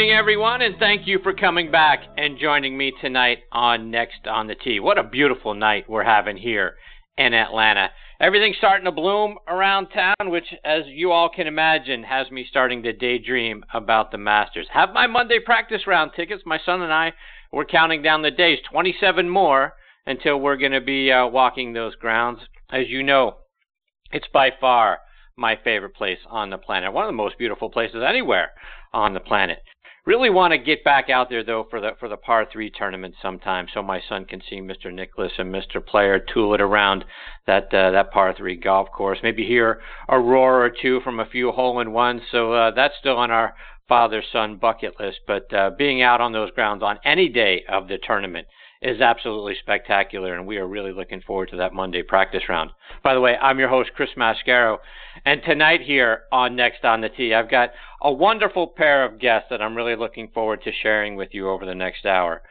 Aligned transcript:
Evening, 0.00 0.16
everyone, 0.16 0.62
and 0.62 0.76
thank 0.78 1.06
you 1.06 1.18
for 1.22 1.34
coming 1.34 1.70
back 1.70 1.98
and 2.16 2.38
joining 2.38 2.74
me 2.74 2.90
tonight 3.02 3.40
on 3.52 3.90
Next 3.90 4.26
on 4.26 4.46
the 4.46 4.54
Tee. 4.54 4.80
What 4.80 4.96
a 4.96 5.02
beautiful 5.02 5.52
night 5.52 5.90
we're 5.90 6.04
having 6.04 6.38
here 6.38 6.76
in 7.18 7.34
Atlanta. 7.34 7.90
Everything's 8.18 8.56
starting 8.56 8.86
to 8.86 8.92
bloom 8.92 9.36
around 9.46 9.88
town, 9.88 10.30
which, 10.30 10.46
as 10.64 10.84
you 10.86 11.12
all 11.12 11.28
can 11.28 11.46
imagine, 11.46 12.02
has 12.02 12.30
me 12.30 12.46
starting 12.48 12.82
to 12.84 12.94
daydream 12.94 13.62
about 13.74 14.10
the 14.10 14.16
Masters. 14.16 14.66
Have 14.72 14.94
my 14.94 15.06
Monday 15.06 15.38
practice 15.38 15.86
round 15.86 16.12
tickets. 16.16 16.44
My 16.46 16.58
son 16.64 16.80
and 16.80 16.94
I, 16.94 17.12
we're 17.52 17.66
counting 17.66 18.00
down 18.00 18.22
the 18.22 18.30
days, 18.30 18.60
27 18.72 19.28
more 19.28 19.74
until 20.06 20.40
we're 20.40 20.56
going 20.56 20.72
to 20.72 20.80
be 20.80 21.12
uh, 21.12 21.26
walking 21.26 21.74
those 21.74 21.94
grounds. 21.96 22.40
As 22.72 22.88
you 22.88 23.02
know, 23.02 23.36
it's 24.12 24.28
by 24.32 24.48
far 24.58 25.00
my 25.36 25.58
favorite 25.62 25.94
place 25.94 26.20
on 26.26 26.48
the 26.48 26.56
planet. 26.56 26.90
One 26.90 27.04
of 27.04 27.08
the 27.08 27.12
most 27.12 27.36
beautiful 27.36 27.68
places 27.68 28.02
anywhere 28.02 28.52
on 28.94 29.12
the 29.12 29.20
planet. 29.20 29.58
Really 30.06 30.30
want 30.30 30.52
to 30.52 30.58
get 30.58 30.82
back 30.82 31.10
out 31.10 31.28
there 31.28 31.44
though 31.44 31.66
for 31.68 31.80
the 31.80 31.90
for 32.00 32.08
the 32.08 32.16
par 32.16 32.46
three 32.50 32.70
tournament 32.70 33.14
sometime, 33.20 33.66
so 33.72 33.82
my 33.82 34.00
son 34.08 34.24
can 34.24 34.40
see 34.48 34.56
Mr. 34.56 34.92
Nicklaus 34.92 35.32
and 35.36 35.54
Mr. 35.54 35.84
Player 35.84 36.18
tool 36.18 36.54
it 36.54 36.60
around 36.60 37.04
that 37.46 37.64
uh, 37.74 37.90
that 37.90 38.10
par 38.10 38.34
three 38.34 38.56
golf 38.56 38.90
course. 38.92 39.18
Maybe 39.22 39.46
hear 39.46 39.82
a 40.08 40.18
roar 40.18 40.64
or 40.64 40.70
two 40.70 41.00
from 41.00 41.20
a 41.20 41.26
few 41.26 41.52
hole 41.52 41.80
in 41.80 41.92
ones. 41.92 42.22
So 42.32 42.52
uh, 42.54 42.70
that's 42.70 42.94
still 42.98 43.18
on 43.18 43.30
our 43.30 43.54
father 43.88 44.22
son 44.32 44.56
bucket 44.56 44.98
list. 44.98 45.18
But 45.26 45.52
uh, 45.52 45.70
being 45.76 46.00
out 46.00 46.22
on 46.22 46.32
those 46.32 46.50
grounds 46.52 46.82
on 46.82 46.98
any 47.04 47.28
day 47.28 47.64
of 47.68 47.88
the 47.88 47.98
tournament 47.98 48.46
is 48.82 49.00
absolutely 49.00 49.54
spectacular, 49.60 50.34
and 50.34 50.46
we 50.46 50.56
are 50.56 50.66
really 50.66 50.92
looking 50.92 51.20
forward 51.20 51.50
to 51.50 51.56
that 51.56 51.74
Monday 51.74 52.02
practice 52.02 52.42
round. 52.48 52.70
By 53.04 53.12
the 53.14 53.20
way, 53.20 53.36
I'm 53.36 53.58
your 53.58 53.68
host, 53.68 53.90
Chris 53.94 54.10
Mascaro, 54.16 54.78
and 55.26 55.42
tonight 55.44 55.82
here 55.82 56.22
on 56.32 56.56
Next 56.56 56.84
on 56.84 57.02
the 57.02 57.10
Tee, 57.10 57.34
I've 57.34 57.50
got 57.50 57.70
a 58.00 58.10
wonderful 58.10 58.66
pair 58.66 59.04
of 59.04 59.20
guests 59.20 59.48
that 59.50 59.60
I'm 59.60 59.76
really 59.76 59.96
looking 59.96 60.28
forward 60.28 60.62
to 60.62 60.72
sharing 60.82 61.14
with 61.14 61.28
you 61.32 61.50
over 61.50 61.66
the 61.66 61.74
next 61.74 62.06
hour. 62.06 62.42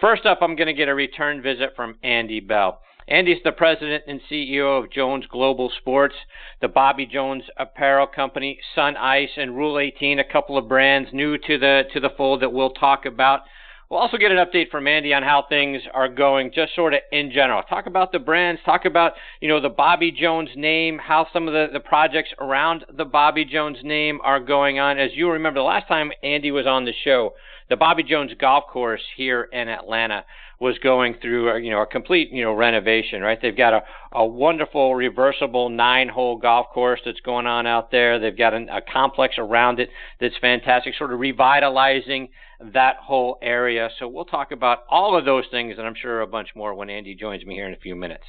First 0.00 0.24
up, 0.24 0.38
I'm 0.40 0.56
going 0.56 0.68
to 0.68 0.72
get 0.72 0.88
a 0.88 0.94
return 0.94 1.42
visit 1.42 1.74
from 1.76 1.98
Andy 2.02 2.40
Bell. 2.40 2.80
Andy's 3.06 3.42
the 3.44 3.52
president 3.52 4.04
and 4.06 4.20
CEO 4.30 4.82
of 4.82 4.90
Jones 4.90 5.26
Global 5.30 5.70
Sports, 5.78 6.14
the 6.62 6.68
Bobby 6.68 7.04
Jones 7.04 7.42
apparel 7.58 8.06
company, 8.06 8.58
Sunice, 8.74 9.36
and 9.36 9.54
Rule 9.54 9.78
18, 9.78 10.18
a 10.18 10.24
couple 10.24 10.56
of 10.56 10.68
brands 10.68 11.10
new 11.12 11.36
to 11.36 11.58
the 11.58 11.82
to 11.92 12.00
the 12.00 12.08
fold 12.16 12.40
that 12.40 12.52
we'll 12.52 12.70
talk 12.70 13.04
about. 13.04 13.42
We'll 13.90 14.00
also 14.00 14.16
get 14.16 14.32
an 14.32 14.38
update 14.38 14.70
from 14.70 14.86
Andy 14.86 15.12
on 15.12 15.22
how 15.22 15.44
things 15.48 15.82
are 15.92 16.08
going, 16.08 16.52
just 16.54 16.74
sort 16.74 16.94
of 16.94 17.00
in 17.12 17.30
general. 17.30 17.62
Talk 17.62 17.86
about 17.86 18.12
the 18.12 18.18
brands, 18.18 18.60
talk 18.64 18.86
about, 18.86 19.12
you 19.40 19.48
know, 19.48 19.60
the 19.60 19.68
Bobby 19.68 20.10
Jones 20.10 20.48
name, 20.56 20.98
how 20.98 21.26
some 21.32 21.46
of 21.46 21.52
the, 21.52 21.68
the 21.72 21.80
projects 21.80 22.30
around 22.40 22.84
the 22.96 23.04
Bobby 23.04 23.44
Jones 23.44 23.78
name 23.82 24.20
are 24.24 24.40
going 24.40 24.78
on. 24.78 24.98
As 24.98 25.10
you 25.14 25.30
remember, 25.30 25.60
the 25.60 25.64
last 25.64 25.86
time 25.86 26.12
Andy 26.22 26.50
was 26.50 26.66
on 26.66 26.86
the 26.86 26.94
show, 27.04 27.34
the 27.68 27.76
Bobby 27.76 28.02
Jones 28.02 28.32
Golf 28.38 28.64
Course 28.72 29.02
here 29.16 29.48
in 29.52 29.68
Atlanta 29.68 30.24
was 30.60 30.78
going 30.78 31.14
through 31.20 31.50
a, 31.50 31.60
you 31.60 31.70
know 31.70 31.82
a 31.82 31.86
complete 31.86 32.30
you 32.30 32.42
know 32.42 32.54
renovation 32.54 33.20
right 33.20 33.40
they've 33.42 33.56
got 33.56 33.72
a, 33.72 33.82
a 34.12 34.24
wonderful 34.24 34.94
reversible 34.94 35.68
nine 35.68 36.08
hole 36.08 36.38
golf 36.38 36.68
course 36.72 37.00
that's 37.04 37.20
going 37.20 37.46
on 37.46 37.66
out 37.66 37.90
there 37.90 38.18
they've 38.20 38.38
got 38.38 38.54
an, 38.54 38.68
a 38.68 38.80
complex 38.80 39.34
around 39.36 39.80
it 39.80 39.90
that's 40.20 40.36
fantastic 40.40 40.94
sort 40.96 41.12
of 41.12 41.18
revitalizing 41.18 42.28
that 42.72 42.96
whole 42.96 43.38
area. 43.42 43.88
So 43.98 44.08
we'll 44.08 44.24
talk 44.24 44.52
about 44.52 44.84
all 44.88 45.16
of 45.16 45.24
those 45.24 45.44
things, 45.50 45.74
and 45.78 45.86
I'm 45.86 45.94
sure 45.94 46.20
a 46.20 46.26
bunch 46.26 46.48
more 46.54 46.74
when 46.74 46.90
Andy 46.90 47.14
joins 47.14 47.44
me 47.44 47.54
here 47.54 47.66
in 47.66 47.74
a 47.74 47.78
few 47.78 47.94
minutes. 47.94 48.24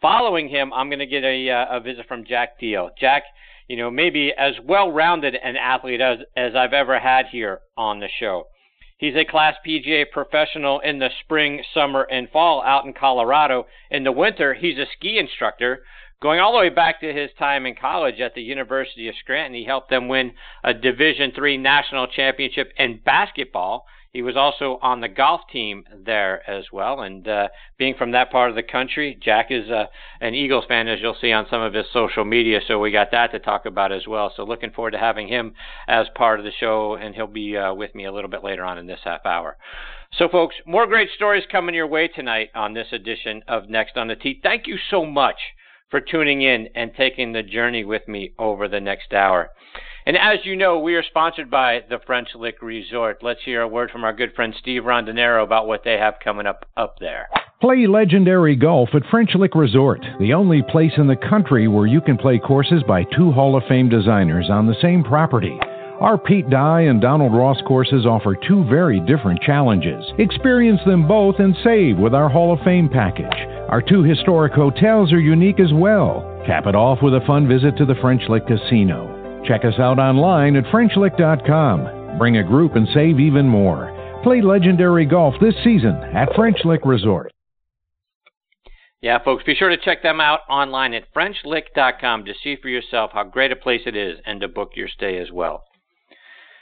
Following 0.00 0.48
him, 0.48 0.72
I'm 0.72 0.88
going 0.88 1.00
to 1.00 1.06
get 1.06 1.24
a, 1.24 1.50
uh, 1.50 1.76
a 1.76 1.80
visit 1.80 2.06
from 2.06 2.24
Jack 2.24 2.60
Diehl. 2.60 2.90
Jack, 2.98 3.24
you 3.68 3.76
know, 3.76 3.90
maybe 3.90 4.32
as 4.36 4.54
well-rounded 4.64 5.34
an 5.34 5.56
athlete 5.56 6.00
as, 6.00 6.18
as 6.36 6.54
I've 6.54 6.72
ever 6.72 6.98
had 6.98 7.26
here 7.26 7.60
on 7.76 8.00
the 8.00 8.08
show. 8.18 8.44
He's 8.96 9.16
a 9.16 9.24
Class 9.24 9.54
PGA 9.66 10.04
professional 10.10 10.80
in 10.80 10.98
the 10.98 11.08
spring, 11.24 11.62
summer, 11.72 12.02
and 12.10 12.28
fall 12.30 12.62
out 12.62 12.84
in 12.84 12.92
Colorado. 12.92 13.66
In 13.90 14.04
the 14.04 14.12
winter, 14.12 14.54
he's 14.54 14.78
a 14.78 14.86
ski 14.96 15.18
instructor 15.18 15.82
Going 16.22 16.38
all 16.38 16.52
the 16.52 16.58
way 16.58 16.68
back 16.68 17.00
to 17.00 17.14
his 17.14 17.30
time 17.38 17.64
in 17.64 17.74
college 17.74 18.20
at 18.20 18.34
the 18.34 18.42
University 18.42 19.08
of 19.08 19.14
Scranton, 19.16 19.54
he 19.54 19.64
helped 19.64 19.88
them 19.88 20.06
win 20.06 20.32
a 20.62 20.74
Division 20.74 21.32
III 21.34 21.56
national 21.56 22.08
championship 22.08 22.74
in 22.76 23.00
basketball. 23.02 23.86
He 24.12 24.20
was 24.20 24.36
also 24.36 24.78
on 24.82 25.00
the 25.00 25.08
golf 25.08 25.40
team 25.50 25.84
there 25.98 26.42
as 26.46 26.64
well. 26.70 27.00
And 27.00 27.26
uh, 27.26 27.48
being 27.78 27.94
from 27.94 28.10
that 28.10 28.30
part 28.30 28.50
of 28.50 28.56
the 28.56 28.62
country, 28.62 29.18
Jack 29.18 29.46
is 29.48 29.70
uh, 29.70 29.86
an 30.20 30.34
Eagles 30.34 30.66
fan, 30.68 30.88
as 30.88 30.98
you'll 31.00 31.16
see 31.18 31.32
on 31.32 31.46
some 31.48 31.62
of 31.62 31.72
his 31.72 31.86
social 31.90 32.26
media. 32.26 32.60
So 32.68 32.78
we 32.78 32.90
got 32.90 33.12
that 33.12 33.32
to 33.32 33.38
talk 33.38 33.64
about 33.64 33.90
as 33.90 34.06
well. 34.06 34.30
So 34.36 34.44
looking 34.44 34.72
forward 34.72 34.90
to 34.90 34.98
having 34.98 35.26
him 35.26 35.54
as 35.88 36.06
part 36.14 36.38
of 36.38 36.44
the 36.44 36.52
show, 36.52 36.96
and 36.96 37.14
he'll 37.14 37.28
be 37.28 37.56
uh, 37.56 37.72
with 37.72 37.94
me 37.94 38.04
a 38.04 38.12
little 38.12 38.28
bit 38.28 38.44
later 38.44 38.64
on 38.64 38.76
in 38.76 38.86
this 38.86 39.00
half 39.04 39.24
hour. 39.24 39.56
So, 40.18 40.28
folks, 40.28 40.56
more 40.66 40.86
great 40.86 41.08
stories 41.16 41.44
coming 41.50 41.74
your 41.74 41.86
way 41.86 42.08
tonight 42.08 42.50
on 42.54 42.74
this 42.74 42.88
edition 42.92 43.42
of 43.48 43.70
Next 43.70 43.96
on 43.96 44.08
the 44.08 44.16
Tee. 44.16 44.38
Thank 44.42 44.66
you 44.66 44.76
so 44.90 45.06
much 45.06 45.36
for 45.90 46.00
tuning 46.00 46.42
in 46.42 46.68
and 46.74 46.92
taking 46.96 47.32
the 47.32 47.42
journey 47.42 47.84
with 47.84 48.06
me 48.08 48.32
over 48.38 48.68
the 48.68 48.80
next 48.80 49.12
hour. 49.12 49.50
And 50.06 50.16
as 50.16 50.38
you 50.44 50.56
know, 50.56 50.78
we 50.78 50.94
are 50.94 51.02
sponsored 51.02 51.50
by 51.50 51.80
the 51.88 51.98
French 52.06 52.28
Lick 52.34 52.62
Resort. 52.62 53.18
Let's 53.22 53.40
hear 53.44 53.60
a 53.60 53.68
word 53.68 53.90
from 53.90 54.04
our 54.04 54.14
good 54.14 54.34
friend 54.34 54.54
Steve 54.58 54.82
Rondinero 54.82 55.44
about 55.44 55.66
what 55.66 55.84
they 55.84 55.98
have 55.98 56.14
coming 56.24 56.46
up 56.46 56.64
up 56.76 56.96
there. 57.00 57.28
Play 57.60 57.86
legendary 57.86 58.56
golf 58.56 58.88
at 58.94 59.02
French 59.10 59.34
Lick 59.34 59.54
Resort, 59.54 60.00
the 60.18 60.32
only 60.32 60.62
place 60.62 60.92
in 60.96 61.06
the 61.06 61.16
country 61.16 61.68
where 61.68 61.86
you 61.86 62.00
can 62.00 62.16
play 62.16 62.38
courses 62.38 62.82
by 62.88 63.04
two 63.04 63.30
Hall 63.32 63.54
of 63.54 63.64
Fame 63.68 63.90
designers 63.90 64.48
on 64.50 64.66
the 64.66 64.80
same 64.80 65.04
property. 65.04 65.58
Our 66.00 66.16
Pete 66.16 66.48
Dye 66.48 66.80
and 66.88 66.98
Donald 66.98 67.34
Ross 67.34 67.58
courses 67.68 68.06
offer 68.06 68.34
two 68.34 68.64
very 68.64 69.00
different 69.00 69.42
challenges. 69.42 70.02
Experience 70.16 70.80
them 70.86 71.06
both 71.06 71.34
and 71.40 71.54
save 71.62 71.98
with 71.98 72.14
our 72.14 72.30
Hall 72.30 72.54
of 72.54 72.64
Fame 72.64 72.88
package. 72.88 73.26
Our 73.68 73.82
two 73.82 74.02
historic 74.02 74.54
hotels 74.54 75.12
are 75.12 75.20
unique 75.20 75.60
as 75.60 75.74
well. 75.74 76.24
Cap 76.46 76.64
it 76.66 76.74
off 76.74 77.02
with 77.02 77.12
a 77.12 77.26
fun 77.26 77.46
visit 77.46 77.76
to 77.76 77.84
the 77.84 77.96
French 77.96 78.22
Lick 78.30 78.46
Casino. 78.46 79.42
Check 79.46 79.66
us 79.66 79.78
out 79.78 79.98
online 79.98 80.56
at 80.56 80.64
FrenchLick.com. 80.72 82.16
Bring 82.16 82.38
a 82.38 82.44
group 82.44 82.76
and 82.76 82.88
save 82.94 83.20
even 83.20 83.46
more. 83.46 83.94
Play 84.22 84.40
legendary 84.40 85.04
golf 85.04 85.34
this 85.38 85.54
season 85.62 85.96
at 86.14 86.34
French 86.34 86.64
Lick 86.64 86.80
Resort. 86.86 87.30
Yeah, 89.02 89.18
folks, 89.22 89.44
be 89.44 89.54
sure 89.54 89.68
to 89.68 89.76
check 89.76 90.02
them 90.02 90.18
out 90.18 90.40
online 90.48 90.94
at 90.94 91.12
FrenchLick.com 91.14 92.24
to 92.24 92.32
see 92.42 92.56
for 92.56 92.68
yourself 92.70 93.10
how 93.12 93.24
great 93.24 93.52
a 93.52 93.56
place 93.56 93.82
it 93.84 93.96
is 93.96 94.18
and 94.24 94.40
to 94.40 94.48
book 94.48 94.70
your 94.76 94.88
stay 94.88 95.18
as 95.18 95.30
well. 95.30 95.64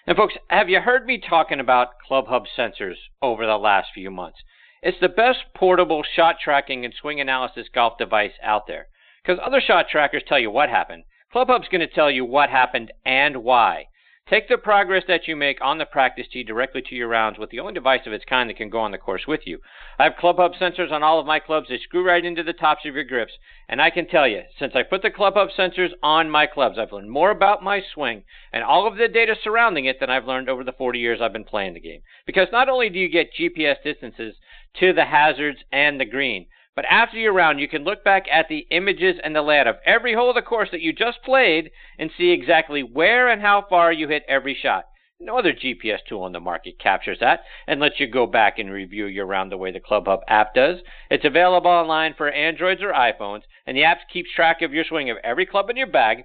And, 0.08 0.16
folks, 0.16 0.38
have 0.48 0.70
you 0.70 0.80
heard 0.80 1.04
me 1.04 1.18
talking 1.18 1.60
about 1.60 1.88
ClubHub 2.10 2.46
sensors 2.56 2.94
over 3.20 3.44
the 3.44 3.58
last 3.58 3.88
few 3.92 4.10
months? 4.10 4.38
It's 4.80 4.96
the 5.02 5.08
best 5.10 5.40
portable 5.54 6.02
shot 6.02 6.36
tracking 6.42 6.86
and 6.86 6.94
swing 6.98 7.20
analysis 7.20 7.68
golf 7.74 7.98
device 7.98 8.32
out 8.42 8.66
there. 8.66 8.86
Because 9.22 9.38
other 9.44 9.60
shot 9.60 9.90
trackers 9.90 10.22
tell 10.26 10.38
you 10.38 10.50
what 10.50 10.70
happened. 10.70 11.04
ClubHub's 11.34 11.68
going 11.68 11.86
to 11.86 11.86
tell 11.86 12.10
you 12.10 12.24
what 12.24 12.48
happened 12.48 12.90
and 13.04 13.44
why. 13.44 13.88
Take 14.30 14.48
the 14.48 14.58
progress 14.58 15.04
that 15.08 15.26
you 15.26 15.36
make 15.36 15.58
on 15.62 15.78
the 15.78 15.86
practice 15.86 16.26
tee 16.30 16.42
directly 16.42 16.82
to 16.82 16.94
your 16.94 17.08
rounds 17.08 17.38
with 17.38 17.48
the 17.48 17.60
only 17.60 17.72
device 17.72 18.02
of 18.06 18.12
its 18.12 18.26
kind 18.26 18.50
that 18.50 18.58
can 18.58 18.68
go 18.68 18.78
on 18.78 18.90
the 18.90 18.98
course 18.98 19.26
with 19.26 19.46
you. 19.46 19.58
I 19.98 20.04
have 20.04 20.16
ClubHub 20.20 20.54
sensors 20.60 20.92
on 20.92 21.02
all 21.02 21.18
of 21.18 21.24
my 21.24 21.38
clubs. 21.38 21.68
They 21.70 21.78
screw 21.78 22.06
right 22.06 22.22
into 22.22 22.42
the 22.42 22.52
tops 22.52 22.84
of 22.84 22.94
your 22.94 23.04
grips. 23.04 23.32
And 23.70 23.80
I 23.80 23.88
can 23.88 24.06
tell 24.06 24.28
you, 24.28 24.42
since 24.58 24.74
I 24.74 24.82
put 24.82 25.00
the 25.00 25.10
ClubHub 25.10 25.48
sensors 25.58 25.92
on 26.02 26.30
my 26.30 26.46
clubs, 26.46 26.78
I've 26.78 26.92
learned 26.92 27.10
more 27.10 27.30
about 27.30 27.62
my 27.62 27.80
swing 27.94 28.22
and 28.52 28.62
all 28.62 28.86
of 28.86 28.98
the 28.98 29.08
data 29.08 29.34
surrounding 29.42 29.86
it 29.86 29.98
than 29.98 30.10
I've 30.10 30.26
learned 30.26 30.50
over 30.50 30.62
the 30.62 30.72
40 30.72 30.98
years 30.98 31.20
I've 31.22 31.32
been 31.32 31.44
playing 31.44 31.72
the 31.72 31.80
game. 31.80 32.02
Because 32.26 32.48
not 32.52 32.68
only 32.68 32.90
do 32.90 32.98
you 32.98 33.08
get 33.08 33.32
GPS 33.32 33.82
distances 33.82 34.34
to 34.78 34.92
the 34.92 35.06
hazards 35.06 35.60
and 35.72 35.98
the 35.98 36.04
green, 36.04 36.48
but 36.78 36.84
after 36.88 37.16
your 37.16 37.32
round, 37.32 37.58
you 37.58 37.66
can 37.66 37.82
look 37.82 38.04
back 38.04 38.26
at 38.30 38.46
the 38.48 38.64
images 38.70 39.16
and 39.24 39.34
the 39.34 39.42
layout 39.42 39.66
of 39.66 39.78
every 39.84 40.14
hole 40.14 40.28
of 40.28 40.36
the 40.36 40.42
course 40.42 40.68
that 40.70 40.80
you 40.80 40.92
just 40.92 41.20
played 41.24 41.72
and 41.98 42.08
see 42.16 42.30
exactly 42.30 42.84
where 42.84 43.28
and 43.28 43.42
how 43.42 43.66
far 43.68 43.90
you 43.92 44.06
hit 44.06 44.22
every 44.28 44.54
shot. 44.54 44.84
No 45.18 45.36
other 45.36 45.52
GPS 45.52 45.98
tool 46.08 46.22
on 46.22 46.30
the 46.30 46.38
market 46.38 46.78
captures 46.78 47.18
that 47.18 47.40
and 47.66 47.80
lets 47.80 47.98
you 47.98 48.06
go 48.06 48.28
back 48.28 48.60
and 48.60 48.70
review 48.70 49.06
your 49.06 49.26
round 49.26 49.50
the 49.50 49.56
way 49.56 49.72
the 49.72 49.80
ClubHub 49.80 50.20
app 50.28 50.54
does. 50.54 50.78
It's 51.10 51.24
available 51.24 51.68
online 51.68 52.14
for 52.16 52.30
Androids 52.30 52.80
or 52.80 52.92
iPhones, 52.92 53.42
and 53.66 53.76
the 53.76 53.82
app 53.82 54.08
keeps 54.12 54.32
track 54.32 54.62
of 54.62 54.72
your 54.72 54.84
swing 54.84 55.10
of 55.10 55.16
every 55.24 55.46
club 55.46 55.70
in 55.70 55.76
your 55.76 55.88
bag, 55.88 56.22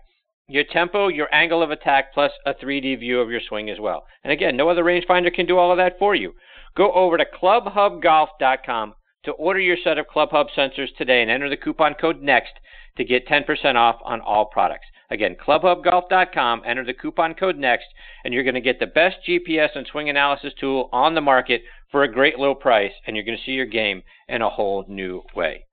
your 0.48 0.66
tempo, 0.66 1.08
your 1.08 1.34
angle 1.34 1.64
of 1.64 1.72
attack, 1.72 2.14
plus 2.14 2.32
a 2.46 2.54
3D 2.54 3.00
view 3.00 3.20
of 3.22 3.32
your 3.32 3.42
swing 3.42 3.72
as 3.72 3.80
well. 3.80 4.06
And 4.24 4.32
again, 4.32 4.56
no 4.56 4.70
other 4.70 4.84
rangefinder 4.84 5.34
can 5.34 5.48
do 5.48 5.58
all 5.58 5.72
of 5.72 5.78
that 5.78 5.98
for 5.98 6.14
you. 6.14 6.34
Go 6.78 6.92
over 6.92 7.18
to 7.18 7.26
clubhubgolf.com 7.26 8.94
to 9.26 9.32
order 9.32 9.60
your 9.60 9.78
set 9.84 9.98
of 9.98 10.08
ClubHub 10.08 10.48
sensors 10.56 10.96
today 10.98 11.22
and 11.22 11.32
enter 11.32 11.50
the 11.50 11.58
coupon 11.58 11.94
code 11.94 12.22
NEXT 12.22 12.54
to 12.98 13.04
get 13.04 13.28
10% 13.28 13.76
off 13.76 14.00
on 14.04 14.22
all 14.22 14.46
products. 14.46 14.86
Again, 15.10 15.36
clubhubgolf.com, 15.36 16.64
enter 16.66 16.86
the 16.86 16.94
coupon 16.94 17.34
code 17.34 17.58
NEXT, 17.58 17.86
and 18.24 18.34
you're 18.34 18.44
going 18.44 18.56
to 18.56 18.62
get 18.62 18.80
the 18.80 18.88
best 18.88 19.18
GPS 19.28 19.76
and 19.76 19.86
swing 19.86 20.10
analysis 20.10 20.54
tool 20.60 20.90
on 20.92 21.16
the 21.16 21.22
market 21.22 21.62
for 21.92 22.04
a 22.04 22.12
great 22.12 22.40
low 22.40 22.56
price, 22.56 22.92
and 23.06 23.16
you're 23.16 23.26
going 23.26 23.38
to 23.38 23.44
see 23.44 23.52
your 23.52 23.66
game 23.66 24.04
in 24.28 24.42
a 24.42 24.50
whole 24.50 24.86
new 24.88 25.22
way. 25.36 25.66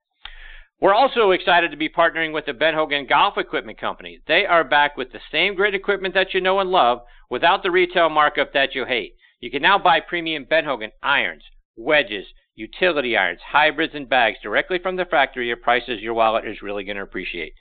We're 0.79 0.93
also 0.93 1.29
excited 1.29 1.69
to 1.71 1.77
be 1.77 1.89
partnering 1.89 2.33
with 2.33 2.47
the 2.47 2.53
Ben 2.53 2.73
Hogan 2.73 3.05
Golf 3.05 3.37
Equipment 3.37 3.79
Company. 3.79 4.19
They 4.27 4.47
are 4.47 4.63
back 4.63 4.97
with 4.97 5.11
the 5.11 5.19
same 5.31 5.53
great 5.53 5.75
equipment 5.75 6.15
that 6.15 6.33
you 6.33 6.41
know 6.41 6.59
and 6.59 6.71
love 6.71 7.01
without 7.29 7.61
the 7.61 7.69
retail 7.69 8.09
markup 8.09 8.53
that 8.53 8.73
you 8.73 8.85
hate. 8.85 9.15
You 9.39 9.51
can 9.51 9.61
now 9.61 9.77
buy 9.77 9.99
premium 9.99 10.45
Ben 10.49 10.65
Hogan 10.65 10.91
irons, 11.03 11.43
wedges, 11.75 12.25
utility 12.55 13.15
irons, 13.17 13.39
hybrids, 13.45 13.93
and 13.95 14.09
bags 14.09 14.37
directly 14.43 14.79
from 14.79 14.95
the 14.95 15.05
factory 15.05 15.51
at 15.51 15.61
prices 15.61 16.01
your 16.01 16.13
wallet 16.13 16.45
is 16.45 16.61
really 16.61 16.83
going 16.83 16.97
to 16.97 17.03
appreciate. 17.03 17.53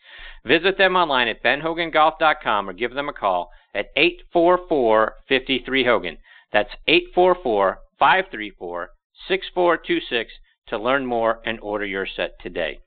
Visit 0.44 0.76
them 0.78 0.96
online 0.96 1.28
at 1.28 1.42
benhogangolf.com 1.42 2.68
or 2.68 2.72
give 2.72 2.94
them 2.94 3.08
a 3.08 3.12
call 3.12 3.50
at 3.74 3.90
844 3.96 5.14
53 5.28 5.84
Hogan. 5.84 6.18
That's 6.52 6.70
844 6.86 7.78
534 7.98 8.90
6426 9.28 10.32
to 10.68 10.78
learn 10.78 11.06
more 11.06 11.40
and 11.44 11.60
order 11.60 11.84
your 11.84 12.06
set 12.06 12.40
today. 12.40 12.80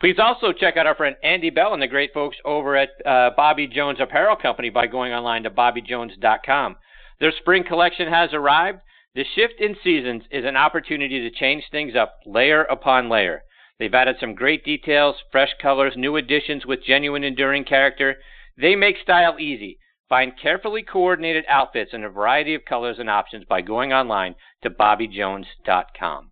Please 0.00 0.16
also 0.18 0.52
check 0.52 0.76
out 0.76 0.86
our 0.86 0.94
friend 0.94 1.16
Andy 1.22 1.48
Bell 1.48 1.72
and 1.72 1.80
the 1.80 1.86
great 1.86 2.12
folks 2.12 2.36
over 2.44 2.76
at 2.76 2.90
uh, 3.06 3.30
Bobby 3.34 3.66
Jones 3.66 3.98
Apparel 4.00 4.36
Company 4.36 4.68
by 4.68 4.86
going 4.86 5.12
online 5.12 5.44
to 5.44 5.50
bobbyjones.com. 5.50 6.76
Their 7.18 7.32
spring 7.40 7.64
collection 7.64 8.08
has 8.12 8.30
arrived. 8.34 8.80
The 9.16 9.24
shift 9.34 9.60
in 9.60 9.74
seasons 9.82 10.22
is 10.30 10.44
an 10.44 10.56
opportunity 10.56 11.18
to 11.20 11.36
change 11.36 11.64
things 11.70 11.96
up 11.96 12.18
layer 12.24 12.62
upon 12.62 13.08
layer. 13.08 13.42
They've 13.78 13.92
added 13.92 14.16
some 14.20 14.36
great 14.36 14.64
details, 14.64 15.16
fresh 15.32 15.50
colors, 15.60 15.94
new 15.96 16.14
additions 16.14 16.64
with 16.64 16.84
genuine 16.84 17.24
enduring 17.24 17.64
character. 17.64 18.18
They 18.56 18.76
make 18.76 18.98
style 18.98 19.40
easy. 19.40 19.78
Find 20.08 20.38
carefully 20.40 20.82
coordinated 20.82 21.44
outfits 21.48 21.92
in 21.92 22.04
a 22.04 22.08
variety 22.08 22.54
of 22.54 22.64
colors 22.64 23.00
and 23.00 23.10
options 23.10 23.44
by 23.44 23.62
going 23.62 23.92
online 23.92 24.36
to 24.62 24.70
bobbyjones.com. 24.70 26.30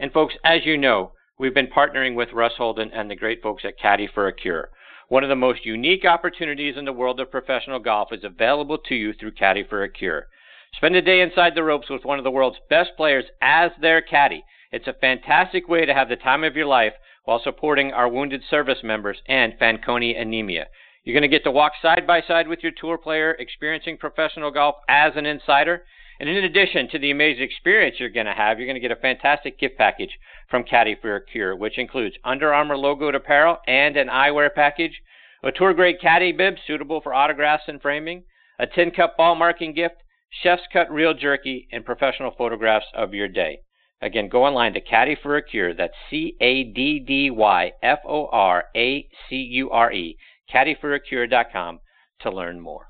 And 0.00 0.12
folks, 0.12 0.34
as 0.42 0.66
you 0.66 0.76
know, 0.76 1.12
We've 1.40 1.54
been 1.54 1.68
partnering 1.68 2.16
with 2.16 2.32
Russ 2.32 2.54
Holden 2.56 2.90
and 2.92 3.08
the 3.08 3.14
great 3.14 3.42
folks 3.42 3.64
at 3.64 3.78
Caddy 3.78 4.08
for 4.12 4.26
a 4.26 4.32
Cure. 4.32 4.70
One 5.06 5.22
of 5.22 5.28
the 5.28 5.36
most 5.36 5.64
unique 5.64 6.04
opportunities 6.04 6.76
in 6.76 6.84
the 6.84 6.92
world 6.92 7.20
of 7.20 7.30
professional 7.30 7.78
golf 7.78 8.12
is 8.12 8.24
available 8.24 8.76
to 8.76 8.96
you 8.96 9.12
through 9.12 9.32
Caddy 9.32 9.62
for 9.62 9.84
a 9.84 9.88
Cure. 9.88 10.26
Spend 10.76 10.94
a 10.96 11.02
day 11.02 11.20
inside 11.20 11.54
the 11.54 11.64
ropes 11.64 11.90
with 11.90 12.04
one 12.04 12.18
of 12.18 12.24
the 12.24 12.30
world's 12.30 12.58
best 12.70 12.90
players 12.96 13.24
as 13.40 13.70
their 13.80 14.00
caddy. 14.00 14.44
It's 14.70 14.86
a 14.86 14.92
fantastic 14.92 15.68
way 15.68 15.86
to 15.86 15.94
have 15.94 16.08
the 16.08 16.16
time 16.16 16.44
of 16.44 16.56
your 16.56 16.66
life 16.66 16.92
while 17.24 17.40
supporting 17.42 17.92
our 17.92 18.08
wounded 18.08 18.42
service 18.48 18.78
members 18.82 19.18
and 19.26 19.58
Fanconi 19.58 20.18
anemia. 20.20 20.66
You're 21.04 21.14
going 21.14 21.22
to 21.22 21.28
get 21.28 21.44
to 21.44 21.50
walk 21.50 21.72
side 21.80 22.06
by 22.06 22.20
side 22.20 22.48
with 22.48 22.62
your 22.62 22.72
tour 22.72 22.98
player, 22.98 23.32
experiencing 23.38 23.96
professional 23.96 24.50
golf 24.50 24.76
as 24.88 25.12
an 25.16 25.26
insider. 25.26 25.84
And 26.20 26.28
in 26.28 26.44
addition 26.44 26.88
to 26.90 26.98
the 26.98 27.10
amazing 27.10 27.44
experience 27.44 27.96
you're 27.98 28.10
going 28.10 28.26
to 28.26 28.32
have, 28.32 28.58
you're 28.58 28.66
going 28.66 28.74
to 28.74 28.80
get 28.80 28.90
a 28.90 28.96
fantastic 28.96 29.58
gift 29.58 29.78
package 29.78 30.18
from 30.50 30.64
Caddy 30.64 30.96
for 31.00 31.08
Your 31.08 31.20
Cure, 31.20 31.56
which 31.56 31.78
includes 31.78 32.16
Under 32.24 32.52
Armour 32.52 32.76
logoed 32.76 33.14
apparel 33.14 33.58
and 33.66 33.96
an 33.96 34.08
eyewear 34.08 34.52
package, 34.54 35.00
a 35.42 35.52
tour 35.52 35.72
grade 35.72 36.00
caddy 36.00 36.32
bib 36.32 36.56
suitable 36.66 37.00
for 37.00 37.14
autographs 37.14 37.64
and 37.68 37.80
framing, 37.80 38.24
a 38.58 38.66
tin 38.66 38.90
cup 38.90 39.16
ball 39.16 39.34
marking 39.34 39.72
gift, 39.72 39.96
chef's 40.30 40.66
cut 40.72 40.90
real 40.90 41.14
jerky, 41.14 41.68
and 41.72 41.84
professional 41.84 42.30
photographs 42.36 42.86
of 42.94 43.14
your 43.14 43.28
day. 43.28 43.60
Again, 44.00 44.28
go 44.28 44.44
online 44.44 44.74
to 44.74 44.80
Caddy 44.80 45.16
for 45.20 45.36
a 45.36 45.42
Cure. 45.42 45.74
That's 45.74 45.94
C 46.08 46.36
A 46.40 46.64
D 46.64 47.00
D 47.00 47.30
Y 47.30 47.72
F 47.82 47.98
O 48.06 48.26
R 48.26 48.64
A 48.76 49.08
C 49.28 49.36
U 49.36 49.70
R 49.70 49.92
E, 49.92 50.16
caddyforacure.com 50.52 51.80
to 52.20 52.30
learn 52.30 52.60
more. 52.60 52.86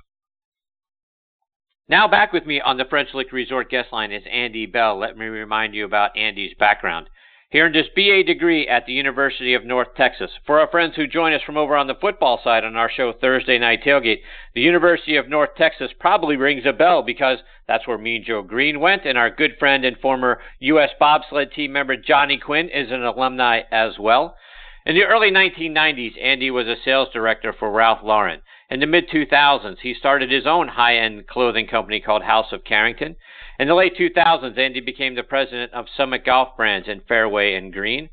Now 1.88 2.06
back 2.06 2.34
with 2.34 2.44
me 2.44 2.60
on 2.60 2.76
the 2.76 2.84
French 2.84 3.14
Lick 3.14 3.32
Resort 3.32 3.70
guest 3.70 3.92
line 3.92 4.12
is 4.12 4.22
Andy 4.30 4.66
Bell. 4.66 4.98
Let 4.98 5.16
me 5.16 5.24
remind 5.24 5.74
you 5.74 5.86
about 5.86 6.16
Andy's 6.16 6.54
background. 6.58 7.08
He 7.50 7.62
earned 7.62 7.76
his 7.76 7.88
BA 7.96 8.24
degree 8.24 8.68
at 8.68 8.84
the 8.84 8.92
University 8.92 9.54
of 9.54 9.64
North 9.64 9.94
Texas. 9.94 10.30
For 10.44 10.60
our 10.60 10.66
friends 10.66 10.96
who 10.96 11.06
join 11.06 11.32
us 11.32 11.40
from 11.40 11.56
over 11.56 11.76
on 11.76 11.86
the 11.86 11.94
football 11.94 12.38
side 12.44 12.62
on 12.62 12.76
our 12.76 12.90
show 12.90 13.10
Thursday 13.10 13.58
Night 13.58 13.82
Tailgate, 13.82 14.20
the 14.54 14.60
University 14.60 15.16
of 15.16 15.30
North 15.30 15.54
Texas 15.56 15.90
probably 15.98 16.36
rings 16.36 16.66
a 16.66 16.74
bell 16.74 17.02
because 17.02 17.38
that's 17.66 17.86
where 17.86 17.96
me 17.96 18.16
and 18.16 18.24
Joe 18.26 18.42
Green 18.42 18.80
went, 18.80 19.06
and 19.06 19.16
our 19.16 19.30
good 19.30 19.56
friend 19.58 19.86
and 19.86 19.96
former 19.96 20.42
U.S. 20.58 20.90
bobsled 21.00 21.52
team 21.52 21.72
member 21.72 21.96
Johnny 21.96 22.36
Quinn 22.36 22.68
is 22.68 22.90
an 22.90 23.02
alumni 23.02 23.62
as 23.72 23.98
well. 23.98 24.36
In 24.84 24.94
the 24.94 25.04
early 25.04 25.30
1990s, 25.30 26.20
Andy 26.22 26.50
was 26.50 26.66
a 26.66 26.76
sales 26.84 27.08
director 27.14 27.54
for 27.58 27.70
Ralph 27.70 28.00
Lauren. 28.02 28.42
In 28.68 28.80
the 28.80 28.86
mid 28.86 29.08
2000s, 29.08 29.78
he 29.80 29.94
started 29.94 30.30
his 30.30 30.46
own 30.46 30.68
high 30.68 30.98
end 30.98 31.26
clothing 31.26 31.66
company 31.66 32.00
called 32.00 32.24
House 32.24 32.52
of 32.52 32.64
Carrington. 32.64 33.16
In 33.58 33.68
the 33.68 33.74
late 33.74 33.96
2000s, 33.96 34.56
Andy 34.56 34.80
became 34.80 35.14
the 35.14 35.22
president 35.22 35.72
of 35.72 35.86
Summit 35.96 36.24
Golf 36.24 36.56
Brands 36.56 36.88
in 36.88 37.00
Fairway 37.08 37.54
and 37.54 37.72
Greene. 37.72 38.10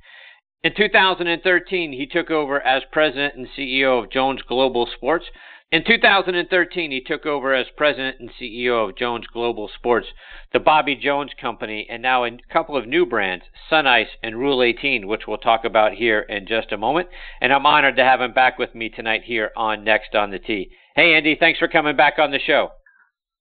In 0.64 0.74
2013, 0.76 1.94
he 1.94 2.08
took 2.08 2.32
over 2.32 2.60
as 2.62 2.84
president 2.92 3.36
and 3.36 3.48
CEO 3.56 4.04
of 4.04 4.10
Jones 4.10 4.42
Global 4.48 4.88
Sports, 4.96 5.26
in 5.72 5.84
2013, 5.84 6.92
he 6.92 7.02
took 7.02 7.26
over 7.26 7.54
as 7.54 7.66
president 7.76 8.20
and 8.20 8.30
CEO 8.40 8.88
of 8.88 8.96
Jones 8.96 9.26
Global 9.28 9.68
Sports, 9.68 10.08
the 10.54 10.60
Bobby 10.60 10.96
Jones 10.96 11.32
Company, 11.42 11.88
and 11.90 12.02
now 12.02 12.24
a 12.24 12.38
couple 12.50 12.78
of 12.78 12.88
new 12.88 13.06
brands, 13.06 13.44
Sunice 13.70 14.08
and 14.22 14.38
Rule 14.38 14.62
18, 14.62 15.08
which 15.08 15.24
we'll 15.28 15.38
talk 15.38 15.66
about 15.66 15.94
here 15.94 16.22
in 16.22 16.46
just 16.48 16.72
a 16.72 16.78
moment. 16.78 17.10
And 17.42 17.52
I'm 17.52 17.66
honored 17.66 17.96
to 17.98 18.04
have 18.04 18.22
him 18.22 18.32
back 18.32 18.60
with 18.60 18.76
me 18.76 18.90
tonight 18.90 19.24
here 19.26 19.52
on 19.58 19.84
Next 19.84 20.14
on 20.14 20.30
the 20.30 20.40
Tee. 20.40 20.70
Hey, 20.96 21.16
Andy, 21.16 21.36
thanks 21.38 21.60
for 21.60 21.68
coming 21.68 21.98
back 21.98 22.20
on 22.20 22.32
the 22.32 22.40
show. 22.40 22.70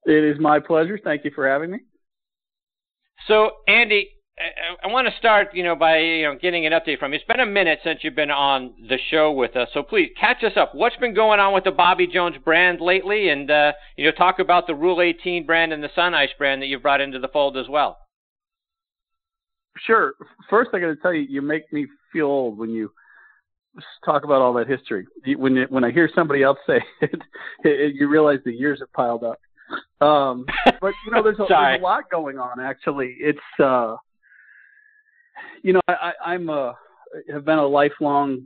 It 0.07 0.25
is 0.25 0.41
my 0.41 0.61
pleasure. 0.61 0.99
Thank 1.03 1.25
you 1.25 1.31
for 1.35 1.47
having 1.47 1.71
me. 1.71 1.79
So, 3.27 3.51
Andy, 3.67 4.11
I, 4.39 4.89
I 4.89 4.93
want 4.93 5.07
to 5.07 5.15
start, 5.19 5.49
you 5.55 5.63
know, 5.63 5.77
by 5.77 5.99
you 5.99 6.25
know 6.25 6.37
getting 6.41 6.67
an 6.67 6.73
update 6.73 6.99
from 6.99 7.13
you. 7.13 7.17
It's 7.17 7.27
been 7.27 7.41
a 7.41 7.47
minute 7.47 7.79
since 7.85 8.01
you've 8.03 8.17
been 8.17 8.31
on 8.31 8.75
the 8.89 8.99
show 9.11 9.33
with 9.33 9.57
us, 9.57 9.69
so 9.73 9.83
please 9.83 10.11
catch 10.19 10.43
us 10.43 10.53
up. 10.57 10.75
What's 10.75 10.97
been 10.97 11.15
going 11.15 11.41
on 11.41 11.55
with 11.55 11.65
the 11.65 11.71
Bobby 11.71 12.07
Jones 12.07 12.37
brand 12.45 12.81
lately, 12.81 13.29
and 13.29 13.51
uh, 13.51 13.73
you 13.97 14.05
know, 14.05 14.11
talk 14.13 14.39
about 14.41 14.67
the 14.67 14.75
Rule 14.75 15.01
18 15.01 15.47
brand 15.47 15.73
and 15.73 15.83
the 15.83 15.91
Sunice 15.97 16.37
brand 16.37 16.63
that 16.63 16.67
you've 16.67 16.83
brought 16.83 17.01
into 17.01 17.19
the 17.19 17.29
fold 17.29 17.57
as 17.57 17.69
well. 17.69 17.99
Sure. 19.87 20.15
First, 20.51 20.71
I 20.73 20.81
got 20.81 20.87
to 20.87 20.97
tell 20.97 21.13
you, 21.13 21.27
you 21.29 21.43
make 21.43 21.73
me 21.73 21.87
feel 22.13 22.27
old 22.27 22.59
when 22.59 22.71
you 22.71 22.93
talk 24.05 24.25
about 24.25 24.41
all 24.41 24.53
that 24.55 24.69
history. 24.69 25.07
When 25.37 25.65
when 25.69 25.85
I 25.85 25.93
hear 25.93 26.11
somebody 26.15 26.43
else 26.43 26.59
say 26.67 26.81
it, 27.01 27.21
it, 27.65 27.95
you 27.95 28.09
realize 28.09 28.39
the 28.45 28.53
years 28.53 28.81
have 28.81 28.93
piled 28.93 29.25
up. 29.25 29.39
Um, 30.01 30.47
but 30.81 30.93
you 31.05 31.13
know, 31.13 31.23
there's 31.23 31.39
a, 31.39 31.45
there's 31.49 31.81
a 31.81 31.83
lot 31.83 32.11
going 32.11 32.39
on. 32.39 32.61
Actually, 32.61 33.17
it's 33.19 33.39
uh, 33.59 33.97
you 35.63 35.73
know, 35.73 35.81
I, 35.89 36.13
I'm 36.25 36.49
a 36.49 36.77
have 37.33 37.45
been 37.45 37.59
a 37.59 37.67
lifelong 37.67 38.45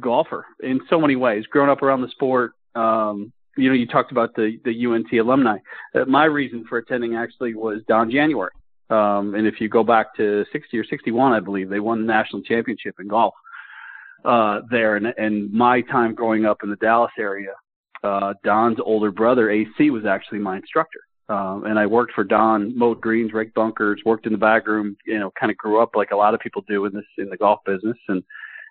golfer 0.00 0.46
in 0.62 0.80
so 0.88 1.00
many 1.00 1.16
ways. 1.16 1.44
Growing 1.50 1.70
up 1.70 1.82
around 1.82 2.02
the 2.02 2.08
sport, 2.08 2.52
um, 2.74 3.32
you 3.56 3.68
know, 3.68 3.74
you 3.74 3.86
talked 3.86 4.12
about 4.12 4.34
the 4.34 4.58
the 4.64 4.86
UNT 4.86 5.12
alumni. 5.12 5.58
Uh, 5.94 6.04
my 6.06 6.24
reason 6.24 6.64
for 6.68 6.78
attending 6.78 7.16
actually 7.16 7.54
was 7.54 7.80
Don 7.88 8.10
January. 8.10 8.52
Um, 8.90 9.36
and 9.36 9.46
if 9.46 9.60
you 9.60 9.68
go 9.68 9.84
back 9.84 10.14
to 10.16 10.44
60 10.52 10.76
or 10.76 10.84
61, 10.84 11.32
I 11.32 11.38
believe 11.38 11.70
they 11.70 11.78
won 11.78 12.00
the 12.00 12.12
national 12.12 12.42
championship 12.42 12.96
in 12.98 13.06
golf 13.06 13.34
uh, 14.24 14.60
there. 14.68 14.96
And, 14.96 15.06
and 15.16 15.52
my 15.52 15.80
time 15.82 16.14
growing 16.14 16.44
up 16.44 16.58
in 16.64 16.70
the 16.70 16.76
Dallas 16.76 17.12
area, 17.16 17.52
uh, 18.02 18.34
Don's 18.44 18.78
older 18.84 19.10
brother 19.10 19.50
AC 19.50 19.90
was 19.90 20.04
actually 20.06 20.38
my 20.38 20.56
instructor. 20.56 21.00
Um, 21.28 21.64
and 21.64 21.78
I 21.78 21.86
worked 21.86 22.12
for 22.12 22.24
Don, 22.24 22.76
mowed 22.76 23.00
greens, 23.00 23.32
raked 23.32 23.54
bunkers, 23.54 24.02
worked 24.04 24.26
in 24.26 24.32
the 24.32 24.38
bag 24.38 24.66
room. 24.66 24.96
You 25.06 25.20
know, 25.20 25.30
kind 25.38 25.50
of 25.50 25.56
grew 25.56 25.80
up 25.80 25.94
like 25.94 26.10
a 26.10 26.16
lot 26.16 26.34
of 26.34 26.40
people 26.40 26.64
do 26.68 26.84
in 26.86 26.92
this 26.92 27.04
in 27.18 27.28
the 27.28 27.36
golf 27.36 27.60
business, 27.64 27.96
and 28.08 28.22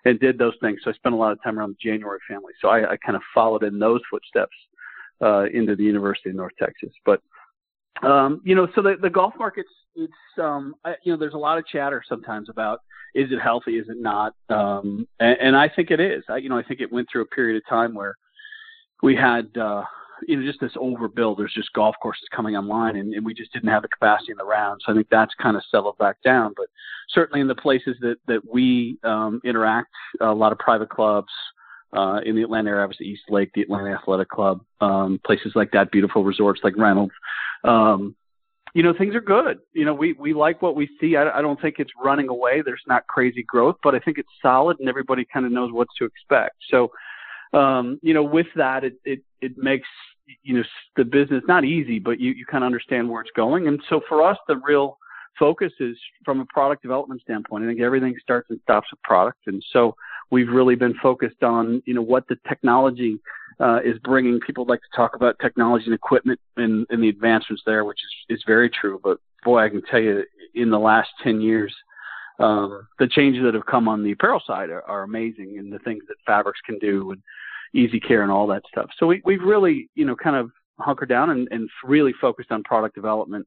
and 0.04 0.20
did 0.20 0.38
those 0.38 0.54
things. 0.60 0.80
So 0.84 0.90
I 0.90 0.94
spent 0.94 1.14
a 1.14 1.18
lot 1.18 1.32
of 1.32 1.42
time 1.42 1.58
around 1.58 1.70
the 1.70 1.90
January 1.90 2.18
family. 2.28 2.52
So 2.60 2.68
I, 2.68 2.92
I 2.92 2.96
kind 2.98 3.16
of 3.16 3.22
followed 3.34 3.64
in 3.64 3.78
those 3.78 4.00
footsteps 4.10 4.56
uh, 5.22 5.44
into 5.52 5.74
the 5.74 5.84
University 5.84 6.30
of 6.30 6.36
North 6.36 6.52
Texas. 6.58 6.90
But 7.06 7.22
um, 8.02 8.42
you 8.44 8.54
know, 8.54 8.68
so 8.74 8.82
the 8.82 8.96
the 9.00 9.10
golf 9.10 9.34
market's 9.38 9.70
it's 9.94 10.12
um, 10.38 10.74
I, 10.84 10.94
you 11.02 11.12
know, 11.12 11.18
there's 11.18 11.34
a 11.34 11.38
lot 11.38 11.56
of 11.56 11.66
chatter 11.66 12.02
sometimes 12.06 12.48
about 12.48 12.80
is 13.14 13.32
it 13.32 13.40
healthy, 13.40 13.72
is 13.72 13.88
it 13.88 13.96
not, 13.98 14.34
um, 14.50 15.06
and, 15.18 15.36
and 15.40 15.56
I 15.56 15.68
think 15.68 15.90
it 15.90 15.98
is. 15.98 16.22
I, 16.28 16.36
you 16.36 16.48
know, 16.48 16.58
I 16.58 16.62
think 16.62 16.80
it 16.80 16.92
went 16.92 17.08
through 17.10 17.22
a 17.22 17.26
period 17.26 17.56
of 17.56 17.68
time 17.68 17.94
where 17.94 18.14
we 19.02 19.16
had 19.16 19.56
uh, 19.56 19.82
you 20.26 20.36
know 20.36 20.46
just 20.46 20.60
this 20.60 20.72
overbuild. 20.76 21.38
There's 21.38 21.54
just 21.54 21.72
golf 21.72 21.94
courses 22.02 22.28
coming 22.34 22.56
online, 22.56 22.96
and, 22.96 23.14
and 23.14 23.24
we 23.24 23.34
just 23.34 23.52
didn't 23.52 23.68
have 23.68 23.82
the 23.82 23.88
capacity 23.88 24.32
in 24.32 24.38
the 24.38 24.44
round. 24.44 24.80
So 24.84 24.92
I 24.92 24.94
think 24.94 25.08
that's 25.10 25.34
kind 25.40 25.56
of 25.56 25.62
settled 25.70 25.98
back 25.98 26.16
down. 26.22 26.54
But 26.56 26.66
certainly 27.10 27.40
in 27.40 27.48
the 27.48 27.54
places 27.54 27.96
that 28.00 28.16
that 28.26 28.40
we 28.50 28.98
um, 29.04 29.40
interact, 29.44 29.90
a 30.20 30.32
lot 30.32 30.52
of 30.52 30.58
private 30.58 30.90
clubs. 30.90 31.32
Uh, 31.92 32.20
in 32.24 32.36
the 32.36 32.42
Atlanta 32.42 32.70
area, 32.70 32.84
obviously 32.84 33.04
East 33.04 33.24
Lake, 33.30 33.50
the 33.52 33.62
Atlanta 33.62 33.90
Athletic 33.90 34.28
Club, 34.28 34.60
um, 34.80 35.18
places 35.26 35.50
like 35.56 35.72
that, 35.72 35.90
beautiful 35.90 36.22
resorts 36.22 36.60
like 36.62 36.76
Reynolds. 36.76 37.10
Um, 37.64 38.14
you 38.74 38.82
know, 38.82 38.94
things 38.96 39.14
are 39.14 39.20
good. 39.20 39.58
You 39.72 39.84
know, 39.84 39.94
we, 39.94 40.12
we 40.14 40.32
like 40.32 40.62
what 40.62 40.76
we 40.76 40.88
see. 41.00 41.16
I, 41.16 41.38
I 41.38 41.42
don't 41.42 41.60
think 41.60 41.76
it's 41.78 41.90
running 42.02 42.28
away. 42.28 42.62
There's 42.64 42.82
not 42.86 43.06
crazy 43.06 43.42
growth, 43.42 43.76
but 43.82 43.94
I 43.94 43.98
think 43.98 44.18
it's 44.18 44.28
solid 44.40 44.78
and 44.78 44.88
everybody 44.88 45.26
kind 45.32 45.44
of 45.44 45.52
knows 45.52 45.72
what 45.72 45.88
to 45.98 46.04
expect. 46.04 46.56
So, 46.70 46.92
um, 47.52 47.98
you 48.02 48.14
know, 48.14 48.22
with 48.22 48.46
that, 48.56 48.84
it, 48.84 48.94
it, 49.04 49.20
it 49.40 49.58
makes 49.58 49.88
you 50.42 50.56
know 50.56 50.62
the 50.96 51.04
business 51.04 51.42
not 51.48 51.64
easy, 51.64 51.98
but 51.98 52.20
you 52.20 52.32
you 52.32 52.46
kind 52.46 52.62
of 52.62 52.66
understand 52.66 53.08
where 53.08 53.20
it's 53.20 53.30
going. 53.34 53.68
And 53.68 53.80
so 53.88 54.00
for 54.08 54.22
us, 54.22 54.38
the 54.48 54.56
real 54.56 54.98
focus 55.38 55.72
is 55.80 55.96
from 56.24 56.40
a 56.40 56.44
product 56.46 56.82
development 56.82 57.20
standpoint. 57.22 57.64
I 57.64 57.66
think 57.66 57.80
everything 57.80 58.14
starts 58.22 58.50
and 58.50 58.60
stops 58.62 58.88
with 58.90 59.02
product, 59.02 59.40
and 59.46 59.62
so 59.72 59.96
we've 60.30 60.48
really 60.48 60.76
been 60.76 60.94
focused 61.02 61.42
on 61.42 61.82
you 61.86 61.94
know 61.94 62.02
what 62.02 62.28
the 62.28 62.36
technology 62.48 63.18
uh, 63.58 63.80
is 63.84 63.98
bringing. 63.98 64.38
People 64.40 64.64
like 64.66 64.80
to 64.80 64.96
talk 64.96 65.16
about 65.16 65.36
technology 65.40 65.86
and 65.86 65.94
equipment 65.94 66.38
and, 66.56 66.86
and 66.90 67.02
the 67.02 67.08
advancements 67.08 67.62
there, 67.66 67.84
which 67.84 67.98
is 68.28 68.38
is 68.38 68.44
very 68.46 68.70
true. 68.70 69.00
But 69.02 69.18
boy, 69.44 69.58
I 69.58 69.68
can 69.68 69.82
tell 69.82 70.00
you, 70.00 70.24
in 70.54 70.70
the 70.70 70.78
last 70.78 71.10
ten 71.22 71.40
years, 71.40 71.74
um, 72.40 72.88
the 72.98 73.06
changes 73.06 73.44
that 73.44 73.54
have 73.54 73.66
come 73.66 73.88
on 73.88 74.02
the 74.02 74.12
apparel 74.12 74.42
side 74.46 74.70
are, 74.70 74.82
are 74.82 75.02
amazing, 75.02 75.56
and 75.58 75.72
the 75.72 75.78
things 75.80 76.02
that 76.08 76.16
fabrics 76.26 76.60
can 76.64 76.78
do 76.78 77.12
and 77.12 77.22
easy 77.74 78.00
care 78.00 78.22
and 78.22 78.32
all 78.32 78.46
that 78.48 78.62
stuff. 78.68 78.90
So 78.98 79.06
we, 79.06 79.22
we've 79.24 79.42
really, 79.42 79.88
you 79.94 80.04
know, 80.04 80.16
kind 80.16 80.36
of 80.36 80.50
hunkered 80.78 81.08
down 81.08 81.30
and, 81.30 81.48
and 81.50 81.68
really 81.84 82.12
focused 82.20 82.50
on 82.50 82.62
product 82.64 82.94
development 82.94 83.46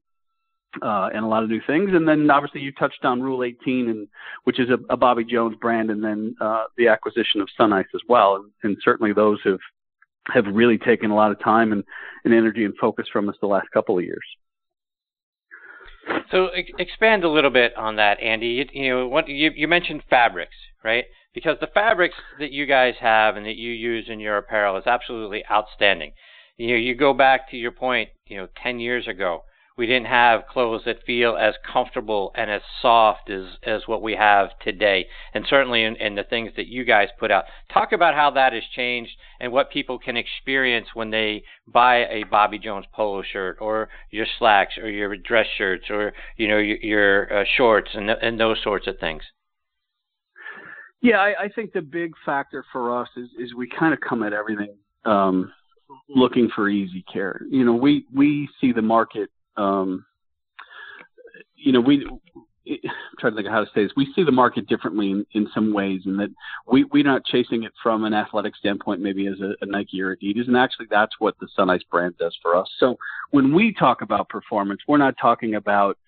uh, 0.82 1.10
and 1.12 1.24
a 1.24 1.28
lot 1.28 1.42
of 1.42 1.50
new 1.50 1.60
things. 1.66 1.90
And 1.92 2.08
then 2.08 2.30
obviously 2.30 2.60
you 2.60 2.72
touched 2.72 3.04
on 3.04 3.20
Rule 3.20 3.44
18, 3.44 3.88
and 3.88 4.08
which 4.44 4.58
is 4.58 4.68
a, 4.70 4.78
a 4.92 4.96
Bobby 4.96 5.24
Jones 5.24 5.56
brand, 5.60 5.90
and 5.90 6.02
then 6.02 6.36
uh, 6.40 6.64
the 6.76 6.88
acquisition 6.88 7.40
of 7.40 7.48
Sunice 7.58 7.86
as 7.94 8.00
well. 8.08 8.36
And, 8.36 8.50
and 8.62 8.76
certainly 8.82 9.12
those 9.12 9.40
have 9.44 9.60
have 10.32 10.46
really 10.46 10.78
taken 10.78 11.10
a 11.10 11.14
lot 11.14 11.30
of 11.30 11.38
time 11.40 11.72
and, 11.72 11.84
and 12.24 12.32
energy 12.32 12.64
and 12.64 12.74
focus 12.80 13.06
from 13.12 13.28
us 13.28 13.36
the 13.42 13.46
last 13.46 13.70
couple 13.72 13.98
of 13.98 14.04
years. 14.04 14.24
So 16.30 16.48
expand 16.78 17.24
a 17.24 17.30
little 17.30 17.50
bit 17.50 17.76
on 17.76 17.96
that, 17.96 18.20
Andy. 18.20 18.46
You, 18.46 18.64
you 18.72 18.88
know, 18.90 19.08
what 19.08 19.28
you, 19.28 19.50
you 19.54 19.68
mentioned 19.68 20.02
fabrics, 20.08 20.56
right? 20.82 21.04
Because 21.34 21.56
the 21.60 21.66
fabrics 21.66 22.14
that 22.38 22.52
you 22.52 22.66
guys 22.66 22.94
have 23.00 23.36
and 23.36 23.46
that 23.46 23.56
you 23.56 23.70
use 23.72 24.06
in 24.08 24.20
your 24.20 24.36
apparel 24.36 24.76
is 24.76 24.86
absolutely 24.86 25.44
outstanding. 25.50 26.12
You 26.56 26.68
know, 26.68 26.76
you 26.76 26.94
go 26.94 27.12
back 27.12 27.50
to 27.50 27.56
your 27.56 27.72
point, 27.72 28.10
you 28.26 28.36
know, 28.36 28.48
10 28.62 28.80
years 28.80 29.08
ago, 29.08 29.42
we 29.76 29.86
didn't 29.86 30.06
have 30.06 30.46
clothes 30.48 30.82
that 30.86 31.04
feel 31.04 31.36
as 31.36 31.54
comfortable 31.72 32.30
and 32.36 32.50
as 32.50 32.62
soft 32.80 33.28
as, 33.28 33.44
as 33.64 33.82
what 33.86 34.02
we 34.02 34.14
have 34.14 34.50
today. 34.60 35.06
And 35.32 35.44
certainly 35.48 35.82
in, 35.82 35.96
in 35.96 36.14
the 36.14 36.22
things 36.22 36.52
that 36.56 36.68
you 36.68 36.84
guys 36.84 37.08
put 37.18 37.32
out. 37.32 37.44
Talk 37.72 37.92
about 37.92 38.14
how 38.14 38.30
that 38.32 38.52
has 38.52 38.62
changed 38.74 39.10
and 39.40 39.52
what 39.52 39.70
people 39.70 39.98
can 39.98 40.16
experience 40.16 40.86
when 40.94 41.10
they 41.10 41.42
buy 41.66 42.06
a 42.06 42.24
Bobby 42.30 42.58
Jones 42.58 42.86
polo 42.92 43.22
shirt 43.22 43.58
or 43.60 43.88
your 44.10 44.26
slacks 44.38 44.74
or 44.78 44.88
your 44.88 45.16
dress 45.16 45.46
shirts 45.58 45.86
or, 45.90 46.12
you 46.36 46.46
know, 46.46 46.58
your, 46.58 46.78
your 46.78 47.40
uh, 47.40 47.44
shorts 47.56 47.90
and, 47.94 48.10
and 48.10 48.38
those 48.38 48.58
sorts 48.62 48.86
of 48.86 48.98
things. 49.00 49.22
Yeah, 51.02 51.18
I, 51.18 51.44
I 51.44 51.48
think 51.48 51.72
the 51.72 51.82
big 51.82 52.12
factor 52.24 52.64
for 52.72 52.98
us 52.98 53.08
is, 53.16 53.28
is 53.38 53.54
we 53.54 53.68
kind 53.68 53.92
of 53.92 54.00
come 54.00 54.22
at 54.22 54.32
everything 54.32 54.74
um, 55.04 55.52
looking 56.08 56.48
for 56.54 56.68
easy 56.68 57.04
care. 57.12 57.42
You 57.50 57.64
know, 57.64 57.74
we 57.74 58.06
we 58.14 58.48
see 58.58 58.72
the 58.72 58.80
market 58.80 59.28
um, 59.56 60.04
you 61.56 61.72
know, 61.72 61.80
we 61.80 62.06
I'm 62.66 62.78
trying 63.18 63.32
to 63.32 63.36
think 63.36 63.46
of 63.46 63.52
how 63.52 63.60
to 63.60 63.70
say 63.74 63.82
this. 63.82 63.92
We 63.96 64.10
see 64.14 64.24
the 64.24 64.32
market 64.32 64.66
differently 64.66 65.10
in, 65.10 65.26
in 65.32 65.48
some 65.54 65.72
ways, 65.74 66.02
in 66.06 66.16
that 66.16 66.30
we 66.66 66.84
we're 66.84 67.04
not 67.04 67.24
chasing 67.24 67.64
it 67.64 67.72
from 67.82 68.04
an 68.04 68.14
athletic 68.14 68.56
standpoint, 68.56 69.00
maybe 69.00 69.26
as 69.26 69.40
a, 69.40 69.52
a 69.60 69.66
Nike 69.66 70.00
or 70.00 70.16
Adidas, 70.16 70.46
and 70.46 70.56
actually 70.56 70.86
that's 70.90 71.14
what 71.18 71.34
the 71.40 71.48
Sunice 71.56 71.82
brand 71.90 72.16
does 72.18 72.36
for 72.40 72.56
us. 72.56 72.68
So 72.78 72.96
when 73.32 73.54
we 73.54 73.74
talk 73.74 74.00
about 74.00 74.28
performance, 74.28 74.80
we're 74.88 74.96
not 74.96 75.14
talking 75.20 75.56
about 75.56 75.98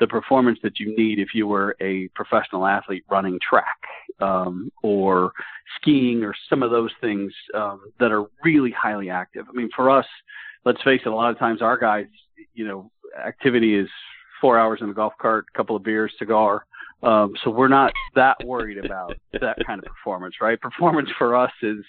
the 0.00 0.06
performance 0.06 0.58
that 0.62 0.78
you 0.80 0.96
need 0.96 1.18
if 1.18 1.28
you 1.34 1.46
were 1.46 1.76
a 1.80 2.08
professional 2.08 2.66
athlete 2.66 3.04
running 3.08 3.38
track 3.48 3.78
um, 4.20 4.70
or 4.82 5.32
skiing 5.76 6.24
or 6.24 6.34
some 6.48 6.62
of 6.62 6.70
those 6.70 6.90
things 7.00 7.32
um, 7.54 7.92
that 8.00 8.10
are 8.10 8.26
really 8.44 8.72
highly 8.72 9.08
active. 9.10 9.46
I 9.48 9.52
mean, 9.52 9.70
for 9.74 9.90
us, 9.90 10.06
let's 10.64 10.82
face 10.82 11.00
it, 11.04 11.08
a 11.08 11.14
lot 11.14 11.30
of 11.30 11.38
times 11.38 11.62
our 11.62 11.78
guys, 11.78 12.06
you 12.54 12.66
know, 12.66 12.90
activity 13.24 13.76
is 13.76 13.88
four 14.40 14.58
hours 14.58 14.80
in 14.82 14.90
a 14.90 14.94
golf 14.94 15.12
cart, 15.20 15.46
a 15.52 15.56
couple 15.56 15.76
of 15.76 15.82
beers, 15.82 16.12
cigar. 16.18 16.66
Um, 17.02 17.34
so 17.42 17.50
we're 17.50 17.68
not 17.68 17.92
that 18.14 18.36
worried 18.44 18.82
about 18.84 19.14
that 19.32 19.56
kind 19.66 19.78
of 19.78 19.84
performance, 19.84 20.36
right? 20.40 20.60
Performance 20.60 21.08
for 21.18 21.36
us 21.36 21.52
is 21.62 21.84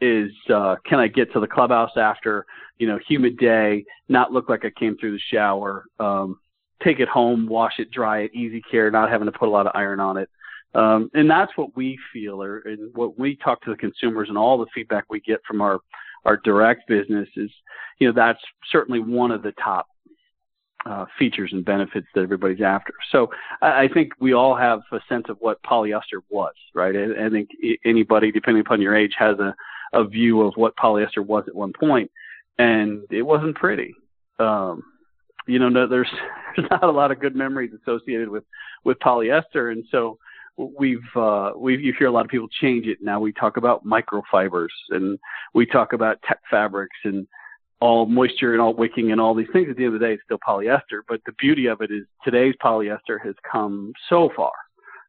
is 0.00 0.30
uh, 0.52 0.76
can 0.84 0.98
I 0.98 1.06
get 1.06 1.32
to 1.32 1.40
the 1.40 1.46
clubhouse 1.46 1.92
after 1.96 2.46
you 2.78 2.86
know 2.86 2.98
humid 3.06 3.36
day, 3.38 3.84
not 4.08 4.32
look 4.32 4.48
like 4.48 4.64
I 4.64 4.70
came 4.78 4.96
through 4.96 5.12
the 5.12 5.20
shower, 5.32 5.84
um, 6.00 6.38
take 6.82 7.00
it 7.00 7.08
home, 7.08 7.46
wash 7.46 7.74
it, 7.78 7.90
dry 7.90 8.20
it, 8.20 8.34
easy 8.34 8.62
care, 8.70 8.90
not 8.90 9.10
having 9.10 9.26
to 9.26 9.32
put 9.32 9.48
a 9.48 9.52
lot 9.52 9.66
of 9.66 9.72
iron 9.74 10.00
on 10.00 10.16
it. 10.16 10.28
Um, 10.74 11.08
and 11.14 11.30
that's 11.30 11.52
what 11.56 11.76
we 11.76 11.98
feel, 12.12 12.42
or 12.42 12.58
and 12.60 12.92
what 12.94 13.18
we 13.18 13.36
talk 13.36 13.62
to 13.62 13.70
the 13.70 13.76
consumers, 13.76 14.28
and 14.28 14.36
all 14.36 14.58
the 14.58 14.66
feedback 14.74 15.04
we 15.08 15.20
get 15.20 15.40
from 15.46 15.60
our 15.60 15.78
our 16.24 16.36
direct 16.38 16.88
business 16.88 17.28
is, 17.36 17.50
you 17.98 18.08
know, 18.08 18.14
that's 18.14 18.40
certainly 18.70 19.00
one 19.00 19.30
of 19.30 19.42
the 19.42 19.52
top 19.52 19.86
uh, 20.86 21.06
features 21.18 21.50
and 21.52 21.64
benefits 21.64 22.06
that 22.14 22.22
everybody's 22.22 22.60
after. 22.60 22.92
So 23.10 23.30
I, 23.62 23.84
I 23.84 23.88
think 23.88 24.12
we 24.20 24.34
all 24.34 24.54
have 24.54 24.80
a 24.92 25.00
sense 25.08 25.24
of 25.28 25.38
what 25.40 25.62
polyester 25.62 26.20
was, 26.28 26.54
right? 26.74 26.94
I, 26.94 27.26
I 27.26 27.30
think 27.30 27.50
anybody, 27.84 28.30
depending 28.30 28.60
upon 28.60 28.80
your 28.80 28.94
age, 28.94 29.14
has 29.18 29.38
a, 29.38 29.54
a 29.92 30.04
view 30.04 30.42
of 30.42 30.54
what 30.56 30.76
polyester 30.76 31.24
was 31.24 31.44
at 31.48 31.54
one 31.54 31.72
point, 31.72 32.10
and 32.58 33.02
it 33.10 33.22
wasn't 33.22 33.56
pretty. 33.56 33.94
Um, 34.38 34.82
you 35.46 35.58
know, 35.58 35.68
no, 35.68 35.86
there's 35.86 36.10
there's 36.56 36.70
not 36.70 36.84
a 36.84 36.90
lot 36.90 37.10
of 37.10 37.20
good 37.20 37.34
memories 37.34 37.72
associated 37.82 38.28
with 38.28 38.44
with 38.84 38.98
polyester, 38.98 39.72
and 39.72 39.84
so 39.90 40.18
we've 40.56 40.98
uh, 41.16 41.52
we 41.56 41.76
you 41.78 41.94
hear 41.98 42.06
a 42.06 42.12
lot 42.12 42.24
of 42.24 42.30
people 42.30 42.48
change 42.60 42.86
it 42.86 42.98
now. 43.00 43.20
We 43.20 43.32
talk 43.32 43.56
about 43.56 43.84
microfibers 43.84 44.68
and 44.90 45.18
we 45.52 45.66
talk 45.66 45.92
about 45.92 46.22
tech 46.22 46.40
fabrics 46.50 46.96
and 47.04 47.26
all 47.80 48.06
moisture 48.06 48.52
and 48.52 48.62
all 48.62 48.74
wicking 48.74 49.12
and 49.12 49.20
all 49.20 49.34
these 49.34 49.48
things. 49.52 49.68
At 49.68 49.76
the 49.76 49.84
end 49.84 49.94
of 49.94 50.00
the 50.00 50.06
day, 50.06 50.14
it's 50.14 50.22
still 50.24 50.38
polyester. 50.46 51.00
But 51.08 51.20
the 51.26 51.32
beauty 51.32 51.66
of 51.66 51.80
it 51.80 51.90
is 51.90 52.04
today's 52.24 52.54
polyester 52.62 53.18
has 53.24 53.34
come 53.50 53.92
so 54.08 54.30
far. 54.34 54.52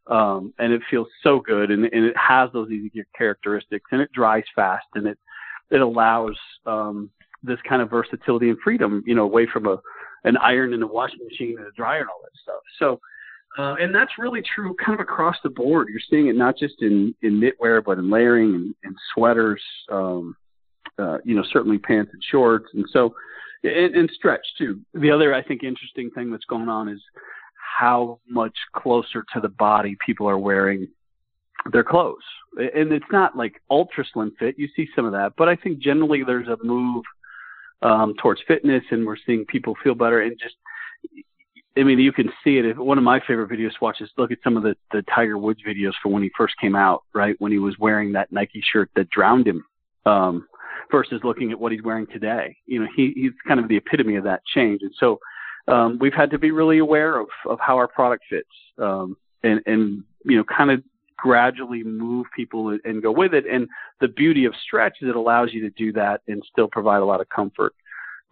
Um, 0.07 0.53
and 0.59 0.71
it 0.71 0.81
feels 0.91 1.07
so 1.23 1.39
good 1.39 1.71
and, 1.71 1.85
and 1.85 2.05
it 2.05 2.15
has 2.15 2.51
those 2.53 2.69
easy 2.69 3.03
characteristics 3.17 3.85
and 3.91 4.01
it 4.01 4.11
dries 4.11 4.43
fast 4.55 4.85
and 4.93 5.07
it, 5.07 5.17
it 5.71 5.81
allows, 5.81 6.35
um, 6.67 7.09
this 7.41 7.57
kind 7.67 7.81
of 7.81 7.89
versatility 7.89 8.49
and 8.49 8.59
freedom, 8.63 9.03
you 9.07 9.15
know, 9.15 9.23
away 9.23 9.47
from 9.51 9.65
a, 9.65 9.79
an 10.23 10.37
iron 10.37 10.75
and 10.75 10.83
a 10.83 10.87
washing 10.87 11.25
machine 11.27 11.55
and 11.57 11.65
a 11.65 11.71
dryer 11.71 12.01
and 12.01 12.09
all 12.09 12.21
that 12.23 12.39
stuff. 12.39 12.61
So, 12.77 12.99
uh, 13.57 13.75
and 13.79 13.93
that's 13.95 14.11
really 14.19 14.41
true 14.55 14.75
kind 14.83 14.99
of 14.99 15.03
across 15.03 15.37
the 15.43 15.49
board. 15.49 15.87
You're 15.89 15.99
seeing 16.09 16.27
it 16.27 16.35
not 16.35 16.57
just 16.57 16.81
in, 16.81 17.15
in 17.21 17.39
knitwear, 17.39 17.83
but 17.83 17.97
in 17.97 18.09
layering 18.09 18.53
and, 18.55 18.75
and 18.83 18.95
sweaters, 19.13 19.61
um, 19.89 20.35
uh, 20.99 21.19
you 21.23 21.35
know, 21.35 21.43
certainly 21.51 21.77
pants 21.77 22.11
and 22.13 22.23
shorts. 22.31 22.67
And 22.73 22.85
so, 22.91 23.15
and, 23.63 23.95
and 23.95 24.09
stretch 24.13 24.45
too. 24.57 24.81
The 24.93 25.11
other, 25.11 25.33
I 25.33 25.41
think, 25.41 25.63
interesting 25.63 26.11
thing 26.11 26.31
that's 26.31 26.45
going 26.45 26.69
on 26.69 26.89
is 26.89 27.01
how 27.79 28.19
much 28.27 28.55
closer 28.75 29.25
to 29.33 29.39
the 29.41 29.49
body 29.49 29.97
people 30.05 30.29
are 30.29 30.37
wearing 30.37 30.87
their 31.71 31.83
clothes. 31.83 32.23
And 32.57 32.91
it's 32.91 33.05
not 33.11 33.37
like 33.37 33.61
ultra 33.69 34.05
slim 34.13 34.33
fit. 34.37 34.55
You 34.57 34.67
see 34.75 34.87
some 34.95 35.05
of 35.05 35.13
that, 35.13 35.33
but 35.37 35.49
I 35.49 35.55
think 35.55 35.79
generally 35.79 36.23
there's 36.23 36.47
a 36.47 36.57
move 36.63 37.03
um, 37.81 38.15
towards 38.21 38.41
fitness, 38.47 38.83
and 38.91 39.05
we're 39.05 39.17
seeing 39.25 39.45
people 39.45 39.75
feel 39.83 39.95
better 39.95 40.21
and 40.21 40.37
just 40.39 40.55
I 41.77 41.83
mean, 41.83 41.99
you 41.99 42.13
can 42.13 42.29
see 42.43 42.57
it. 42.57 42.77
One 42.77 42.97
of 42.97 43.03
my 43.03 43.19
favorite 43.19 43.49
videos 43.49 43.71
to 43.71 43.77
watch 43.81 43.99
is 43.99 44.09
look 44.17 44.31
at 44.31 44.37
some 44.43 44.55
of 44.55 44.63
the, 44.63 44.75
the 44.91 45.03
Tiger 45.13 45.37
Woods 45.37 45.59
videos 45.67 45.91
for 46.01 46.09
when 46.09 46.23
he 46.23 46.31
first 46.37 46.53
came 46.59 46.75
out, 46.75 47.03
right? 47.13 47.35
When 47.39 47.51
he 47.51 47.59
was 47.59 47.75
wearing 47.79 48.13
that 48.13 48.31
Nike 48.31 48.63
shirt 48.71 48.89
that 48.95 49.09
drowned 49.09 49.47
him, 49.47 49.65
um, 50.05 50.47
versus 50.91 51.19
looking 51.23 51.51
at 51.51 51.59
what 51.59 51.71
he's 51.71 51.83
wearing 51.83 52.07
today. 52.07 52.55
You 52.65 52.81
know, 52.81 52.87
he, 52.95 53.11
he's 53.15 53.31
kind 53.47 53.59
of 53.59 53.67
the 53.67 53.77
epitome 53.77 54.15
of 54.15 54.23
that 54.23 54.41
change. 54.53 54.81
And 54.83 54.93
so, 54.99 55.19
um, 55.67 55.97
we've 55.99 56.13
had 56.13 56.29
to 56.31 56.37
be 56.37 56.51
really 56.51 56.77
aware 56.77 57.19
of, 57.19 57.27
of 57.49 57.59
how 57.59 57.75
our 57.75 57.87
product 57.87 58.23
fits, 58.29 58.47
um, 58.77 59.17
and, 59.43 59.61
and, 59.65 60.03
you 60.23 60.37
know, 60.37 60.43
kind 60.43 60.71
of 60.71 60.83
gradually 61.17 61.83
move 61.83 62.27
people 62.35 62.77
and 62.83 63.01
go 63.01 63.11
with 63.11 63.33
it. 63.33 63.45
And 63.51 63.67
the 63.99 64.07
beauty 64.07 64.45
of 64.45 64.53
stretch 64.63 64.97
is 65.01 65.09
it 65.09 65.15
allows 65.15 65.53
you 65.53 65.61
to 65.61 65.69
do 65.71 65.91
that 65.93 66.21
and 66.27 66.43
still 66.51 66.67
provide 66.67 67.01
a 67.01 67.05
lot 67.05 67.21
of 67.21 67.29
comfort. 67.29 67.73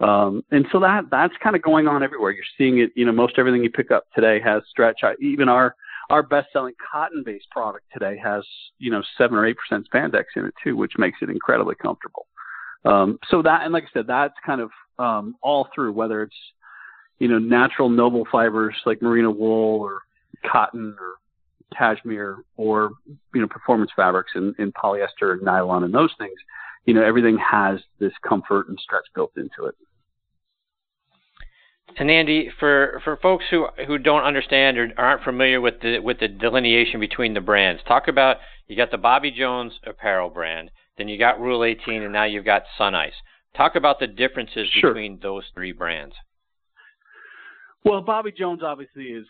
Um, 0.04 0.44
and 0.52 0.66
so 0.72 0.80
that 0.82 1.06
that's 1.10 1.34
kind 1.42 1.56
of 1.56 1.62
going 1.62 1.88
on 1.88 2.04
everywhere. 2.04 2.32
You're 2.32 2.44
seeing 2.58 2.80
it. 2.80 2.92
You 2.96 3.06
know, 3.06 3.12
most 3.12 3.36
everything 3.38 3.64
you 3.64 3.72
pick 3.72 3.92
up 3.92 4.06
today 4.14 4.40
has 4.44 4.64
stretch. 4.70 5.02
Even 5.22 5.48
our 5.48 5.76
our 6.10 6.22
best-selling 6.22 6.74
cotton-based 6.92 7.50
product 7.52 7.86
today 7.94 8.20
has 8.22 8.44
you 8.80 8.92
know 8.92 9.02
seven 9.18 9.38
or 9.38 9.46
eight 9.46 9.56
percent 9.58 9.88
spandex 9.94 10.26
in 10.36 10.46
it 10.46 10.54
too, 10.64 10.76
which 10.76 10.94
makes 10.98 11.20
it 11.22 11.30
incredibly 11.30 11.76
comfortable. 11.76 12.28
Um, 12.86 13.18
so 13.30 13.42
that 13.44 13.62
and 13.64 13.72
like 13.72 13.84
I 13.84 13.94
said, 13.94 14.08
that's 14.08 14.34
kind 14.46 14.62
of 14.62 14.72
um, 15.00 15.36
all 15.42 15.70
through 15.74 15.94
whether 15.94 16.22
it's 16.22 16.36
you 17.20 17.30
know 17.30 17.40
natural 17.40 17.90
noble 17.90 18.28
fibers 18.32 18.76
like 18.86 19.02
merino 19.02 19.32
wool 19.32 19.80
or 19.80 20.02
cotton 20.52 20.96
or 21.00 21.14
cashmere 21.78 22.44
or 22.58 22.92
you 23.34 23.42
know 23.42 23.48
performance 23.48 23.92
fabrics 23.96 24.32
in, 24.36 24.54
in 24.60 24.72
polyester 24.74 25.34
and 25.34 25.42
nylon 25.42 25.84
and 25.84 25.94
those 25.94 26.12
things 26.20 26.36
you 26.86 26.94
know, 26.94 27.04
everything 27.04 27.38
has 27.38 27.80
this 28.00 28.12
comfort 28.28 28.68
and 28.68 28.78
stretch 28.80 29.06
built 29.16 29.32
into 29.38 29.68
it. 29.68 29.76
And 31.98 32.10
Andy, 32.10 32.50
for, 32.60 33.02
for 33.04 33.18
folks 33.18 33.46
who 33.52 33.68
who 33.86 33.98
don't 33.98 34.24
understand 34.24 34.78
or 34.78 34.90
aren't 34.98 35.24
familiar 35.24 35.62
with 35.62 35.76
the 35.82 36.00
with 36.00 36.20
the 36.20 36.28
delineation 36.28 37.00
between 37.00 37.34
the 37.34 37.42
brands, 37.42 37.82
talk 37.88 38.08
about 38.08 38.38
you 38.68 38.76
got 38.76 38.92
the 38.92 38.98
Bobby 38.98 39.32
Jones 39.32 39.74
apparel 39.86 40.30
brand, 40.30 40.72
then 40.98 41.08
you 41.08 41.18
got 41.18 41.40
Rule 41.40 41.64
18, 41.64 42.02
and 42.02 42.14
now 42.14 42.24
you've 42.24 42.46
got 42.46 42.64
Sunice. 42.80 43.14
Talk 43.56 43.76
about 43.76 44.00
the 44.00 44.08
differences 44.08 44.68
sure. 44.80 44.92
between 44.92 45.20
those 45.22 45.44
three 45.54 45.72
brands. 45.72 46.16
Well, 47.86 48.02
Bobby 48.02 48.32
Jones 48.32 48.62
obviously 48.64 49.06
is 49.06 49.28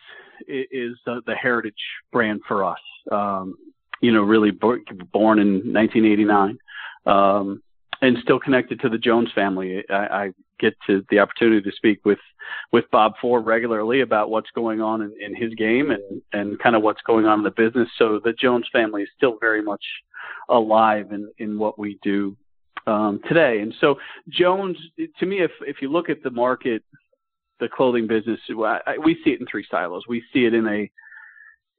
is 0.47 0.97
the, 1.05 1.21
the 1.25 1.35
heritage 1.35 1.73
brand 2.11 2.41
for 2.47 2.63
us. 2.63 2.79
Um, 3.11 3.55
you 4.01 4.11
know, 4.11 4.21
really 4.21 4.51
born 4.51 5.39
in 5.39 5.73
1989, 5.73 6.57
um, 7.05 7.63
and 8.03 8.17
still 8.21 8.39
connected 8.39 8.81
to 8.81 8.89
the 8.89 8.97
Jones 8.97 9.29
family. 9.33 9.81
I, 9.89 9.95
I 9.95 10.29
get 10.59 10.75
to 10.87 11.05
the 11.09 11.19
opportunity 11.19 11.61
to 11.61 11.75
speak 11.75 12.03
with 12.05 12.19
with 12.73 12.83
Bob 12.91 13.13
Ford 13.21 13.45
regularly 13.45 14.01
about 14.01 14.29
what's 14.29 14.51
going 14.51 14.81
on 14.81 15.01
in, 15.01 15.13
in 15.19 15.35
his 15.35 15.53
game 15.55 15.89
and 15.91 16.21
and 16.33 16.59
kind 16.59 16.75
of 16.75 16.83
what's 16.83 17.01
going 17.03 17.25
on 17.25 17.39
in 17.39 17.43
the 17.43 17.51
business. 17.51 17.87
So 17.97 18.19
the 18.23 18.33
Jones 18.33 18.67
family 18.71 19.03
is 19.03 19.09
still 19.15 19.37
very 19.39 19.63
much 19.63 19.83
alive 20.49 21.13
in 21.13 21.31
in 21.37 21.57
what 21.57 21.79
we 21.79 21.97
do 22.03 22.35
um, 22.87 23.21
today. 23.27 23.61
And 23.61 23.73
so 23.79 23.95
Jones, 24.27 24.77
to 25.19 25.25
me, 25.25 25.41
if 25.41 25.51
if 25.61 25.77
you 25.81 25.89
look 25.89 26.09
at 26.09 26.21
the 26.23 26.31
market 26.31 26.83
the 27.59 27.69
clothing 27.69 28.07
business, 28.07 28.39
we 28.49 29.17
see 29.23 29.29
it 29.31 29.39
in 29.39 29.45
three 29.49 29.65
silos. 29.71 30.03
We 30.09 30.21
see 30.33 30.43
it 30.43 30.53
in 30.53 30.67
a 30.67 30.91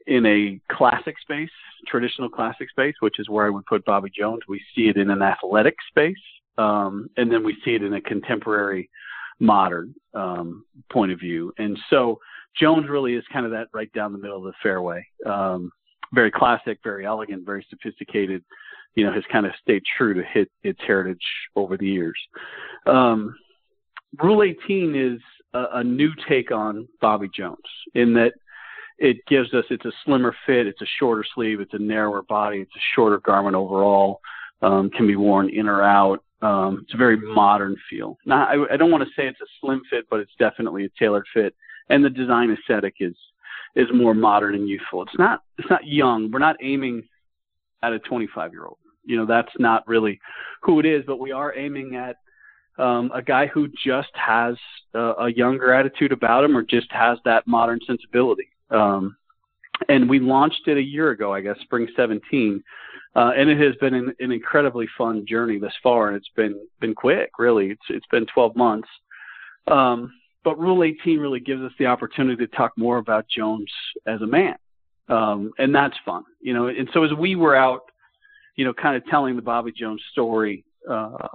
in 0.07 0.27
a 0.27 0.61
classic 0.75 1.17
space, 1.21 1.51
traditional 1.87 2.29
classic 2.29 2.71
space, 2.71 2.95
which 3.01 3.19
is 3.19 3.29
where 3.29 3.47
I 3.47 3.51
would 3.51 3.67
put 3.67 3.85
Bobby 3.85 4.11
Jones. 4.17 4.43
We 4.49 4.63
see 4.75 4.89
it 4.89 4.97
in 4.97 5.11
an 5.11 5.23
athletic 5.23 5.77
space, 5.89 6.17
um, 6.59 7.09
and 7.17 7.31
then 7.31 7.45
we 7.45 7.57
see 7.65 7.75
it 7.75 7.83
in 7.83 7.95
a 7.95 8.01
contemporary, 8.01 8.91
modern 9.41 9.95
um, 10.15 10.65
point 10.93 11.13
of 11.13 11.19
view. 11.19 11.53
And 11.59 11.79
so 11.91 12.19
Jones 12.59 12.89
really 12.89 13.15
is 13.15 13.25
kind 13.33 13.45
of 13.45 13.53
that 13.53 13.69
right 13.73 13.93
down 13.93 14.13
the 14.13 14.19
middle 14.19 14.39
of 14.39 14.45
the 14.45 14.53
fairway. 14.63 15.05
Um, 15.27 15.71
very 16.13 16.31
classic, 16.31 16.79
very 16.85 17.05
elegant, 17.05 17.45
very 17.45 17.67
sophisticated. 17.69 18.45
You 18.95 19.05
know, 19.05 19.13
has 19.13 19.25
kind 19.33 19.45
of 19.45 19.53
stayed 19.61 19.83
true 19.99 20.15
to 20.15 20.23
hit 20.23 20.49
its 20.63 20.79
heritage 20.87 21.19
over 21.57 21.77
the 21.77 21.87
years. 21.87 22.19
Um, 22.87 23.35
Rule 24.23 24.45
18 24.45 24.95
is 24.95 25.21
a, 25.53 25.79
a 25.79 25.85
new 25.85 26.11
take 26.29 26.53
on 26.53 26.87
Bobby 27.01 27.29
Jones 27.35 27.59
in 27.95 28.15
that 28.15 28.35
it 28.99 29.19
gives 29.27 29.53
us 29.55 29.65
it's 29.71 29.85
a 29.85 29.93
slimmer 30.05 30.35
fit, 30.47 30.67
it's 30.67 30.83
a 30.83 30.87
shorter 30.99 31.25
sleeve, 31.35 31.61
it's 31.61 31.75
a 31.75 31.79
narrower 31.79 32.23
body, 32.23 32.59
it's 32.59 32.77
a 32.77 32.87
shorter 32.95 33.19
garment 33.19 33.57
overall, 33.57 34.21
um, 34.63 34.91
can 34.91 35.07
be 35.07 35.17
worn 35.17 35.49
in 35.49 35.69
or 35.69 35.83
out. 35.83 36.23
Um, 36.43 36.81
it's 36.83 36.95
a 36.95 36.99
very 36.99 37.17
modern 37.17 37.77
feel. 37.89 38.19
Now, 38.27 38.45
I, 38.45 38.75
I 38.75 38.77
don't 38.77 38.91
want 38.91 39.03
to 39.03 39.11
say 39.17 39.27
it's 39.27 39.41
a 39.41 39.47
slim 39.61 39.81
fit, 39.89 40.05
but 40.11 40.21
it's 40.21 40.33
definitely 40.39 40.85
a 40.85 40.91
tailored 40.99 41.25
fit, 41.33 41.55
and 41.89 42.05
the 42.05 42.11
design 42.11 42.51
aesthetic 42.51 42.97
is 43.01 43.15
is 43.75 43.89
more 43.93 44.15
modern 44.15 44.55
and 44.55 44.69
youthful. 44.69 45.03
It's 45.03 45.19
not 45.19 45.43
it's 45.59 45.71
not 45.71 45.87
young. 45.87 46.31
We're 46.31 46.39
not 46.39 46.57
aiming 46.63 47.03
at 47.83 47.93
a 47.93 47.99
25 47.99 48.53
year 48.53 48.67
old. 48.67 48.79
You 49.05 49.17
know, 49.17 49.27
that's 49.27 49.53
not 49.59 49.87
really 49.87 50.21
who 50.63 50.81
it 50.81 50.87
is, 50.87 51.05
but 51.07 51.19
we 51.19 51.33
are 51.33 51.57
aiming 51.57 51.97
at 51.97 52.17
um, 52.79 53.11
a 53.15 53.23
guy 53.23 53.47
who 53.47 53.69
just 53.69 54.11
has 54.15 54.57
a, 54.95 55.13
a 55.21 55.33
younger 55.33 55.73
attitude 55.73 56.13
about 56.13 56.45
him 56.45 56.57
or 56.57 56.63
just 56.63 56.91
has 56.91 57.19
that 57.25 57.47
modern 57.47 57.81
sensibility. 57.87 58.49
Um, 58.75 59.17
and 59.89 60.09
we 60.09 60.19
launched 60.19 60.67
it 60.67 60.77
a 60.77 60.83
year 60.83 61.11
ago, 61.11 61.33
I 61.33 61.41
guess, 61.41 61.57
spring 61.63 61.89
17. 61.97 62.63
Uh, 63.17 63.31
and 63.37 63.49
it 63.49 63.59
has 63.59 63.75
been 63.77 63.95
an, 63.95 64.13
an 64.19 64.33
incredibly 64.33 64.87
fun 64.99 65.25
journey 65.27 65.59
thus 65.59 65.73
far, 65.83 66.09
and 66.09 66.17
it's 66.17 66.31
been 66.35 66.59
been 66.81 66.95
quick. 66.95 67.31
Really, 67.39 67.71
it's 67.71 67.83
it's 67.89 68.07
been 68.11 68.27
12 68.27 68.57
months. 68.57 68.89
Um, 69.69 70.13
but 70.43 70.59
Rule 70.59 70.83
18 70.83 71.21
really 71.21 71.41
gives 71.41 71.63
us 71.63 71.73
the 71.79 71.87
opportunity 71.87 72.45
to 72.45 72.57
talk 72.57 72.73
more 72.77 72.99
about 72.99 73.27
Jones 73.29 73.71
as 74.07 74.21
a 74.21 74.27
man, 74.27 74.57
um, 75.09 75.53
and 75.59 75.73
that's 75.73 75.97
fun, 76.05 76.25
you 76.41 76.53
know. 76.53 76.67
And 76.67 76.89
so 76.93 77.05
as 77.05 77.13
we 77.13 77.37
were 77.37 77.55
out, 77.55 77.83
you 78.57 78.65
know, 78.65 78.75
kind 78.75 78.97
of 78.97 79.07
telling 79.07 79.37
the 79.37 79.43
Bobby 79.43 79.73
Jones 79.73 80.03
story, 80.11 80.65
uh, 80.91 81.29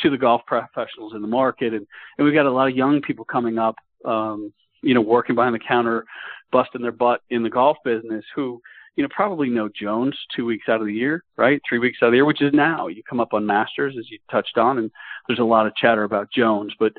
to 0.00 0.10
the 0.10 0.18
golf 0.18 0.42
professionals 0.46 1.14
in 1.14 1.22
the 1.22 1.28
market, 1.28 1.74
and 1.74 1.86
and 2.18 2.24
we've 2.24 2.34
got 2.34 2.46
a 2.46 2.50
lot 2.50 2.68
of 2.68 2.76
young 2.76 3.00
people 3.00 3.24
coming 3.24 3.56
up, 3.56 3.76
um, 4.04 4.52
you 4.84 4.94
know, 4.94 5.00
working 5.00 5.34
behind 5.34 5.54
the 5.54 5.58
counter, 5.58 6.04
busting 6.52 6.82
their 6.82 6.92
butt 6.92 7.20
in 7.30 7.42
the 7.42 7.50
golf 7.50 7.76
business, 7.84 8.24
who 8.34 8.60
you 8.96 9.02
know 9.02 9.08
probably 9.14 9.48
know 9.48 9.68
Jones 9.68 10.16
two 10.34 10.44
weeks 10.44 10.68
out 10.68 10.80
of 10.80 10.86
the 10.86 10.92
year, 10.92 11.24
right? 11.36 11.60
Three 11.68 11.78
weeks 11.78 11.98
out 12.02 12.06
of 12.06 12.12
the 12.12 12.18
year, 12.18 12.24
which 12.24 12.42
is 12.42 12.52
now. 12.52 12.86
You 12.88 13.02
come 13.08 13.20
up 13.20 13.34
on 13.34 13.46
Masters 13.46 13.96
as 13.98 14.10
you 14.10 14.18
touched 14.30 14.58
on, 14.58 14.78
and 14.78 14.90
there's 15.26 15.40
a 15.40 15.44
lot 15.44 15.66
of 15.66 15.74
chatter 15.76 16.04
about 16.04 16.32
Jones, 16.32 16.72
but 16.78 16.92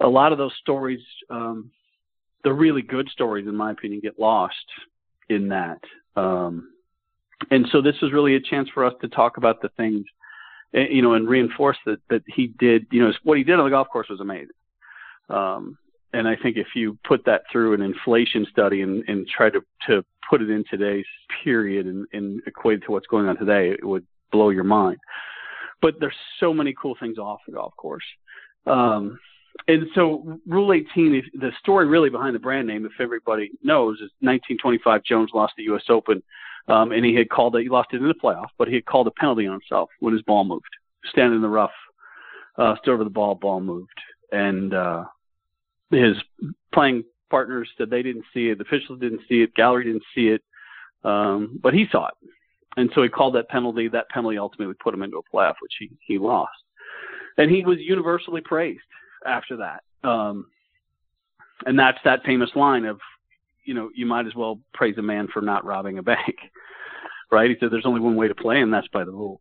a 0.00 0.08
lot 0.08 0.32
of 0.32 0.38
those 0.38 0.54
stories, 0.60 1.00
um, 1.30 1.70
the 2.44 2.52
really 2.52 2.82
good 2.82 3.08
stories, 3.10 3.46
in 3.46 3.54
my 3.54 3.70
opinion, 3.70 4.00
get 4.00 4.18
lost 4.18 4.56
in 5.28 5.48
that. 5.48 5.78
Um, 6.16 6.68
and 7.50 7.66
so 7.70 7.80
this 7.82 7.96
is 8.02 8.12
really 8.12 8.36
a 8.36 8.40
chance 8.40 8.68
for 8.72 8.84
us 8.84 8.94
to 9.00 9.08
talk 9.08 9.36
about 9.36 9.62
the 9.62 9.68
things 9.76 10.04
you 10.72 11.02
know, 11.02 11.14
and 11.14 11.28
reinforce 11.28 11.76
that 11.86 12.00
that 12.08 12.22
he 12.26 12.48
did, 12.58 12.86
you 12.90 13.02
know, 13.02 13.12
what 13.24 13.38
he 13.38 13.44
did 13.44 13.58
on 13.58 13.64
the 13.64 13.70
golf 13.70 13.88
course 13.88 14.08
was 14.08 14.20
amazing. 14.20 14.48
Um, 15.28 15.76
and 16.12 16.28
I 16.28 16.36
think 16.36 16.56
if 16.56 16.68
you 16.74 16.98
put 17.04 17.24
that 17.26 17.42
through 17.50 17.74
an 17.74 17.82
inflation 17.82 18.46
study 18.50 18.82
and, 18.82 19.02
and 19.08 19.26
try 19.26 19.50
to, 19.50 19.60
to 19.86 20.04
put 20.28 20.42
it 20.42 20.50
in 20.50 20.64
today's 20.70 21.06
period 21.42 21.86
and, 21.86 22.06
and 22.12 22.40
equate 22.46 22.82
it 22.82 22.86
to 22.86 22.92
what's 22.92 23.06
going 23.06 23.28
on 23.28 23.36
today, 23.36 23.70
it 23.70 23.84
would 23.84 24.06
blow 24.30 24.50
your 24.50 24.64
mind. 24.64 24.98
But 25.80 25.94
there's 26.00 26.14
so 26.38 26.52
many 26.54 26.74
cool 26.80 26.96
things 27.00 27.18
off 27.18 27.40
the 27.46 27.54
golf 27.54 27.74
course. 27.76 28.04
Um, 28.66 29.18
and 29.68 29.86
so 29.94 30.40
Rule 30.46 30.72
18, 30.72 31.22
the 31.34 31.50
story 31.58 31.86
really 31.86 32.10
behind 32.10 32.34
the 32.34 32.40
brand 32.40 32.66
name, 32.66 32.86
if 32.86 32.92
everybody 33.00 33.50
knows, 33.62 33.96
is 33.96 34.10
1925 34.20 35.04
Jones 35.04 35.30
lost 35.34 35.54
the 35.56 35.64
U.S. 35.64 35.84
Open 35.88 36.22
um, 36.68 36.92
and 36.92 37.04
he 37.04 37.14
had 37.14 37.28
called 37.28 37.56
it. 37.56 37.62
He 37.62 37.68
lost 37.68 37.88
it 37.92 38.00
in 38.00 38.08
the 38.08 38.14
playoff, 38.14 38.48
but 38.58 38.68
he 38.68 38.74
had 38.74 38.86
called 38.86 39.06
a 39.06 39.12
penalty 39.12 39.46
on 39.46 39.52
himself 39.52 39.90
when 40.00 40.12
his 40.12 40.22
ball 40.22 40.44
moved, 40.44 40.64
standing 41.10 41.36
in 41.36 41.42
the 41.42 41.48
rough, 41.48 41.72
uh, 42.56 42.76
still 42.80 42.94
over 42.94 43.04
the 43.04 43.10
ball, 43.10 43.34
ball 43.34 43.60
moved, 43.60 43.90
and 44.30 44.74
uh, 44.74 45.04
his 45.92 46.16
playing 46.72 47.04
partners 47.30 47.68
said 47.78 47.90
they 47.90 48.02
didn't 48.02 48.24
see 48.34 48.48
it, 48.48 48.58
the 48.58 48.64
officials 48.64 49.00
didn't 49.00 49.22
see 49.28 49.42
it, 49.42 49.54
gallery 49.54 49.84
didn't 49.84 50.02
see 50.14 50.28
it, 50.28 50.42
um, 51.04 51.58
but 51.62 51.74
he 51.74 51.86
saw 51.90 52.08
it, 52.08 52.30
and 52.76 52.90
so 52.94 53.02
he 53.02 53.08
called 53.08 53.34
that 53.34 53.48
penalty. 53.48 53.88
That 53.88 54.08
penalty 54.08 54.38
ultimately 54.38 54.74
put 54.82 54.94
him 54.94 55.02
into 55.02 55.18
a 55.18 55.36
playoff, 55.36 55.54
which 55.60 55.74
he 55.78 55.90
he 56.06 56.18
lost, 56.18 56.50
and 57.38 57.50
he 57.50 57.64
was 57.64 57.78
universally 57.78 58.40
praised 58.40 58.80
after 59.26 59.56
that. 59.58 59.82
Um, 60.08 60.46
and 61.64 61.78
that's 61.78 61.98
that 62.04 62.24
famous 62.24 62.50
line 62.56 62.84
of 62.84 62.98
you 63.64 63.74
know, 63.74 63.90
you 63.94 64.06
might 64.06 64.26
as 64.26 64.34
well 64.34 64.60
praise 64.74 64.96
a 64.98 65.02
man 65.02 65.28
for 65.32 65.40
not 65.40 65.64
robbing 65.64 65.98
a 65.98 66.02
bank, 66.02 66.36
right? 67.32 67.50
He 67.50 67.56
said 67.58 67.70
there's 67.70 67.86
only 67.86 68.00
one 68.00 68.16
way 68.16 68.28
to 68.28 68.34
play, 68.34 68.60
and 68.60 68.72
that's 68.72 68.88
by 68.88 69.04
the 69.04 69.12
rules. 69.12 69.40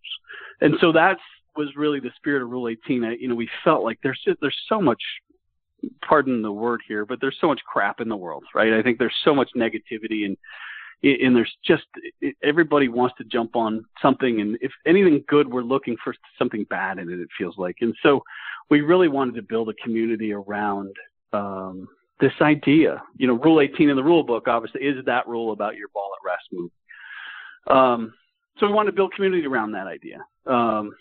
And 0.62 0.76
so 0.80 0.92
that 0.92 1.18
was 1.56 1.70
really 1.76 2.00
the 2.00 2.12
spirit 2.16 2.44
of 2.44 2.50
Rule 2.50 2.70
18. 2.70 3.04
I, 3.04 3.16
you 3.20 3.28
know, 3.28 3.36
we 3.36 3.50
felt 3.64 3.84
like 3.84 4.00
there's 4.04 4.22
just, 4.24 4.40
there's 4.42 4.58
so 4.70 4.82
much, 4.82 5.02
pardon 6.02 6.42
the 6.42 6.52
word 6.52 6.82
here, 6.88 7.06
but 7.06 7.20
there's 7.22 7.38
so 7.40 7.48
much 7.48 7.62
crap 7.66 8.02
in 8.02 8.10
the 8.10 8.16
world, 8.16 8.44
right? 8.54 8.74
I 8.74 8.82
think 8.82 9.00
there's 9.00 9.16
so 9.24 9.34
much 9.36 9.50
negativity 9.56 10.26
and 10.26 10.38
and 11.04 11.36
there's 11.36 11.52
just 11.66 11.86
everybody 12.44 12.88
wants 12.88 13.16
to 13.18 13.24
jump 13.24 13.56
on 13.56 13.84
something 14.00 14.40
and 14.40 14.56
if 14.62 14.72
anything 14.86 15.24
good 15.28 15.52
we're 15.52 15.64
looking 15.64 15.98
for 16.04 16.14
something 16.38 16.64
bad 16.70 17.00
in 17.00 17.10
it 17.10 17.20
it 17.20 17.28
feels 17.36 17.58
like 17.58 17.78
and 17.82 17.96
so 18.04 18.22
we 18.70 18.82
really 18.82 19.08
wanted 19.08 19.34
to 19.34 19.42
build 19.42 19.68
a 19.68 19.74
community 19.84 20.32
around 20.32 20.96
um, 21.34 21.88
this 22.22 22.32
idea. 22.40 23.02
You 23.18 23.28
know, 23.28 23.34
Rule 23.34 23.60
18 23.60 23.90
in 23.90 23.96
the 23.96 24.04
rule 24.04 24.24
book 24.24 24.48
obviously 24.48 24.82
is 24.82 25.04
that 25.06 25.28
rule 25.28 25.52
about 25.52 25.76
your 25.76 25.90
ball 25.94 26.12
at 26.16 26.26
rest 26.26 26.46
move. 26.52 26.72
Um, 27.68 28.14
so 28.58 28.68
we 28.68 28.74
want 28.74 28.88
to 28.88 28.94
build 28.94 29.14
community 29.14 29.46
around 29.46 29.72
that 29.74 29.88
idea. 29.88 30.20
Um, 30.46 30.94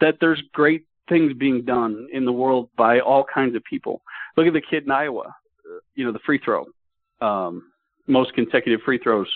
that 0.00 0.18
there's 0.20 0.40
great 0.52 0.84
things 1.08 1.32
being 1.32 1.64
done 1.64 2.06
in 2.12 2.24
the 2.24 2.32
world 2.32 2.68
by 2.76 3.00
all 3.00 3.24
kinds 3.24 3.56
of 3.56 3.64
people. 3.64 4.02
Look 4.36 4.46
at 4.46 4.52
the 4.52 4.60
kid 4.60 4.84
in 4.84 4.90
Iowa, 4.90 5.34
you 5.94 6.04
know, 6.04 6.12
the 6.12 6.20
free 6.24 6.40
throw, 6.44 6.66
um, 7.20 7.70
most 8.06 8.34
consecutive 8.34 8.80
free 8.84 8.98
throws, 8.98 9.28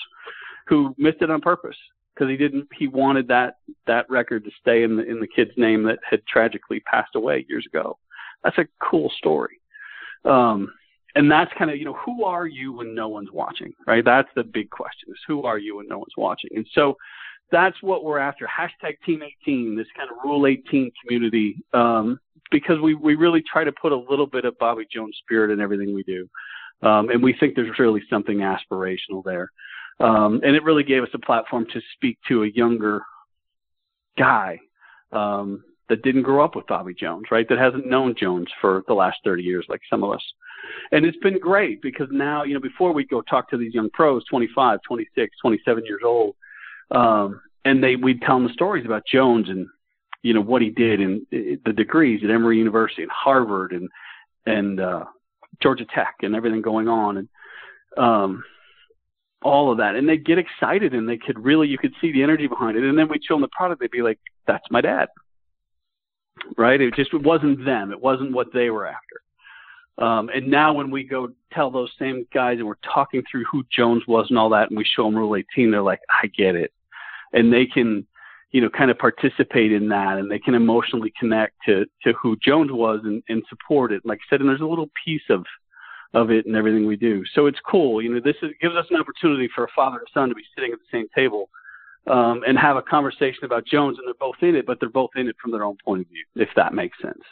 who 0.67 0.95
missed 0.99 1.21
it 1.21 1.31
on 1.31 1.41
purpose 1.41 1.77
because 2.15 2.31
he 2.31 2.37
didn't. 2.37 2.69
He 2.77 2.87
wanted 2.87 3.29
that 3.29 3.57
that 3.87 4.09
record 4.09 4.45
to 4.45 4.51
stay 4.61 4.83
in 4.83 4.97
the 4.97 5.05
in 5.05 5.21
the 5.21 5.27
kid's 5.27 5.53
name 5.57 5.83
that 5.85 5.99
had 6.09 6.25
tragically 6.27 6.81
passed 6.81 7.15
away 7.15 7.45
years 7.49 7.67
ago. 7.67 7.99
That's 8.43 8.59
a 8.59 8.67
cool 8.81 9.11
story. 9.19 9.61
Um, 10.25 10.73
and 11.15 11.31
that's 11.31 11.51
kind 11.59 11.71
of 11.71 11.77
you 11.77 11.85
know 11.85 11.97
who 12.05 12.25
are 12.25 12.47
you 12.47 12.73
when 12.73 12.95
no 12.95 13.09
one's 13.09 13.31
watching 13.33 13.73
right 13.87 14.05
that's 14.05 14.29
the 14.35 14.43
big 14.43 14.71
question 14.71 15.09
is 15.11 15.19
who 15.27 15.43
are 15.43 15.59
you 15.59 15.77
when 15.77 15.87
no 15.89 15.99
one's 15.99 16.17
watching 16.17 16.51
and 16.55 16.67
so 16.75 16.97
that's 17.51 17.77
what 17.83 18.05
we're 18.05 18.19
after 18.19 18.47
hashtag 18.47 18.97
team 19.05 19.23
18 19.43 19.77
this 19.77 19.87
kind 19.97 20.11
of 20.11 20.17
rule 20.25 20.47
18 20.47 20.91
community 21.03 21.57
um, 21.73 22.19
because 22.51 22.81
we, 22.81 22.95
we 22.95 23.15
really 23.15 23.43
try 23.51 23.65
to 23.65 23.73
put 23.73 23.93
a 23.93 23.97
little 23.97 24.27
bit 24.27 24.45
of 24.45 24.59
bobby 24.59 24.87
jones 24.93 25.17
spirit 25.23 25.51
in 25.51 25.61
everything 25.61 25.95
we 25.95 26.03
do 26.05 26.29
um, 26.83 27.09
and 27.11 27.23
we 27.23 27.35
think 27.39 27.55
there's 27.55 27.79
really 27.79 28.03
something 28.11 28.39
aspirational 28.39 29.23
there 29.25 29.51
um, 30.01 30.41
and 30.45 30.57
it 30.57 30.65
really 30.65 30.83
gave 30.83 31.03
us 31.03 31.11
a 31.15 31.19
platform 31.19 31.67
to 31.73 31.81
speak 31.95 32.19
to 32.29 32.43
a 32.43 32.49
younger 32.49 33.03
guy 34.19 34.59
um, 35.13 35.63
that 35.89 36.03
didn't 36.03 36.23
grow 36.23 36.45
up 36.45 36.57
with 36.57 36.67
Bobby 36.67 36.95
Jones, 36.95 37.27
right? 37.31 37.49
That 37.49 37.59
hasn't 37.59 37.87
known 37.87 38.15
Jones 38.19 38.49
for 38.61 38.83
the 38.89 38.95
last 38.95 39.19
30 39.25 39.43
years, 39.43 39.67
like 39.69 39.81
some 39.89 40.03
of 40.03 40.13
us. 40.13 40.23
And 40.93 41.05
it's 41.05 41.19
been 41.19 41.39
great 41.39 41.83
because 41.83 42.09
now, 42.11 42.43
you 42.43 42.55
know, 42.55 42.61
before 42.61 42.93
we 42.93 43.05
go 43.05 43.21
talk 43.23 43.51
to 43.51 43.59
these 43.59 43.75
young 43.75 43.91
pros, 43.91 44.25
25, 44.31 44.81
26, 44.87 45.37
27 45.43 45.85
years 45.85 46.01
old, 46.05 46.35
um, 46.91 47.41
and 47.65 47.83
they 47.83 47.97
we'd 47.97 48.23
tell 48.23 48.37
them 48.37 48.47
the 48.47 48.53
stories 48.53 48.85
about 48.85 49.07
Jones 49.07 49.49
and 49.49 49.67
you 50.23 50.35
know 50.35 50.41
what 50.41 50.63
he 50.63 50.71
did 50.71 51.01
and 51.01 51.27
the 51.31 51.73
degrees 51.73 52.21
at 52.25 52.31
Emory 52.31 52.59
University 52.59 53.03
and 53.03 53.11
Harvard 53.13 53.73
and 53.73 53.89
and 54.47 54.81
uh, 54.81 55.05
Georgia 55.63 55.87
Tech 55.95 56.17
and 56.23 56.35
everything 56.35 56.63
going 56.63 56.89
on 56.89 57.19
and 57.19 57.29
um, 57.97 58.45
all 59.43 59.71
of 59.71 59.79
that. 59.79 59.95
And 59.95 60.09
they'd 60.09 60.25
get 60.25 60.39
excited 60.39 60.95
and 60.95 61.09
they 61.09 61.19
could 61.19 61.43
really, 61.43 61.69
you 61.69 61.79
could 61.79 61.93
see 62.01 62.13
the 62.13 62.23
energy 62.23 62.47
behind 62.47 62.77
it. 62.77 62.85
And 62.85 62.99
then 62.99 63.09
we'd 63.09 63.25
show 63.25 63.35
them 63.35 63.43
the 63.43 63.49
product. 63.49 63.81
They'd 63.81 63.91
be 63.91 64.03
like, 64.03 64.19
that's 64.47 64.65
my 64.71 64.81
dad. 64.81 65.09
Right. 66.57 66.81
It 66.81 66.95
just 66.95 67.15
it 67.15 67.23
wasn't 67.23 67.65
them. 67.65 67.93
It 67.93 68.01
wasn't 68.01 68.33
what 68.33 68.49
they 68.53 68.71
were 68.71 68.87
after. 68.87 69.21
Um, 69.99 70.29
and 70.35 70.49
now 70.49 70.73
when 70.73 70.91
we 70.91 71.05
go 71.05 71.31
tell 71.53 71.71
those 71.71 71.91
same 71.99 72.27
guys 72.35 72.59
and 72.59 72.67
we're 72.67 72.75
talking 72.93 73.23
through 73.31 73.45
who 73.51 73.65
Jones 73.71 74.03
was 74.09 74.27
and 74.29 74.39
all 74.39 74.51
that, 74.51 74.71
and 74.71 74.77
we 74.77 74.85
show 74.85 75.05
them 75.05 75.17
Rule 75.17 75.37
18, 75.37 75.71
they're 75.71 75.83
like, 75.83 76.01
I 76.11 76.27
get 76.27 76.57
it. 76.57 76.73
And 77.33 77.53
they 77.53 77.67
can, 77.67 78.07
you 78.51 78.61
know, 78.61 78.69
kind 78.71 78.91
of 78.91 78.99
participate 78.99 79.73
in 79.73 79.89
that 79.89 80.19
and 80.19 80.31
they 80.31 80.39
can 80.39 80.55
emotionally 80.55 81.13
connect 81.19 81.55
to, 81.67 81.85
to 82.03 82.13
who 82.21 82.37
Jones 82.37 82.71
was 82.73 83.01
and, 83.05 83.23
and 83.29 83.43
support 83.49 83.93
it. 83.93 84.05
Like 84.05 84.19
I 84.19 84.27
said, 84.31 84.41
and 84.41 84.49
there's 84.49 84.61
a 84.61 84.67
little 84.67 84.91
piece 85.05 85.23
of, 85.31 85.45
of 86.13 86.31
it 86.31 86.47
and 86.47 86.57
everything 86.57 86.87
we 86.87 86.97
do. 86.97 87.23
So 87.35 87.47
it's 87.47 87.59
cool. 87.69 88.03
You 88.03 88.15
know, 88.15 88.21
this 88.21 88.37
is, 88.43 88.51
gives 88.61 88.75
us 88.75 88.87
an 88.91 88.97
opportunity 88.97 89.49
for 89.55 89.65
a 89.65 89.73
father 89.77 89.99
and 89.99 90.09
son 90.13 90.29
to 90.29 90.35
be 90.35 90.45
sitting 90.57 90.73
at 90.73 90.79
the 90.79 90.99
same 90.99 91.07
table 91.15 91.51
um, 92.07 92.43
and 92.47 92.59
have 92.59 92.77
a 92.77 92.83
conversation 92.83 93.45
about 93.45 93.65
Jones, 93.67 93.99
and 93.99 94.07
they're 94.07 94.15
both 94.15 94.37
in 94.43 94.57
it, 94.57 94.67
but 94.67 94.79
they're 94.81 94.89
both 94.89 95.11
in 95.17 95.29
it 95.29 95.37
from 95.41 95.53
their 95.53 95.65
own 95.65 95.77
point 95.85 96.03
of 96.03 96.09
view, 96.09 96.25
if 96.37 96.49
that 96.57 96.75
makes 96.75 97.01
sense. 97.01 97.23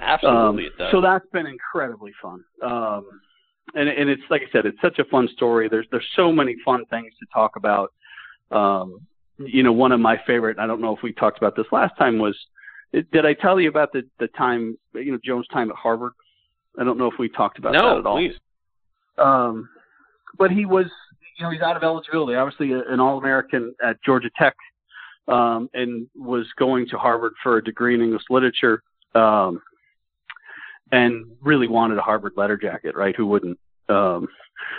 Absolutely, 0.00 0.66
um, 0.80 0.88
So 0.90 1.00
that's 1.00 1.26
been 1.32 1.46
incredibly 1.46 2.12
fun. 2.20 2.42
Um, 2.62 3.06
and, 3.74 3.88
and 3.88 4.10
it's 4.10 4.22
like 4.30 4.42
I 4.42 4.50
said, 4.52 4.66
it's 4.66 4.80
such 4.80 4.98
a 4.98 5.04
fun 5.04 5.28
story. 5.34 5.68
There's 5.68 5.86
there's 5.90 6.06
so 6.16 6.32
many 6.32 6.56
fun 6.64 6.84
things 6.86 7.12
to 7.20 7.26
talk 7.32 7.56
about. 7.56 7.92
Um, 8.50 9.06
you 9.38 9.62
know, 9.62 9.72
one 9.72 9.92
of 9.92 10.00
my 10.00 10.20
favorite. 10.26 10.58
I 10.58 10.66
don't 10.66 10.80
know 10.80 10.94
if 10.94 11.02
we 11.02 11.12
talked 11.12 11.38
about 11.38 11.56
this 11.56 11.66
last 11.72 11.96
time. 11.98 12.18
Was 12.18 12.36
did 12.92 13.24
I 13.24 13.34
tell 13.34 13.60
you 13.60 13.68
about 13.68 13.92
the 13.92 14.02
the 14.18 14.28
time 14.28 14.76
you 14.94 15.12
know 15.12 15.18
Jones' 15.24 15.46
time 15.52 15.70
at 15.70 15.76
Harvard? 15.76 16.12
I 16.78 16.84
don't 16.84 16.98
know 16.98 17.06
if 17.06 17.18
we 17.18 17.28
talked 17.28 17.58
about 17.58 17.72
no, 17.72 17.90
that 17.90 17.98
at 17.98 18.06
all. 18.06 18.16
please. 18.16 18.34
Um, 19.18 19.68
but 20.38 20.50
he 20.50 20.64
was, 20.64 20.86
you 21.38 21.44
know, 21.44 21.50
he's 21.50 21.60
out 21.60 21.76
of 21.76 21.82
eligibility. 21.82 22.36
Obviously, 22.36 22.72
an 22.72 23.00
All-American 23.00 23.74
at 23.84 24.02
Georgia 24.04 24.30
Tech, 24.38 24.54
um, 25.28 25.68
and 25.74 26.06
was 26.16 26.46
going 26.58 26.88
to 26.88 26.96
Harvard 26.96 27.32
for 27.42 27.58
a 27.58 27.64
degree 27.64 27.94
in 27.94 28.00
English 28.00 28.22
literature. 28.30 28.82
Um, 29.14 29.60
and 30.92 31.26
really 31.40 31.68
wanted 31.68 31.98
a 31.98 32.02
Harvard 32.02 32.32
letter 32.36 32.56
jacket, 32.56 32.96
right? 32.96 33.14
Who 33.16 33.26
wouldn't? 33.26 33.58
Um, 33.88 34.28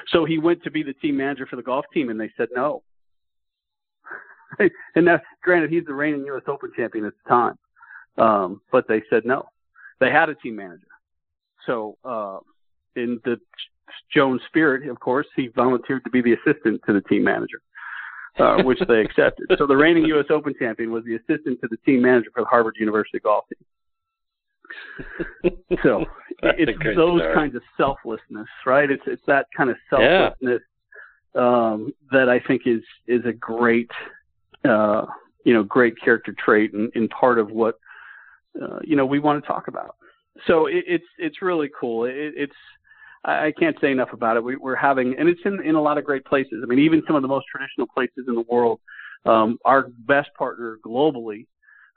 so 0.07 0.25
he 0.25 0.37
went 0.37 0.63
to 0.63 0.71
be 0.71 0.83
the 0.83 0.93
team 0.93 1.17
manager 1.17 1.45
for 1.45 1.55
the 1.55 1.61
golf 1.61 1.85
team, 1.93 2.09
and 2.09 2.19
they 2.19 2.31
said 2.37 2.49
no. 2.53 2.83
and 4.59 5.05
now, 5.05 5.19
granted, 5.43 5.69
he's 5.69 5.85
the 5.85 5.93
reigning 5.93 6.25
U.S. 6.25 6.43
Open 6.47 6.71
champion 6.75 7.05
at 7.05 7.13
the 7.23 7.29
time, 7.29 7.57
um, 8.17 8.61
but 8.71 8.87
they 8.87 9.01
said 9.09 9.25
no. 9.25 9.45
They 9.99 10.11
had 10.11 10.29
a 10.29 10.35
team 10.35 10.55
manager. 10.55 10.87
So, 11.65 11.97
uh, 12.03 12.39
in 12.95 13.19
the 13.23 13.37
Jones 14.13 14.41
spirit, 14.47 14.89
of 14.89 14.99
course, 14.99 15.27
he 15.35 15.47
volunteered 15.47 16.03
to 16.03 16.09
be 16.09 16.21
the 16.21 16.33
assistant 16.33 16.81
to 16.87 16.93
the 16.93 17.01
team 17.01 17.23
manager, 17.23 17.61
uh, 18.39 18.63
which 18.63 18.79
they 18.87 19.01
accepted. 19.01 19.45
so 19.57 19.67
the 19.67 19.75
reigning 19.75 20.05
U.S. 20.05 20.25
Open 20.29 20.53
champion 20.57 20.91
was 20.91 21.03
the 21.05 21.15
assistant 21.15 21.61
to 21.61 21.67
the 21.69 21.77
team 21.85 22.01
manager 22.01 22.29
for 22.33 22.41
the 22.41 22.47
Harvard 22.47 22.75
University 22.79 23.19
golf 23.19 23.45
team 23.47 23.65
so 25.83 26.05
it's 26.43 26.95
those 26.95 27.21
story. 27.21 27.33
kinds 27.33 27.55
of 27.55 27.61
selflessness, 27.77 28.47
right? 28.65 28.89
It's 28.89 29.03
it's 29.05 29.21
that 29.27 29.47
kind 29.55 29.69
of 29.69 29.77
selflessness 29.89 30.61
yeah. 31.35 31.41
um, 31.41 31.93
that 32.11 32.29
I 32.29 32.39
think 32.39 32.63
is 32.65 32.81
is 33.07 33.21
a 33.25 33.33
great 33.33 33.91
uh, 34.65 35.05
you 35.43 35.53
know 35.53 35.63
great 35.63 35.95
character 36.03 36.35
trait 36.37 36.73
and, 36.73 36.91
and 36.95 37.09
part 37.09 37.39
of 37.39 37.51
what 37.51 37.79
uh, 38.61 38.79
you 38.83 38.95
know 38.95 39.05
we 39.05 39.19
want 39.19 39.41
to 39.43 39.47
talk 39.47 39.67
about. 39.67 39.95
So 40.47 40.67
it, 40.67 40.83
it's 40.87 41.07
it's 41.17 41.41
really 41.41 41.69
cool. 41.79 42.05
It, 42.05 42.33
it's 42.35 42.55
I 43.23 43.53
can't 43.59 43.77
say 43.79 43.91
enough 43.91 44.13
about 44.13 44.37
it. 44.37 44.43
We, 44.43 44.55
we're 44.55 44.75
having, 44.75 45.15
and 45.19 45.29
it's 45.29 45.41
in 45.45 45.61
in 45.63 45.75
a 45.75 45.81
lot 45.81 45.97
of 45.97 46.05
great 46.05 46.25
places. 46.25 46.61
I 46.63 46.65
mean, 46.65 46.79
even 46.79 47.03
some 47.05 47.15
of 47.15 47.21
the 47.21 47.27
most 47.27 47.45
traditional 47.51 47.87
places 47.87 48.25
in 48.27 48.35
the 48.35 48.45
world. 48.49 48.79
Um, 49.23 49.59
our 49.65 49.87
best 50.07 50.33
partner 50.35 50.79
globally 50.83 51.45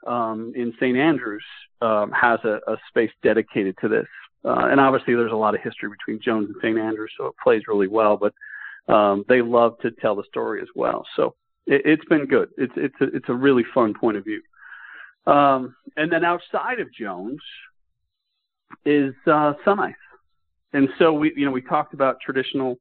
um, 0.05 0.53
in 0.55 0.73
St. 0.79 0.97
Andrews 0.97 1.43
um, 1.81 2.11
has 2.11 2.39
a, 2.43 2.59
a, 2.67 2.77
space 2.89 3.11
dedicated 3.23 3.75
to 3.81 3.87
this. 3.87 4.07
Uh, 4.43 4.67
and 4.69 4.79
obviously, 4.79 5.15
there's 5.15 5.31
a 5.31 5.35
lot 5.35 5.55
of 5.55 5.61
history 5.61 5.89
between 5.89 6.21
Jones 6.21 6.47
and 6.47 6.55
St. 6.61 6.77
Andrews, 6.77 7.11
so 7.17 7.27
it 7.27 7.35
plays 7.43 7.63
really 7.67 7.87
well. 7.87 8.17
But 8.17 8.93
um, 8.93 9.25
they 9.27 9.41
love 9.41 9.79
to 9.79 9.91
tell 9.91 10.15
the 10.15 10.23
story 10.29 10.61
as 10.61 10.67
well. 10.75 11.03
So 11.15 11.35
it, 11.65 11.85
has 11.85 12.07
been 12.09 12.27
good. 12.27 12.49
It's 12.57 12.73
it's 12.75 12.95
a, 13.01 13.05
it's 13.15 13.29
a 13.29 13.33
really 13.33 13.63
fun 13.73 13.93
point 13.93 14.17
of 14.17 14.23
view. 14.23 14.41
Um, 15.25 15.75
and 15.97 16.11
then 16.11 16.23
outside 16.23 16.79
of 16.79 16.93
Jones 16.93 17.41
is 18.85 19.15
uh, 19.25 19.53
Sunice. 19.65 19.95
And 20.73 20.89
so 20.99 21.13
we 21.13 21.33
you 21.35 21.45
know 21.45 21.51
we 21.51 21.61
talked 21.61 21.95
about 21.95 22.17
traditional, 22.23 22.77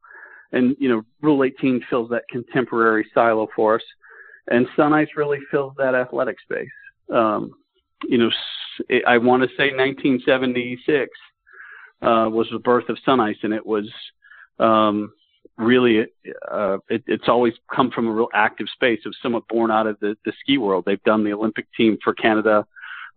and 0.52 0.76
you 0.78 0.90
know 0.90 1.02
Rule 1.22 1.44
18 1.44 1.82
fills 1.88 2.10
that 2.10 2.24
contemporary 2.28 3.06
silo 3.14 3.48
for 3.56 3.76
us, 3.76 3.82
and 4.48 4.66
Sunice 4.76 5.16
really 5.16 5.38
fills 5.50 5.72
that 5.78 5.94
athletic 5.94 6.36
space 6.40 6.68
um, 7.12 7.52
you 8.08 8.18
know, 8.18 8.30
I 9.06 9.18
want 9.18 9.42
to 9.42 9.48
say 9.56 9.70
1976 9.70 11.10
uh, 12.02 12.28
was 12.30 12.46
the 12.50 12.58
birth 12.58 12.88
of 12.88 12.98
Sunice, 13.06 13.36
and 13.42 13.52
it 13.54 13.64
was 13.64 13.90
um, 14.58 15.12
really 15.56 16.06
uh, 16.50 16.78
it, 16.88 17.02
it's 17.06 17.28
always 17.28 17.54
come 17.74 17.90
from 17.90 18.06
a 18.06 18.10
real 18.10 18.28
active 18.34 18.66
space 18.72 19.00
of 19.06 19.14
somewhat 19.22 19.46
born 19.48 19.70
out 19.70 19.86
of 19.86 19.98
the, 20.00 20.16
the 20.24 20.32
ski 20.40 20.58
world. 20.58 20.84
They've 20.86 21.02
done 21.04 21.24
the 21.24 21.32
Olympic 21.32 21.66
team 21.76 21.98
for 22.02 22.14
Canada 22.14 22.66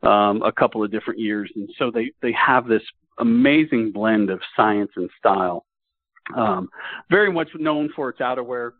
um, 0.03 0.41
a 0.43 0.51
couple 0.51 0.83
of 0.83 0.91
different 0.91 1.19
years, 1.19 1.51
and 1.55 1.69
so 1.77 1.91
they 1.91 2.11
they 2.21 2.33
have 2.33 2.67
this 2.67 2.83
amazing 3.19 3.91
blend 3.91 4.29
of 4.29 4.39
science 4.55 4.91
and 4.95 5.09
style. 5.17 5.65
Um, 6.35 6.69
very 7.09 7.31
much 7.31 7.49
known 7.55 7.89
for 7.95 8.09
its 8.09 8.19
outerwear, 8.19 8.71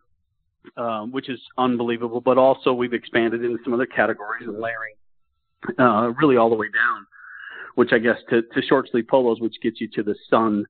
um, 0.76 1.12
which 1.12 1.30
is 1.30 1.40
unbelievable. 1.58 2.22
But 2.22 2.38
also 2.38 2.74
we've 2.74 2.94
expanded 2.94 3.44
into 3.44 3.58
some 3.64 3.74
other 3.74 3.86
categories 3.86 4.48
and 4.48 4.60
layering 4.60 4.96
uh, 5.80 6.12
really 6.20 6.38
all 6.38 6.50
the 6.50 6.56
way 6.56 6.68
down, 6.68 7.06
which 7.76 7.92
I 7.94 8.00
guess 8.00 8.18
to, 8.30 8.42
to 8.42 8.62
short 8.68 8.90
sleeve 8.92 9.08
polos, 9.10 9.40
which 9.40 9.56
gets 9.62 9.82
you 9.82 9.88
to 9.96 10.04
the 10.04 10.16
sun 10.30 10.66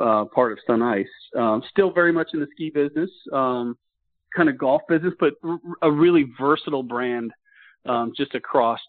uh, 0.00 0.24
part 0.26 0.52
of 0.52 0.58
Sunice. 0.68 1.06
Um, 1.36 1.62
still 1.70 1.92
very 1.92 2.12
much 2.12 2.28
in 2.34 2.40
the 2.40 2.46
ski 2.52 2.70
business, 2.70 3.10
um, 3.32 3.76
kind 4.34 4.48
of 4.48 4.58
golf 4.58 4.82
business, 4.88 5.14
but 5.20 5.34
r- 5.44 5.58
a 5.82 5.90
really 5.90 6.26
versatile 6.40 6.82
brand 6.82 7.30
um, 7.86 8.12
just 8.16 8.34
across 8.34 8.80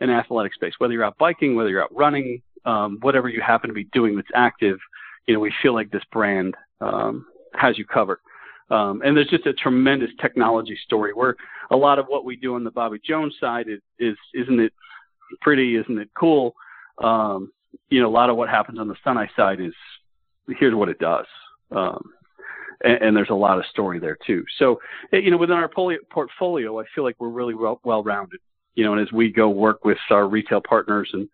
an 0.00 0.10
athletic 0.10 0.54
space. 0.54 0.74
Whether 0.78 0.94
you're 0.94 1.04
out 1.04 1.18
biking, 1.18 1.54
whether 1.56 1.70
you're 1.70 1.82
out 1.82 1.94
running, 1.94 2.42
um, 2.64 2.98
whatever 3.00 3.28
you 3.28 3.40
happen 3.40 3.68
to 3.68 3.74
be 3.74 3.84
doing 3.92 4.16
that's 4.16 4.28
active, 4.34 4.78
you 5.26 5.34
know, 5.34 5.40
we 5.40 5.52
feel 5.62 5.74
like 5.74 5.90
this 5.90 6.02
brand 6.12 6.54
um, 6.80 7.26
has 7.54 7.78
you 7.78 7.84
covered. 7.84 8.18
Um, 8.70 9.02
and 9.04 9.16
there's 9.16 9.28
just 9.28 9.46
a 9.46 9.52
tremendous 9.52 10.10
technology 10.20 10.78
story 10.84 11.12
where 11.12 11.36
a 11.70 11.76
lot 11.76 11.98
of 11.98 12.06
what 12.06 12.24
we 12.24 12.36
do 12.36 12.54
on 12.54 12.64
the 12.64 12.70
Bobby 12.70 13.00
Jones 13.04 13.34
side 13.40 13.66
is, 13.68 13.80
is 13.98 14.16
isn't 14.34 14.60
it 14.60 14.72
pretty, 15.40 15.76
isn't 15.76 15.98
it 15.98 16.08
cool? 16.18 16.54
Um, 17.02 17.52
you 17.88 18.00
know, 18.00 18.08
a 18.08 18.10
lot 18.10 18.30
of 18.30 18.36
what 18.36 18.48
happens 18.48 18.78
on 18.78 18.88
the 18.88 18.96
Sun 19.02 19.28
side 19.36 19.60
is 19.60 19.74
here's 20.58 20.74
what 20.74 20.88
it 20.88 20.98
does. 20.98 21.26
Um, 21.70 22.12
and, 22.82 23.02
and, 23.02 23.16
there's 23.16 23.30
a 23.30 23.34
lot 23.34 23.58
of 23.58 23.64
story 23.66 23.98
there 23.98 24.18
too. 24.26 24.44
So, 24.58 24.80
eh, 25.12 25.18
you 25.18 25.30
know, 25.30 25.36
within 25.36 25.56
our 25.56 25.68
portfolio, 25.68 26.80
I 26.80 26.84
feel 26.94 27.04
like 27.04 27.16
we're 27.18 27.28
really 27.28 27.54
well, 27.54 27.80
well 27.84 28.02
rounded. 28.02 28.40
You 28.74 28.84
know, 28.84 28.92
and 28.94 29.02
as 29.02 29.12
we 29.12 29.30
go 29.30 29.48
work 29.48 29.84
with 29.84 29.98
our 30.10 30.28
retail 30.28 30.60
partners 30.60 31.10
and 31.12 31.28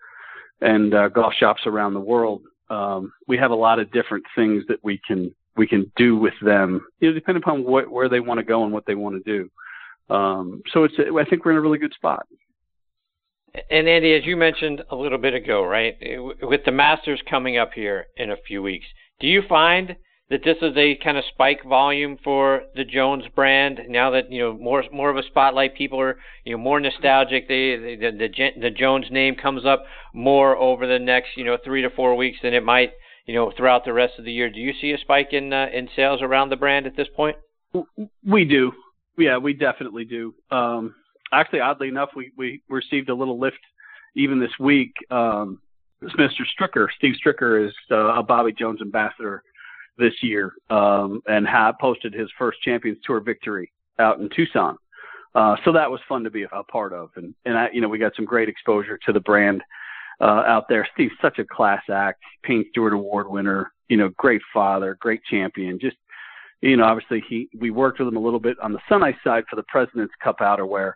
and 0.63 0.95
uh, 0.95 1.09
golf 1.09 1.35
shops 1.35 1.63
around 1.67 1.93
the 1.93 2.01
world, 2.01 2.43
um, 2.71 3.13
we 3.29 3.37
have 3.37 3.51
a 3.51 3.55
lot 3.55 3.79
of 3.79 3.93
different 3.93 4.25
things 4.35 4.65
that 4.69 4.83
we 4.83 5.01
can 5.07 5.35
we 5.57 5.67
can 5.67 5.91
do 5.97 6.17
with 6.17 6.35
them, 6.43 6.87
you 7.01 7.09
know, 7.09 7.15
depending 7.15 7.43
upon 7.43 7.65
what, 7.65 7.91
where 7.91 8.09
they 8.09 8.21
want 8.21 8.39
to 8.39 8.45
go 8.45 8.65
and 8.65 8.73
what 8.73 8.85
they 8.87 8.95
want 8.95 9.23
to 9.23 9.33
do. 9.33 10.15
Um, 10.15 10.63
so 10.73 10.85
it's, 10.85 10.95
I 10.99 11.25
think 11.29 11.45
we're 11.45 11.53
in 11.53 11.57
a 11.57 11.61
really 11.61 11.79
good 11.79 11.95
spot. 11.95 12.27
And 13.71 13.89
Andy, 13.89 14.15
as 14.15 14.25
you 14.25 14.37
mentioned 14.37 14.83
a 14.91 14.97
little 14.97 15.19
bit 15.19 15.35
ago, 15.35 15.65
right, 15.65 15.97
with 16.43 16.65
the 16.65 16.73
Masters 16.73 17.21
coming 17.29 17.57
up 17.57 17.71
here 17.75 18.07
in 18.17 18.31
a 18.31 18.37
few 18.47 18.63
weeks, 18.63 18.87
do 19.19 19.27
you 19.27 19.43
find 19.49 19.97
that 20.29 20.43
this 20.45 20.57
is 20.61 20.77
a 20.77 20.97
kind 21.03 21.17
of 21.17 21.25
spike 21.33 21.65
volume 21.65 22.19
for 22.23 22.63
the 22.75 22.85
Jones 22.85 23.25
brand 23.35 23.81
now 23.89 24.11
that 24.11 24.31
you 24.31 24.41
know 24.41 24.53
more 24.59 24.85
more 24.93 25.09
of 25.09 25.17
a 25.17 25.23
spotlight? 25.23 25.77
People 25.77 26.01
are 26.01 26.19
you 26.45 26.53
know 26.53 26.63
more 26.63 26.81
nostalgic. 26.81 27.49
They, 27.49 27.77
they 27.77 27.97
the, 27.97 28.11
the 28.11 28.61
the 28.61 28.71
Jones 28.71 29.07
name 29.11 29.37
comes 29.37 29.65
up 29.65 29.85
more 30.13 30.57
over 30.57 30.87
the 30.87 30.99
next 30.99 31.29
you 31.37 31.45
know 31.45 31.57
three 31.65 31.81
to 31.83 31.91
four 31.91 32.15
weeks 32.17 32.39
than 32.43 32.55
it 32.55 32.65
might 32.65 32.93
you 33.27 33.35
know, 33.35 33.53
throughout 33.57 33.85
the 33.85 33.93
rest 33.93 34.15
of 34.19 34.25
the 34.25 34.33
year. 34.33 34.49
Do 34.51 34.61
you 34.61 34.73
see 34.81 34.93
a 34.93 34.99
spike 34.99 35.33
in 35.33 35.53
uh, 35.53 35.67
in 35.73 35.89
sales 35.95 36.23
around 36.23 36.51
the 36.51 36.57
brand 36.57 36.87
at 36.87 36.97
this 36.97 37.09
point? 37.15 37.37
We 38.25 38.45
do. 38.45 38.73
Yeah, 39.19 39.39
we 39.39 39.53
definitely 39.53 40.05
do. 40.05 40.35
Um, 40.51 40.95
actually, 41.33 41.61
oddly 41.61 41.89
enough, 41.89 42.11
we 42.15 42.33
we 42.37 42.63
received 42.69 43.09
a 43.09 43.15
little 43.15 43.39
lift 43.39 43.59
even 44.15 44.41
this 44.41 44.53
week. 44.61 44.93
Um, 45.11 45.61
Mr. 46.03 46.43
Stricker, 46.59 46.87
Steve 46.97 47.15
Stricker, 47.25 47.67
is 47.67 47.75
uh, 47.91 48.19
a 48.19 48.23
Bobby 48.23 48.53
Jones 48.53 48.81
ambassador 48.81 49.43
this 49.99 50.13
year, 50.23 50.53
um, 50.71 51.23
and 51.27 51.47
had 51.47 51.73
posted 51.81 52.13
his 52.13 52.29
first 52.39 52.61
Champions 52.63 52.99
Tour 53.05 53.21
victory 53.21 53.73
out 53.99 54.21
in 54.21 54.29
Tucson. 54.35 54.77
Uh, 55.35 55.57
so 55.65 55.73
that 55.73 55.91
was 55.91 56.01
fun 56.09 56.23
to 56.25 56.31
be 56.31 56.45
a, 56.45 56.63
part 56.65 56.93
of, 56.93 57.11
and 57.17 57.35
and 57.45 57.59
I, 57.59 57.69
you 57.73 57.81
know 57.81 57.89
we 57.89 57.99
got 57.99 58.15
some 58.15 58.25
great 58.25 58.49
exposure 58.49 58.99
to 59.05 59.13
the 59.13 59.21
brand 59.21 59.63
uh, 60.21 60.43
out 60.47 60.65
there. 60.69 60.89
Steve's 60.95 61.15
such 61.21 61.39
a 61.39 61.45
class 61.45 61.83
act, 61.91 62.23
Payne 62.43 62.65
Stewart 62.71 62.93
Award 62.93 63.29
winner, 63.29 63.73
you 63.89 63.97
know, 63.97 64.11
great 64.17 64.43
father, 64.53 64.97
great 65.01 65.21
champion. 65.31 65.79
Just, 65.79 65.97
you 66.61 66.77
know, 66.77 66.85
obviously 66.85 67.23
he, 67.29 67.49
we 67.59 67.71
worked 67.71 67.99
with 67.99 68.09
him 68.09 68.17
a 68.17 68.21
little 68.21 68.41
bit 68.41 68.59
on 68.61 68.73
the 68.73 68.81
Sun 68.89 69.03
side 69.23 69.45
for 69.49 69.57
the 69.57 69.65
President's 69.69 70.15
Cup 70.23 70.39
outerwear. 70.41 70.93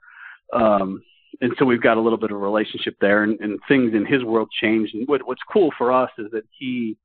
Um, 0.53 1.03
and 1.41 1.53
so 1.59 1.65
we've 1.65 1.83
got 1.83 1.97
a 1.97 2.01
little 2.01 2.19
bit 2.19 2.31
of 2.31 2.37
a 2.37 2.41
relationship 2.41 2.97
there 3.01 3.23
and, 3.23 3.39
and 3.41 3.59
things 3.69 3.95
in 3.95 4.05
his 4.05 4.25
world 4.25 4.49
changed. 4.61 4.95
And 4.95 5.07
what, 5.07 5.27
what's 5.27 5.43
cool 5.53 5.71
for 5.79 5.93
us 5.93 6.11
is 6.19 6.27
that 6.33 6.45
he, 6.59 6.97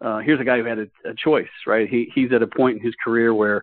uh, 0.00 0.18
here's 0.18 0.40
a 0.40 0.44
guy 0.44 0.58
who 0.58 0.64
had 0.64 0.78
a, 0.78 0.86
a 1.04 1.14
choice, 1.14 1.46
right? 1.66 1.88
He, 1.88 2.10
he's 2.14 2.32
at 2.32 2.42
a 2.42 2.46
point 2.46 2.78
in 2.78 2.84
his 2.84 2.94
career 3.02 3.34
where 3.34 3.62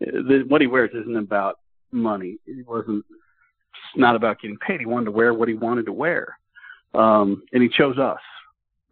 the, 0.00 0.44
what 0.48 0.60
he 0.60 0.66
wears 0.66 0.90
isn't 0.94 1.16
about 1.16 1.58
money. 1.92 2.38
It 2.46 2.66
wasn't, 2.66 3.04
it's 3.08 3.96
not 3.96 4.16
about 4.16 4.40
getting 4.40 4.58
paid. 4.58 4.80
He 4.80 4.86
wanted 4.86 5.06
to 5.06 5.12
wear 5.12 5.32
what 5.32 5.48
he 5.48 5.54
wanted 5.54 5.86
to 5.86 5.92
wear 5.92 6.36
um, 6.94 7.42
and 7.52 7.62
he 7.62 7.68
chose 7.68 7.98
us, 7.98 8.20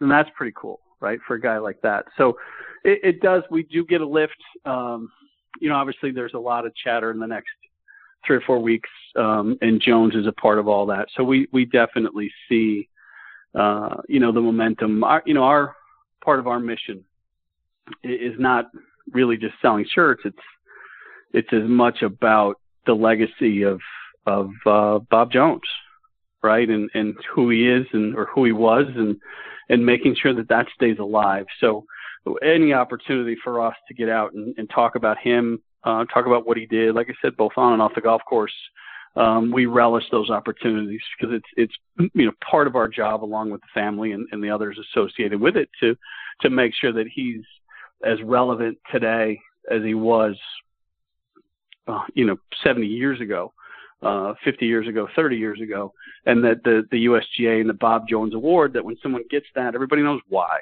and 0.01 0.11
that's 0.11 0.31
pretty 0.37 0.53
cool, 0.57 0.81
right, 1.01 1.19
for 1.27 1.35
a 1.35 1.41
guy 1.41 1.59
like 1.59 1.81
that. 1.83 2.07
So 2.17 2.39
it, 2.85 3.01
it 3.03 3.21
does. 3.21 3.43
We 3.51 3.65
do 3.65 3.85
get 3.85 4.01
a 4.01 4.07
lift. 4.07 4.37
Um, 4.65 5.11
you 5.61 5.69
know, 5.69 5.77
obviously 5.77 6.11
there's 6.13 6.35
a 6.35 6.39
lot 6.39 6.67
of 6.67 6.75
chatter 6.77 7.11
in 7.11 7.19
the 7.19 7.27
next 7.27 7.51
three 8.27 8.37
or 8.37 8.43
four 8.43 8.61
weeks, 8.61 8.89
um, 9.17 9.59
and 9.61 9.81
Jones 9.81 10.15
is 10.15 10.27
a 10.27 10.33
part 10.33 10.59
of 10.59 10.69
all 10.69 10.87
that. 10.87 11.09
So 11.17 11.25
we 11.25 11.49
we 11.53 11.65
definitely 11.65 12.31
see, 12.49 12.89
uh, 13.55 13.97
you 14.09 14.21
know, 14.21 14.33
the 14.33 14.41
momentum. 14.41 15.05
Our, 15.05 15.23
you 15.27 15.35
know, 15.35 15.45
our 15.45 15.77
part 16.25 16.39
of 16.39 16.47
our 16.47 16.61
mission 16.61 17.05
is 18.05 18.35
not 18.39 18.71
really 19.13 19.37
just 19.37 19.55
selling 19.61 19.87
shirts. 19.93 20.23
It's 20.25 20.37
it's 21.33 21.53
as 21.53 21.69
much 21.69 22.03
about 22.03 22.57
the 22.87 22.95
legacy 22.95 23.63
of 23.63 23.81
of 24.27 24.51
uh, 24.67 24.99
Bob 25.11 25.33
Jones 25.33 25.63
right? 26.43 26.69
And 26.69 26.91
and 26.95 27.15
who 27.35 27.51
he 27.51 27.69
is 27.69 27.87
and 27.93 28.17
or 28.17 28.27
who 28.27 28.45
he 28.45 28.53
was 28.53 28.87
and 28.95 29.17
and 29.69 29.85
making 29.85 30.17
sure 30.21 30.35
that 30.35 30.49
that 30.49 30.67
stays 30.75 30.99
alive. 30.99 31.47
So 31.61 31.85
any 32.43 32.73
opportunity 32.73 33.37
for 33.43 33.65
us 33.65 33.75
to 33.89 33.95
get 33.95 34.09
out 34.09 34.35
and, 34.35 34.55
and 34.59 34.69
talk 34.69 34.95
about 34.95 35.19
him, 35.19 35.61
uh, 35.85 36.05
talk 36.07 36.27
about 36.27 36.47
what 36.47 36.57
he 36.57 36.67
did, 36.67 36.95
like 36.95 37.09
I 37.09 37.15
said, 37.23 37.37
both 37.37 37.53
on 37.57 37.73
and 37.73 37.81
off 37.81 37.95
the 37.95 38.01
golf 38.01 38.21
course, 38.29 38.53
um, 39.17 39.51
we 39.51 39.67
relish 39.67 40.05
those 40.11 40.31
opportunities 40.31 41.01
because 41.19 41.35
it's 41.35 41.49
it's 41.99 42.11
you 42.15 42.27
know 42.27 42.33
part 42.49 42.67
of 42.67 42.77
our 42.77 42.89
job 42.89 43.25
along 43.25 43.51
with 43.51 43.61
the 43.61 43.67
family 43.75 44.13
and, 44.13 44.27
and 44.33 44.43
the 44.43 44.51
others 44.51 44.79
associated 44.79 45.41
with 45.41 45.57
it 45.57 45.69
to 45.81 45.97
to 46.43 46.51
make 46.51 46.73
sure 46.75 46.93
that 46.93 47.09
he's 47.13 47.43
as 48.05 48.23
relevant 48.23 48.79
today 48.91 49.39
as 49.71 49.83
he 49.83 49.95
was, 49.95 50.37
uh, 51.87 52.03
you 52.15 52.25
know, 52.25 52.37
70 52.63 52.87
years 52.87 53.21
ago 53.21 53.53
uh, 54.03 54.35
50 54.45 54.67
years 54.67 54.89
ago, 54.89 55.09
30 55.15 55.37
years 55.37 55.61
ago, 55.61 55.93
and 56.27 56.43
that 56.45 56.63
the 56.65 56.83
the 56.91 57.07
USGA 57.07 57.61
and 57.61 57.69
the 57.69 57.75
Bob 57.75 58.09
Jones 58.09 58.35
Award 58.35 58.73
that 58.75 58.85
when 58.85 58.97
someone 59.03 59.25
gets 59.31 59.47
that, 59.55 59.75
everybody 59.75 60.03
knows 60.03 60.21
why, 60.29 60.59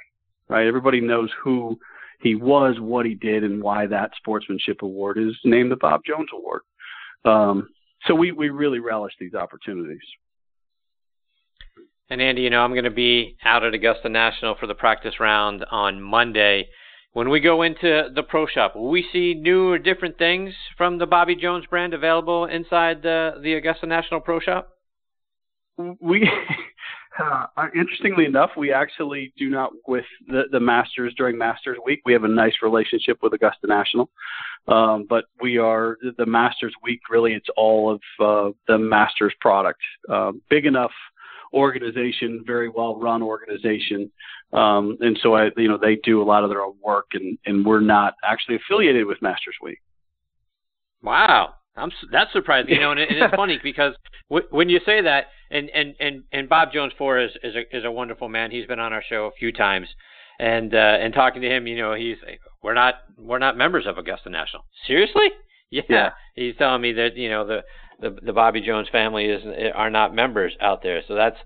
right? 0.49 0.67
Everybody 0.67 1.01
knows 1.01 1.31
who 1.43 1.79
he 2.21 2.35
was, 2.35 2.81
what 2.81 3.07
he 3.07 3.15
did, 3.15 3.45
and 3.45 3.63
why 3.63 3.87
that 3.87 4.11
sportsmanship 4.17 4.83
award 4.83 5.19
is 5.19 5.37
named 5.45 5.71
the 5.71 5.77
Bob 5.77 6.01
Jones 6.05 6.29
Award. 6.35 6.63
Um, 7.25 7.69
so 8.07 8.15
we 8.15 8.33
we 8.33 8.49
really 8.51 8.81
relish 8.81 9.13
these 9.21 9.35
opportunities. 9.35 10.01
And 12.11 12.23
Andy, 12.23 12.43
you 12.43 12.51
know, 12.51 12.61
I'm 12.61 12.73
going 12.73 12.85
to 12.85 12.91
be 12.91 13.37
out 13.45 13.65
at 13.65 13.75
Augusta 13.75 14.09
National 14.09 14.55
for 14.59 14.67
the 14.67 14.75
practice 14.75 15.21
round 15.21 15.65
on 15.71 16.01
Monday. 16.01 16.69
When 17.13 17.31
we 17.31 17.41
go 17.41 17.63
into 17.63 18.11
the 18.15 18.23
pro 18.23 18.47
shop, 18.47 18.77
will 18.77 18.91
we 18.91 19.07
see 19.13 19.35
new 19.35 19.71
or 19.71 19.79
different 19.79 20.19
things 20.19 20.53
from 20.77 20.99
the 20.99 21.07
Bobby 21.07 21.35
Jones 21.35 21.65
brand 21.67 21.95
available 21.95 22.45
inside 22.45 23.03
the 23.03 23.41
the 23.43 23.55
Augusta 23.55 23.87
National 23.87 24.21
Pro 24.21 24.41
Shop? 24.41 24.69
We, 26.01 26.29
uh, 27.19 27.47
interestingly 27.75 28.27
enough, 28.27 28.51
we 28.57 28.73
actually 28.73 29.33
do 29.39 29.49
not 29.49 29.71
with 29.87 30.05
the 30.27 30.45
the 30.53 30.61
Masters 30.61 31.15
during 31.17 31.39
Masters 31.39 31.79
Week. 31.85 32.01
We 32.05 32.13
have 32.13 32.25
a 32.25 32.29
nice 32.29 32.55
relationship 32.63 33.19
with 33.23 33.33
Augusta 33.33 33.67
National, 33.67 34.11
um, 34.67 35.07
but 35.09 35.25
we 35.41 35.57
are 35.57 35.97
the 36.19 36.27
Masters 36.27 36.75
Week. 36.83 37.01
Really, 37.09 37.33
it's 37.33 37.49
all 37.57 37.91
of 37.91 38.01
uh, 38.21 38.53
the 38.67 38.77
Masters 38.77 39.33
product. 39.41 39.81
Uh, 40.11 40.33
big 40.51 40.67
enough 40.67 40.93
organization, 41.53 42.43
very 42.47 42.69
well 42.69 42.99
run 42.99 43.23
organization. 43.23 44.11
Um, 44.53 44.97
and 45.01 45.19
so 45.23 45.35
I, 45.35 45.51
you 45.57 45.69
know, 45.69 45.79
they 45.79 45.97
do 46.03 46.23
a 46.23 46.25
lot 46.25 46.45
of 46.45 46.51
their 46.51 46.63
own 46.63 46.75
work 46.83 47.07
and, 47.13 47.39
and 47.45 47.65
we're 47.65 47.81
not 47.81 48.15
actually 48.25 48.57
affiliated 48.57 49.07
with 49.07 49.21
Masters 49.21 49.57
Week. 49.63 49.79
Wow. 51.03 51.55
I'm 51.79 51.93
that's 52.11 52.33
surprising, 52.33 52.71
you 52.71 52.81
know, 52.81 52.91
and, 52.91 53.01
it, 53.01 53.09
and 53.09 53.19
it's 53.19 53.35
funny 53.37 53.59
because 53.63 53.95
w- 54.29 54.49
when 54.51 54.69
you 54.69 54.81
say 54.85 55.01
that, 55.03 55.27
and 55.51 55.71
and 55.71 55.95
and 56.01 56.25
and 56.33 56.49
Bob 56.49 56.73
Jones 56.73 56.93
IV 57.01 57.31
is 57.31 57.31
is 57.43 57.55
a 57.55 57.77
is 57.77 57.85
a 57.85 57.91
wonderful 57.91 58.29
man. 58.29 58.51
He's 58.51 58.67
been 58.67 58.81
on 58.81 58.93
our 58.93 59.03
show 59.09 59.27
a 59.27 59.39
few 59.39 59.53
times, 59.53 59.87
and 60.39 60.75
uh, 60.75 60.97
and 61.01 61.15
talking 61.15 61.41
to 61.43 61.49
him, 61.49 61.67
you 61.67 61.77
know, 61.77 61.95
he's 61.95 62.17
we're 62.63 62.75
not 62.75 62.97
we're 63.17 63.39
not 63.39 63.57
members 63.57 63.87
of 63.87 63.97
Augusta 63.97 64.29
National. 64.29 64.65
Seriously? 64.87 65.29
Yeah. 65.71 65.83
yeah. 65.89 66.11
He's 66.35 66.57
telling 66.57 66.83
me 66.83 66.93
that 66.95 67.17
you 67.17 67.29
know 67.31 67.47
the 67.47 67.63
the 68.01 68.17
the 68.23 68.33
Bobby 68.33 68.61
Jones 68.61 68.89
family 68.91 69.27
is 69.27 69.43
are 69.75 69.91
not 69.91 70.15
members 70.15 70.53
out 70.61 70.83
there. 70.83 71.03
So 71.07 71.15
that's 71.15 71.37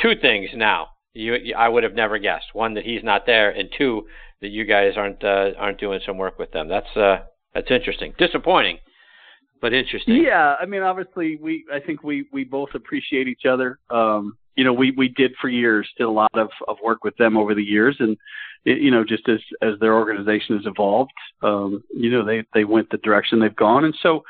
two 0.00 0.12
things 0.20 0.50
now. 0.54 0.88
You, 1.14 1.54
I 1.56 1.68
would 1.68 1.82
have 1.82 1.94
never 1.94 2.18
guessed. 2.18 2.46
One 2.54 2.74
that 2.74 2.84
he's 2.84 3.04
not 3.04 3.26
there, 3.26 3.50
and 3.50 3.68
two 3.76 4.06
that 4.40 4.48
you 4.48 4.64
guys 4.64 4.94
aren't 4.96 5.22
uh, 5.22 5.50
aren't 5.58 5.78
doing 5.80 6.00
some 6.06 6.18
work 6.18 6.38
with 6.38 6.52
them. 6.52 6.68
That's 6.68 6.96
uh, 6.96 7.18
that's 7.54 7.70
interesting. 7.70 8.14
Disappointing, 8.18 8.78
but 9.60 9.72
interesting. 9.72 10.22
Yeah, 10.22 10.54
I 10.60 10.66
mean, 10.66 10.82
obviously, 10.82 11.36
we 11.40 11.64
I 11.72 11.80
think 11.80 12.02
we 12.02 12.26
we 12.32 12.44
both 12.44 12.70
appreciate 12.74 13.28
each 13.28 13.44
other. 13.48 13.78
Um, 13.90 14.36
you 14.56 14.64
know, 14.64 14.72
we 14.72 14.90
we 14.92 15.08
did 15.08 15.32
for 15.40 15.48
years, 15.48 15.88
did 15.98 16.04
a 16.04 16.10
lot 16.10 16.30
of 16.34 16.48
of 16.68 16.76
work 16.82 17.04
with 17.04 17.16
them 17.16 17.36
over 17.36 17.54
the 17.54 17.62
years, 17.62 17.96
and 18.00 18.16
it, 18.64 18.78
you 18.78 18.90
know, 18.90 19.04
just 19.04 19.28
as 19.28 19.40
as 19.62 19.78
their 19.80 19.94
organization 19.94 20.56
has 20.56 20.66
evolved, 20.66 21.12
um, 21.42 21.82
you 21.94 22.10
know, 22.10 22.24
they 22.24 22.44
they 22.54 22.64
went 22.64 22.90
the 22.90 22.98
direction 22.98 23.38
they've 23.38 23.56
gone, 23.56 23.84
and 23.84 23.94
so 24.02 24.22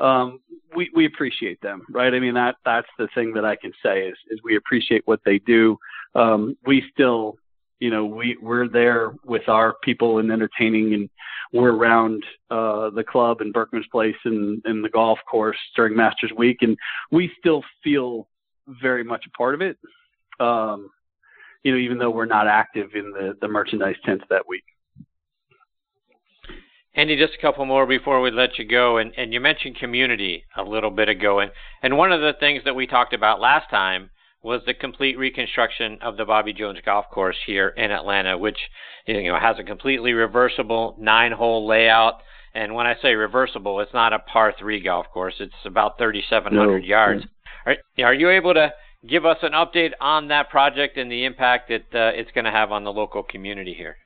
um, 0.00 0.40
we 0.74 0.90
we 0.94 1.06
appreciate 1.06 1.60
them, 1.60 1.82
right? 1.90 2.12
I 2.12 2.20
mean 2.20 2.34
that 2.34 2.56
that's 2.64 2.88
the 2.98 3.08
thing 3.14 3.32
that 3.34 3.44
I 3.44 3.56
can 3.56 3.72
say 3.82 4.06
is 4.08 4.16
is 4.30 4.40
we 4.42 4.56
appreciate 4.56 5.02
what 5.06 5.20
they 5.24 5.38
do. 5.40 5.76
Um, 6.14 6.56
we 6.66 6.84
still, 6.92 7.36
you 7.80 7.90
know, 7.90 8.04
we 8.04 8.36
we're 8.40 8.68
there 8.68 9.14
with 9.24 9.48
our 9.48 9.74
people 9.82 10.18
and 10.18 10.30
entertaining, 10.30 10.94
and 10.94 11.10
we're 11.52 11.74
around 11.74 12.24
uh, 12.50 12.90
the 12.90 13.04
club 13.04 13.40
and 13.40 13.54
Berckmans 13.54 13.88
Place 13.90 14.16
and 14.24 14.60
and 14.64 14.84
the 14.84 14.90
golf 14.90 15.18
course 15.30 15.58
during 15.74 15.96
Masters 15.96 16.32
Week, 16.36 16.58
and 16.60 16.76
we 17.10 17.30
still 17.38 17.62
feel 17.82 18.28
very 18.66 19.04
much 19.04 19.24
a 19.26 19.36
part 19.36 19.54
of 19.54 19.62
it. 19.62 19.78
Um, 20.40 20.90
you 21.64 21.72
know, 21.72 21.78
even 21.78 21.98
though 21.98 22.10
we're 22.10 22.26
not 22.26 22.46
active 22.46 22.90
in 22.94 23.10
the 23.12 23.36
the 23.40 23.48
merchandise 23.48 23.96
tents 24.04 24.24
that 24.30 24.46
week. 24.48 24.64
Andy, 26.94 27.16
just 27.16 27.34
a 27.34 27.42
couple 27.42 27.64
more 27.64 27.86
before 27.86 28.20
we 28.20 28.30
let 28.30 28.58
you 28.58 28.64
go. 28.64 28.96
And, 28.96 29.12
and 29.16 29.32
you 29.32 29.40
mentioned 29.40 29.76
community 29.76 30.44
a 30.56 30.62
little 30.62 30.90
bit 30.90 31.08
ago. 31.08 31.38
And, 31.38 31.50
and 31.82 31.96
one 31.96 32.12
of 32.12 32.20
the 32.20 32.32
things 32.38 32.62
that 32.64 32.74
we 32.74 32.86
talked 32.86 33.14
about 33.14 33.40
last 33.40 33.70
time 33.70 34.10
was 34.42 34.62
the 34.66 34.74
complete 34.74 35.18
reconstruction 35.18 35.98
of 36.00 36.16
the 36.16 36.24
Bobby 36.24 36.52
Jones 36.52 36.78
Golf 36.84 37.06
Course 37.12 37.36
here 37.46 37.68
in 37.68 37.90
Atlanta, 37.90 38.38
which 38.38 38.58
you 39.06 39.22
know 39.24 39.38
has 39.38 39.56
a 39.58 39.64
completely 39.64 40.12
reversible 40.12 40.96
nine-hole 40.98 41.66
layout. 41.66 42.20
And 42.54 42.74
when 42.74 42.86
I 42.86 42.96
say 43.00 43.14
reversible, 43.14 43.80
it's 43.80 43.92
not 43.92 44.12
a 44.12 44.18
par 44.20 44.54
three 44.58 44.80
golf 44.80 45.06
course; 45.12 45.34
it's 45.40 45.54
about 45.64 45.98
3,700 45.98 46.52
no. 46.54 46.86
yards. 46.86 47.24
Are, 47.66 47.76
are 48.02 48.14
you 48.14 48.30
able 48.30 48.54
to 48.54 48.72
give 49.06 49.26
us 49.26 49.38
an 49.42 49.52
update 49.52 49.92
on 50.00 50.28
that 50.28 50.50
project 50.50 50.96
and 50.96 51.10
the 51.10 51.24
impact 51.24 51.68
that 51.68 51.94
uh, 51.94 52.12
it's 52.14 52.30
going 52.32 52.44
to 52.44 52.50
have 52.50 52.72
on 52.72 52.84
the 52.84 52.92
local 52.92 53.22
community 53.22 53.74
here? 53.74 53.96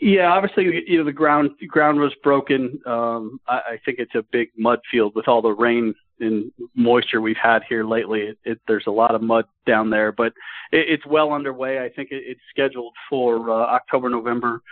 Yeah, 0.00 0.32
obviously, 0.32 0.84
you 0.86 0.98
know 0.98 1.04
the 1.04 1.12
ground 1.12 1.50
ground 1.66 1.98
was 1.98 2.14
broken. 2.22 2.80
Um, 2.86 3.40
I, 3.48 3.56
I 3.56 3.80
think 3.84 3.98
it's 3.98 4.14
a 4.14 4.22
big 4.30 4.50
mud 4.56 4.78
field 4.90 5.14
with 5.16 5.26
all 5.26 5.42
the 5.42 5.50
rain 5.50 5.94
and 6.20 6.52
moisture 6.76 7.20
we've 7.20 7.36
had 7.36 7.62
here 7.68 7.84
lately. 7.84 8.20
It, 8.20 8.38
it, 8.44 8.60
there's 8.68 8.86
a 8.86 8.92
lot 8.92 9.14
of 9.14 9.22
mud 9.22 9.44
down 9.66 9.90
there, 9.90 10.12
but 10.12 10.32
it, 10.70 10.88
it's 10.88 11.06
well 11.06 11.32
underway. 11.32 11.84
I 11.84 11.88
think 11.88 12.12
it, 12.12 12.22
it's 12.24 12.40
scheduled 12.50 12.94
for 13.10 13.50
uh, 13.50 13.54
October, 13.54 14.08
November 14.08 14.62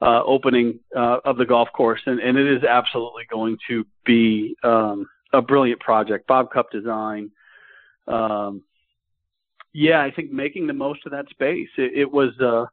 uh, 0.00 0.22
opening 0.24 0.80
uh, 0.96 1.18
of 1.26 1.36
the 1.36 1.44
golf 1.44 1.68
course, 1.74 2.00
and, 2.06 2.18
and 2.20 2.38
it 2.38 2.50
is 2.50 2.64
absolutely 2.64 3.24
going 3.30 3.58
to 3.68 3.84
be 4.06 4.56
um, 4.64 5.06
a 5.34 5.42
brilliant 5.42 5.80
project. 5.80 6.26
Bob 6.26 6.50
Cupp 6.50 6.70
design. 6.70 7.30
Um, 8.08 8.62
yeah, 9.74 10.02
I 10.02 10.10
think 10.10 10.32
making 10.32 10.66
the 10.66 10.72
most 10.72 11.00
of 11.04 11.12
that 11.12 11.28
space. 11.28 11.68
It, 11.76 11.92
it 11.94 12.10
was. 12.10 12.30
Uh, 12.40 12.64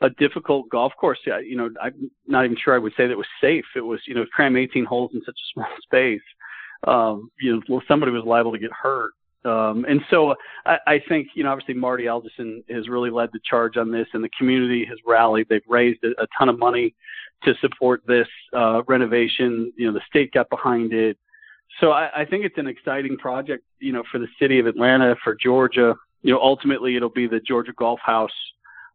a 0.00 0.10
difficult 0.10 0.68
golf 0.70 0.92
course. 0.98 1.18
You 1.26 1.56
know, 1.56 1.70
I'm 1.82 2.10
not 2.26 2.44
even 2.44 2.56
sure 2.56 2.74
I 2.74 2.78
would 2.78 2.92
say 2.96 3.06
that 3.06 3.16
was 3.16 3.26
safe. 3.40 3.64
It 3.74 3.80
was, 3.80 4.00
you 4.06 4.14
know, 4.14 4.24
cram 4.32 4.56
18 4.56 4.84
holes 4.84 5.10
in 5.14 5.20
such 5.24 5.34
a 5.34 5.48
small 5.52 5.66
space. 5.82 6.22
Um, 6.86 7.30
you 7.40 7.60
know, 7.68 7.80
somebody 7.88 8.12
was 8.12 8.24
liable 8.24 8.52
to 8.52 8.58
get 8.58 8.70
hurt. 8.72 9.12
Um, 9.44 9.84
and 9.88 10.00
so 10.10 10.34
I, 10.66 10.78
I 10.86 11.02
think, 11.08 11.28
you 11.34 11.44
know, 11.44 11.50
obviously 11.50 11.74
Marty 11.74 12.04
Elgison 12.04 12.68
has 12.70 12.88
really 12.88 13.10
led 13.10 13.30
the 13.32 13.40
charge 13.44 13.76
on 13.76 13.90
this, 13.90 14.06
and 14.12 14.22
the 14.22 14.30
community 14.36 14.84
has 14.84 14.98
rallied. 15.06 15.48
They've 15.48 15.62
raised 15.68 16.04
a, 16.04 16.22
a 16.22 16.26
ton 16.38 16.48
of 16.48 16.58
money 16.58 16.94
to 17.44 17.54
support 17.60 18.02
this 18.06 18.28
uh, 18.52 18.82
renovation. 18.86 19.72
You 19.76 19.88
know, 19.88 19.92
the 19.92 20.02
state 20.08 20.32
got 20.32 20.50
behind 20.50 20.92
it. 20.92 21.16
So 21.80 21.92
I, 21.92 22.22
I 22.22 22.24
think 22.24 22.44
it's 22.44 22.58
an 22.58 22.66
exciting 22.66 23.16
project, 23.16 23.64
you 23.78 23.92
know, 23.92 24.02
for 24.10 24.18
the 24.18 24.28
city 24.38 24.58
of 24.58 24.66
Atlanta, 24.66 25.14
for 25.22 25.34
Georgia, 25.34 25.94
you 26.22 26.32
know, 26.32 26.40
ultimately 26.40 26.96
it'll 26.96 27.08
be 27.08 27.26
the 27.26 27.40
Georgia 27.40 27.72
Golf 27.76 28.00
House. 28.02 28.32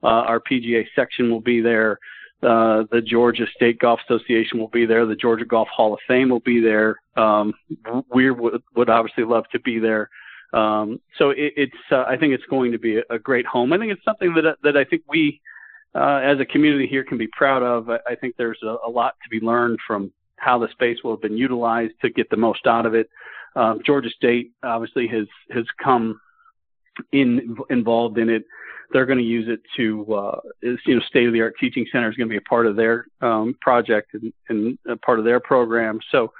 Uh, 0.03 0.07
our 0.07 0.39
PGA 0.39 0.85
section 0.95 1.31
will 1.31 1.41
be 1.41 1.61
there. 1.61 1.99
Uh, 2.41 2.83
the 2.91 3.01
Georgia 3.01 3.45
State 3.55 3.79
Golf 3.79 4.01
Association 4.09 4.59
will 4.59 4.67
be 4.67 4.85
there. 4.85 5.05
The 5.05 5.15
Georgia 5.15 5.45
Golf 5.45 5.69
Hall 5.69 5.93
of 5.93 5.99
Fame 6.07 6.29
will 6.29 6.41
be 6.41 6.59
there. 6.59 6.97
Um, 7.15 7.53
we 8.13 8.29
would, 8.31 8.61
would 8.75 8.89
obviously 8.89 9.23
love 9.23 9.45
to 9.53 9.59
be 9.61 9.79
there. 9.79 10.09
Um, 10.51 10.99
so 11.17 11.29
it, 11.29 11.53
it's, 11.55 11.77
uh, 11.89 12.03
I 12.03 12.17
think 12.17 12.33
it's 12.33 12.45
going 12.49 12.73
to 12.73 12.79
be 12.79 12.97
a, 12.97 13.03
a 13.09 13.17
great 13.17 13.45
home. 13.45 13.71
I 13.71 13.77
think 13.77 13.93
it's 13.93 14.03
something 14.03 14.33
that 14.35 14.57
that 14.61 14.77
I 14.77 14.83
think 14.83 15.03
we, 15.07 15.41
uh, 15.95 16.19
as 16.23 16.39
a 16.39 16.45
community 16.45 16.85
here, 16.85 17.03
can 17.03 17.17
be 17.17 17.27
proud 17.27 17.63
of. 17.63 17.89
I, 17.89 17.99
I 18.07 18.15
think 18.15 18.35
there's 18.37 18.59
a, 18.61 18.75
a 18.85 18.89
lot 18.89 19.15
to 19.23 19.29
be 19.29 19.43
learned 19.43 19.79
from 19.87 20.11
how 20.35 20.59
the 20.59 20.67
space 20.71 20.97
will 21.03 21.11
have 21.11 21.21
been 21.21 21.37
utilized 21.37 21.93
to 22.01 22.09
get 22.09 22.29
the 22.29 22.37
most 22.37 22.67
out 22.67 22.85
of 22.85 22.93
it. 22.93 23.09
Um, 23.55 23.81
Georgia 23.85 24.09
State 24.09 24.51
obviously 24.63 25.07
has 25.07 25.27
has 25.51 25.65
come 25.81 26.19
in 27.11 27.57
involved 27.69 28.17
in 28.17 28.29
it. 28.29 28.43
They're 28.93 29.07
going 29.07 29.17
to 29.17 29.23
use 29.23 29.47
it 29.49 29.59
to, 29.75 30.13
uh, 30.13 30.39
is, 30.61 30.79
you 30.85 30.95
know, 30.95 31.01
state 31.09 31.27
of 31.27 31.33
the 31.33 31.41
art 31.41 31.55
teaching 31.59 31.85
center 31.91 32.09
is 32.09 32.15
going 32.15 32.29
to 32.29 32.33
be 32.33 32.37
a 32.37 32.41
part 32.41 32.67
of 32.67 32.75
their 32.75 33.07
um, 33.21 33.55
project 33.59 34.13
and, 34.13 34.31
and 34.49 34.77
a 34.87 34.95
part 34.95 35.19
of 35.19 35.25
their 35.25 35.39
program. 35.39 35.99
So 36.11 36.31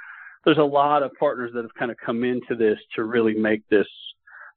there's 0.45 0.59
a 0.59 0.63
lot 0.63 1.03
of 1.03 1.11
partners 1.19 1.51
that 1.53 1.63
have 1.63 1.73
kind 1.73 1.91
of 1.91 1.97
come 1.97 2.23
into 2.23 2.55
this 2.55 2.77
to 2.95 3.03
really 3.03 3.33
make 3.33 3.67
this 3.69 3.87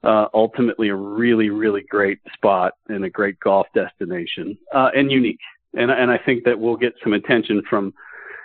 uh, 0.04 0.26
ultimately 0.34 0.88
a 0.88 0.94
really, 0.94 1.50
really 1.50 1.84
great 1.88 2.20
spot 2.34 2.74
and 2.88 3.04
a 3.04 3.10
great 3.10 3.40
golf 3.40 3.66
destination 3.74 4.56
uh, 4.74 4.90
and 4.94 5.10
unique. 5.10 5.40
And, 5.74 5.90
and 5.90 6.10
I 6.10 6.18
think 6.18 6.44
that 6.44 6.58
we'll 6.58 6.76
get 6.76 6.92
some 7.02 7.12
attention 7.12 7.62
from, 7.68 7.92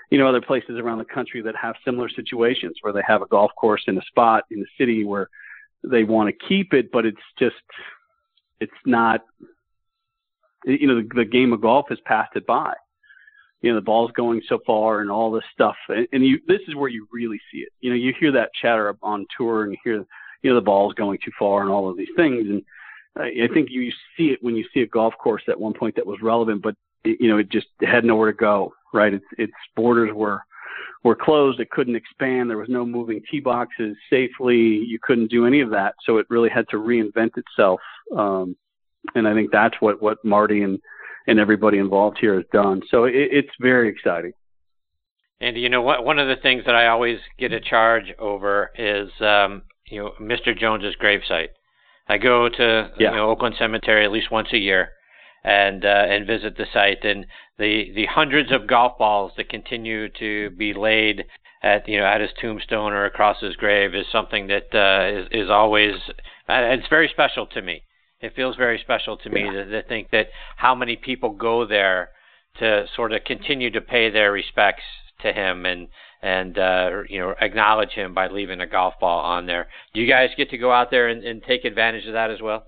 you 0.09 0.17
know, 0.17 0.27
other 0.27 0.41
places 0.41 0.77
around 0.79 0.99
the 0.99 1.05
country 1.05 1.41
that 1.41 1.55
have 1.55 1.75
similar 1.85 2.09
situations 2.09 2.75
where 2.81 2.93
they 2.93 3.03
have 3.07 3.21
a 3.21 3.27
golf 3.27 3.51
course 3.59 3.83
in 3.87 3.97
a 3.97 4.01
spot 4.03 4.43
in 4.51 4.59
the 4.59 4.65
city 4.77 5.03
where 5.03 5.29
they 5.83 6.03
want 6.03 6.29
to 6.29 6.47
keep 6.47 6.73
it, 6.73 6.91
but 6.91 7.05
it's 7.05 7.17
just 7.39 7.55
it's 8.61 8.71
not 8.85 9.21
you 10.65 10.87
know 10.87 11.01
the, 11.01 11.09
the 11.15 11.25
game 11.25 11.51
of 11.51 11.61
golf 11.61 11.87
has 11.89 11.99
passed 12.05 12.35
it 12.35 12.45
by. 12.45 12.73
You 13.61 13.71
know 13.71 13.75
the 13.75 13.85
ball's 13.85 14.11
going 14.13 14.41
so 14.47 14.59
far 14.65 15.01
and 15.01 15.11
all 15.11 15.31
this 15.31 15.43
stuff, 15.53 15.75
and, 15.89 16.07
and 16.13 16.25
you 16.25 16.39
this 16.47 16.61
is 16.67 16.75
where 16.75 16.89
you 16.89 17.07
really 17.11 17.39
see 17.51 17.59
it. 17.59 17.69
You 17.81 17.89
know 17.89 17.95
you 17.95 18.13
hear 18.19 18.31
that 18.31 18.51
chatter 18.59 18.87
up 18.87 18.97
on 19.01 19.25
tour 19.37 19.63
and 19.63 19.73
you 19.73 19.77
hear 19.83 20.05
you 20.41 20.49
know 20.49 20.55
the 20.55 20.61
ball's 20.61 20.93
going 20.93 21.19
too 21.23 21.31
far 21.37 21.61
and 21.61 21.69
all 21.69 21.89
of 21.89 21.97
these 21.97 22.07
things, 22.15 22.47
and 22.49 22.63
I, 23.17 23.43
I 23.43 23.53
think 23.53 23.69
you 23.69 23.91
see 24.15 24.27
it 24.27 24.39
when 24.41 24.55
you 24.55 24.65
see 24.73 24.81
a 24.81 24.87
golf 24.87 25.13
course 25.21 25.43
at 25.47 25.59
one 25.59 25.73
point 25.73 25.95
that 25.95 26.05
was 26.07 26.19
relevant, 26.21 26.61
but 26.61 26.75
it, 27.03 27.17
you 27.19 27.27
know 27.27 27.37
it 27.37 27.49
just 27.49 27.67
had 27.81 28.05
nowhere 28.05 28.31
to 28.31 28.37
go. 28.37 28.73
Right, 28.93 29.13
its 29.13 29.25
its 29.37 29.53
borders 29.75 30.11
were 30.13 30.41
were 31.03 31.15
closed. 31.15 31.59
It 31.59 31.71
couldn't 31.71 31.95
expand. 31.95 32.49
There 32.49 32.57
was 32.57 32.69
no 32.69 32.85
moving 32.85 33.21
tee 33.29 33.39
boxes 33.39 33.95
safely. 34.09 34.57
You 34.57 34.99
couldn't 35.01 35.31
do 35.31 35.45
any 35.45 35.61
of 35.61 35.69
that. 35.71 35.95
So 36.05 36.17
it 36.17 36.27
really 36.29 36.49
had 36.49 36.67
to 36.69 36.77
reinvent 36.77 37.37
itself. 37.37 37.79
Um, 38.15 38.55
and 39.15 39.27
I 39.27 39.33
think 39.33 39.51
that's 39.51 39.75
what, 39.79 40.01
what 40.01 40.23
Marty 40.23 40.61
and, 40.61 40.79
and 41.27 41.39
everybody 41.39 41.77
involved 41.77 42.17
here 42.19 42.35
has 42.35 42.45
done. 42.53 42.81
So 42.91 43.05
it, 43.05 43.13
it's 43.15 43.51
very 43.59 43.89
exciting. 43.89 44.33
And 45.39 45.57
you 45.57 45.69
know 45.69 45.81
what? 45.81 46.05
One 46.05 46.19
of 46.19 46.27
the 46.27 46.41
things 46.41 46.63
that 46.65 46.75
I 46.75 46.87
always 46.87 47.17
get 47.39 47.51
a 47.51 47.59
charge 47.59 48.13
over 48.19 48.69
is, 48.77 49.09
um, 49.21 49.63
you 49.89 50.03
know, 50.03 50.11
Mr. 50.21 50.57
Jones's 50.57 50.95
gravesite. 51.01 51.49
I 52.07 52.17
go 52.17 52.49
to 52.49 52.91
yeah. 52.99 53.11
you 53.11 53.15
know 53.15 53.29
Oakland 53.29 53.55
Cemetery 53.57 54.05
at 54.05 54.11
least 54.11 54.31
once 54.31 54.49
a 54.53 54.57
year, 54.57 54.89
and 55.43 55.85
uh, 55.85 56.05
and 56.09 56.27
visit 56.27 56.57
the 56.57 56.65
site 56.71 57.03
and 57.03 57.25
the 57.57 57.91
the 57.95 58.05
hundreds 58.05 58.51
of 58.51 58.67
golf 58.67 58.97
balls 58.97 59.31
that 59.37 59.49
continue 59.49 60.09
to 60.09 60.49
be 60.51 60.73
laid 60.73 61.25
at 61.63 61.87
you 61.87 61.99
know 61.99 62.05
at 62.05 62.21
his 62.21 62.31
tombstone 62.39 62.93
or 62.93 63.05
across 63.05 63.39
his 63.41 63.55
grave 63.55 63.95
is 63.95 64.05
something 64.11 64.47
that 64.47 64.73
uh, 64.73 65.19
is 65.19 65.27
is 65.31 65.49
always 65.49 65.95
uh, 66.49 66.61
it's 66.73 66.87
very 66.89 67.07
special 67.07 67.45
to 67.47 67.61
me. 67.61 67.83
It 68.19 68.35
feels 68.35 68.55
very 68.55 68.77
special 68.77 69.17
to 69.17 69.29
me 69.29 69.45
yeah. 69.45 69.51
to, 69.51 69.65
to 69.65 69.83
think 69.87 70.11
that 70.11 70.27
how 70.57 70.75
many 70.75 70.95
people 70.95 71.31
go 71.31 71.65
there 71.65 72.09
to 72.59 72.85
sort 72.95 73.13
of 73.13 73.23
continue 73.23 73.71
to 73.71 73.81
pay 73.81 74.09
their 74.09 74.31
respects 74.31 74.83
to 75.21 75.31
him 75.33 75.65
and 75.65 75.87
and 76.21 76.57
uh, 76.57 77.01
you 77.09 77.19
know 77.19 77.33
acknowledge 77.41 77.91
him 77.91 78.13
by 78.13 78.27
leaving 78.27 78.61
a 78.61 78.67
golf 78.67 78.95
ball 78.99 79.19
on 79.19 79.45
there. 79.45 79.67
Do 79.93 80.01
you 80.01 80.07
guys 80.07 80.29
get 80.37 80.49
to 80.51 80.57
go 80.57 80.71
out 80.71 80.91
there 80.91 81.07
and, 81.07 81.23
and 81.23 81.41
take 81.41 81.65
advantage 81.65 82.05
of 82.05 82.13
that 82.13 82.29
as 82.29 82.41
well? 82.41 82.65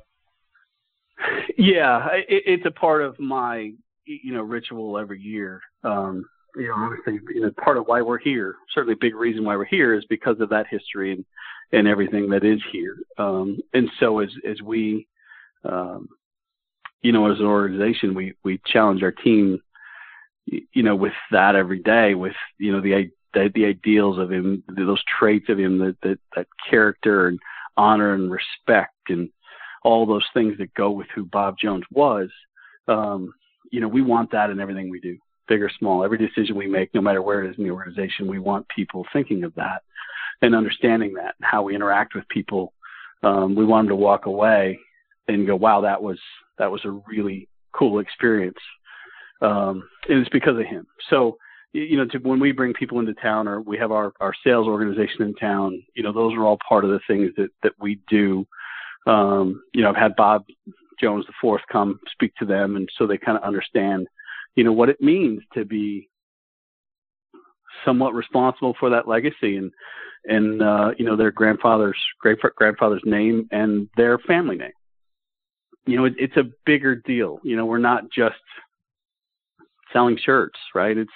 Yeah, 1.57 2.07
it, 2.13 2.43
it's 2.45 2.65
a 2.65 2.71
part 2.71 3.01
of 3.01 3.19
my 3.19 3.71
you 4.05 4.33
know 4.33 4.41
ritual 4.41 4.97
every 4.97 5.21
year. 5.21 5.61
Um, 5.83 6.25
you 6.55 6.67
know, 6.67 6.75
obviously, 6.75 7.19
you 7.33 7.41
know, 7.41 7.51
part 7.63 7.77
of 7.77 7.85
why 7.85 8.01
we're 8.01 8.19
here, 8.19 8.55
certainly 8.73 8.93
a 8.93 8.97
big 8.97 9.15
reason 9.15 9.43
why 9.43 9.55
we're 9.55 9.65
here 9.65 9.95
is 9.95 10.05
because 10.09 10.39
of 10.39 10.49
that 10.49 10.67
history 10.69 11.13
and 11.13 11.25
and 11.71 11.87
everything 11.87 12.29
that 12.29 12.43
is 12.43 12.61
here. 12.71 12.97
Um, 13.17 13.59
and 13.73 13.89
so 13.99 14.19
as 14.19 14.29
as 14.47 14.61
we, 14.61 15.07
um, 15.65 16.09
you 17.01 17.11
know, 17.11 17.31
as 17.31 17.39
an 17.39 17.45
organization, 17.45 18.13
we 18.13 18.33
we 18.43 18.61
challenge 18.65 19.01
our 19.03 19.11
team, 19.11 19.59
you 20.45 20.83
know, 20.83 20.95
with 20.95 21.13
that 21.31 21.55
every 21.55 21.79
day, 21.79 22.13
with 22.13 22.35
you 22.59 22.71
know 22.71 22.81
the 22.81 23.09
the, 23.33 23.49
the 23.53 23.65
ideals 23.65 24.19
of 24.19 24.31
him, 24.31 24.63
those 24.67 25.03
traits 25.19 25.49
of 25.49 25.59
him, 25.59 25.79
that 25.79 25.97
that 26.03 26.19
that 26.35 26.47
character 26.69 27.27
and 27.27 27.39
honor 27.75 28.13
and 28.13 28.31
respect 28.31 28.93
and 29.09 29.29
all 29.83 30.05
those 30.05 30.25
things 30.33 30.57
that 30.57 30.73
go 30.73 30.91
with 30.91 31.07
who 31.13 31.25
Bob 31.25 31.55
Jones 31.57 31.83
was. 31.91 32.29
Um, 32.87 33.33
you 33.71 33.79
know, 33.79 33.87
we 33.87 34.01
want 34.01 34.31
that 34.31 34.49
in 34.49 34.59
everything 34.59 34.89
we 34.89 34.99
do, 34.99 35.17
big 35.47 35.61
or 35.61 35.71
small. 35.79 36.03
Every 36.03 36.17
decision 36.17 36.55
we 36.55 36.67
make, 36.67 36.93
no 36.93 37.01
matter 37.01 37.21
where 37.21 37.43
it 37.43 37.49
is 37.49 37.57
in 37.57 37.63
the 37.63 37.71
organization, 37.71 38.27
we 38.27 38.39
want 38.39 38.67
people 38.69 39.05
thinking 39.13 39.43
of 39.43 39.53
that 39.55 39.83
and 40.41 40.55
understanding 40.55 41.13
that 41.13 41.35
and 41.39 41.45
how 41.49 41.63
we 41.63 41.75
interact 41.75 42.15
with 42.15 42.27
people. 42.29 42.73
Um, 43.23 43.55
we 43.55 43.65
want 43.65 43.85
them 43.85 43.89
to 43.89 43.95
walk 43.95 44.25
away 44.25 44.77
and 45.27 45.47
go, 45.47 45.55
"Wow, 45.55 45.81
that 45.81 46.01
was 46.01 46.19
that 46.57 46.71
was 46.71 46.83
a 46.85 47.01
really 47.07 47.47
cool 47.73 47.99
experience." 47.99 48.57
Um, 49.41 49.87
and 50.07 50.19
it's 50.19 50.29
because 50.29 50.57
of 50.57 50.65
him. 50.65 50.87
So, 51.09 51.37
you 51.73 51.97
know, 51.97 52.05
to, 52.05 52.17
when 52.19 52.39
we 52.39 52.51
bring 52.51 52.73
people 52.73 52.99
into 52.99 53.13
town 53.15 53.47
or 53.47 53.61
we 53.61 53.77
have 53.77 53.91
our, 53.91 54.13
our 54.21 54.33
sales 54.43 54.67
organization 54.67 55.23
in 55.23 55.35
town, 55.35 55.83
you 55.95 56.03
know, 56.03 56.13
those 56.13 56.33
are 56.33 56.43
all 56.43 56.57
part 56.67 56.85
of 56.85 56.91
the 56.91 57.01
things 57.07 57.31
that, 57.35 57.49
that 57.61 57.73
we 57.81 57.99
do 58.07 58.47
um, 59.05 59.61
you 59.73 59.81
know, 59.81 59.89
I've 59.89 59.95
had 59.95 60.15
Bob 60.15 60.45
Jones 60.99 61.25
the 61.25 61.33
fourth 61.41 61.61
come 61.71 61.99
speak 62.11 62.33
to 62.35 62.45
them, 62.45 62.75
and 62.75 62.89
so 62.97 63.05
they 63.05 63.17
kind 63.17 63.37
of 63.37 63.43
understand, 63.43 64.07
you 64.55 64.63
know, 64.63 64.71
what 64.71 64.89
it 64.89 65.01
means 65.01 65.41
to 65.53 65.65
be 65.65 66.09
somewhat 67.85 68.13
responsible 68.13 68.75
for 68.79 68.89
that 68.89 69.07
legacy 69.07 69.57
and 69.57 69.71
and 70.25 70.61
uh, 70.61 70.91
you 70.97 71.05
know 71.05 71.17
their 71.17 71.31
grandfather's 71.31 71.97
great 72.21 72.37
grandfather's 72.55 73.01
name 73.05 73.47
and 73.51 73.89
their 73.97 74.17
family 74.19 74.55
name. 74.55 74.71
You 75.85 75.97
know, 75.97 76.05
it, 76.05 76.13
it's 76.17 76.37
a 76.37 76.49
bigger 76.65 76.95
deal. 76.95 77.39
You 77.43 77.57
know, 77.57 77.65
we're 77.65 77.77
not 77.77 78.03
just 78.15 78.35
selling 79.91 80.17
shirts, 80.23 80.57
right? 80.73 80.97
It's 80.97 81.11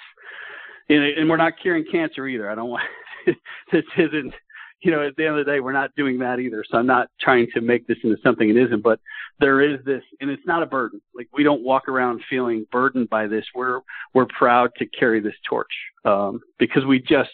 and 0.90 1.28
we're 1.28 1.36
not 1.36 1.54
curing 1.60 1.84
cancer 1.90 2.26
either. 2.26 2.50
I 2.50 2.54
don't 2.54 2.70
want 2.70 2.84
this 3.72 3.84
isn't 3.96 4.34
you 4.80 4.92
know, 4.92 5.06
at 5.06 5.16
the 5.16 5.26
end 5.26 5.38
of 5.38 5.44
the 5.44 5.50
day, 5.50 5.60
we're 5.60 5.72
not 5.72 5.94
doing 5.96 6.18
that 6.20 6.38
either. 6.38 6.64
So 6.68 6.78
I'm 6.78 6.86
not 6.86 7.08
trying 7.20 7.48
to 7.54 7.60
make 7.60 7.86
this 7.86 7.98
into 8.04 8.16
something 8.22 8.48
it 8.48 8.56
isn't, 8.56 8.82
but 8.82 9.00
there 9.40 9.60
is 9.60 9.84
this, 9.84 10.02
and 10.20 10.30
it's 10.30 10.46
not 10.46 10.62
a 10.62 10.66
burden. 10.66 11.00
Like 11.14 11.28
we 11.32 11.42
don't 11.42 11.62
walk 11.62 11.88
around 11.88 12.22
feeling 12.30 12.66
burdened 12.70 13.10
by 13.10 13.26
this. 13.26 13.44
We're, 13.54 13.80
we're 14.14 14.26
proud 14.26 14.70
to 14.78 14.86
carry 14.86 15.20
this 15.20 15.34
torch, 15.48 15.72
um, 16.04 16.40
because 16.58 16.84
we 16.84 17.00
just, 17.00 17.30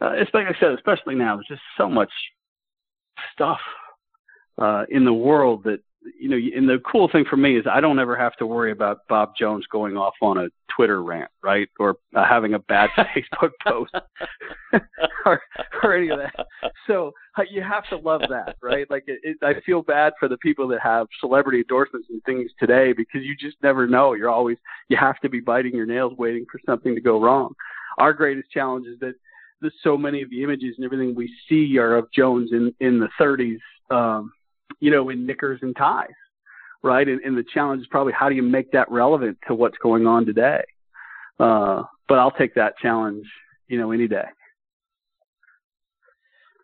uh, 0.00 0.12
it's 0.12 0.30
like 0.34 0.46
I 0.46 0.58
said, 0.58 0.72
especially 0.72 1.14
now, 1.14 1.36
there's 1.36 1.46
just 1.48 1.62
so 1.78 1.88
much 1.88 2.10
stuff, 3.32 3.60
uh, 4.58 4.84
in 4.88 5.04
the 5.04 5.12
world 5.12 5.64
that 5.64 5.80
you 6.18 6.28
know, 6.28 6.36
and 6.36 6.68
the 6.68 6.78
cool 6.90 7.08
thing 7.10 7.24
for 7.28 7.36
me 7.36 7.58
is 7.58 7.64
I 7.70 7.80
don't 7.80 7.98
ever 7.98 8.16
have 8.16 8.36
to 8.36 8.46
worry 8.46 8.72
about 8.72 9.06
Bob 9.08 9.32
Jones 9.38 9.66
going 9.70 9.96
off 9.96 10.14
on 10.22 10.38
a 10.38 10.48
Twitter 10.74 11.02
rant, 11.02 11.30
right, 11.42 11.68
or 11.78 11.96
uh, 12.14 12.24
having 12.24 12.54
a 12.54 12.58
bad 12.58 12.90
Facebook 12.96 13.50
post, 13.66 13.94
or, 15.24 15.40
or 15.82 15.96
any 15.96 16.10
of 16.10 16.18
that. 16.18 16.46
So 16.86 17.12
uh, 17.36 17.42
you 17.50 17.62
have 17.62 17.88
to 17.90 17.96
love 17.96 18.22
that, 18.28 18.56
right? 18.62 18.88
Like, 18.90 19.04
it, 19.06 19.20
it, 19.22 19.36
I 19.42 19.60
feel 19.64 19.82
bad 19.82 20.12
for 20.18 20.28
the 20.28 20.38
people 20.38 20.68
that 20.68 20.80
have 20.82 21.06
celebrity 21.20 21.58
endorsements 21.58 22.08
and 22.10 22.22
things 22.24 22.50
today 22.58 22.92
because 22.92 23.22
you 23.22 23.34
just 23.36 23.56
never 23.62 23.86
know. 23.86 24.14
You're 24.14 24.30
always 24.30 24.58
you 24.88 24.96
have 24.96 25.20
to 25.20 25.28
be 25.28 25.40
biting 25.40 25.74
your 25.74 25.86
nails, 25.86 26.12
waiting 26.18 26.46
for 26.50 26.60
something 26.66 26.94
to 26.94 27.00
go 27.00 27.20
wrong. 27.20 27.54
Our 27.98 28.12
greatest 28.12 28.50
challenge 28.50 28.86
is 28.86 28.98
that 29.00 29.14
there's 29.60 29.74
so 29.82 29.96
many 29.96 30.22
of 30.22 30.30
the 30.30 30.42
images 30.42 30.74
and 30.76 30.84
everything 30.84 31.14
we 31.14 31.32
see 31.48 31.78
are 31.78 31.96
of 31.96 32.10
Jones 32.12 32.50
in 32.52 32.74
in 32.80 32.98
the 32.98 33.08
30s. 33.20 33.58
Um, 33.90 34.32
you 34.80 34.90
know, 34.90 35.08
in 35.10 35.26
knickers 35.26 35.60
and 35.62 35.74
ties, 35.76 36.08
right? 36.82 37.06
And, 37.06 37.20
and 37.22 37.36
the 37.36 37.44
challenge 37.54 37.82
is 37.82 37.88
probably 37.88 38.12
how 38.12 38.28
do 38.28 38.34
you 38.34 38.42
make 38.42 38.72
that 38.72 38.90
relevant 38.90 39.38
to 39.48 39.54
what's 39.54 39.78
going 39.78 40.06
on 40.06 40.26
today? 40.26 40.62
Uh, 41.38 41.82
but 42.08 42.18
I'll 42.18 42.30
take 42.30 42.54
that 42.54 42.78
challenge, 42.78 43.26
you 43.68 43.78
know, 43.78 43.90
any 43.92 44.08
day. 44.08 44.24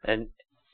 And 0.04 0.28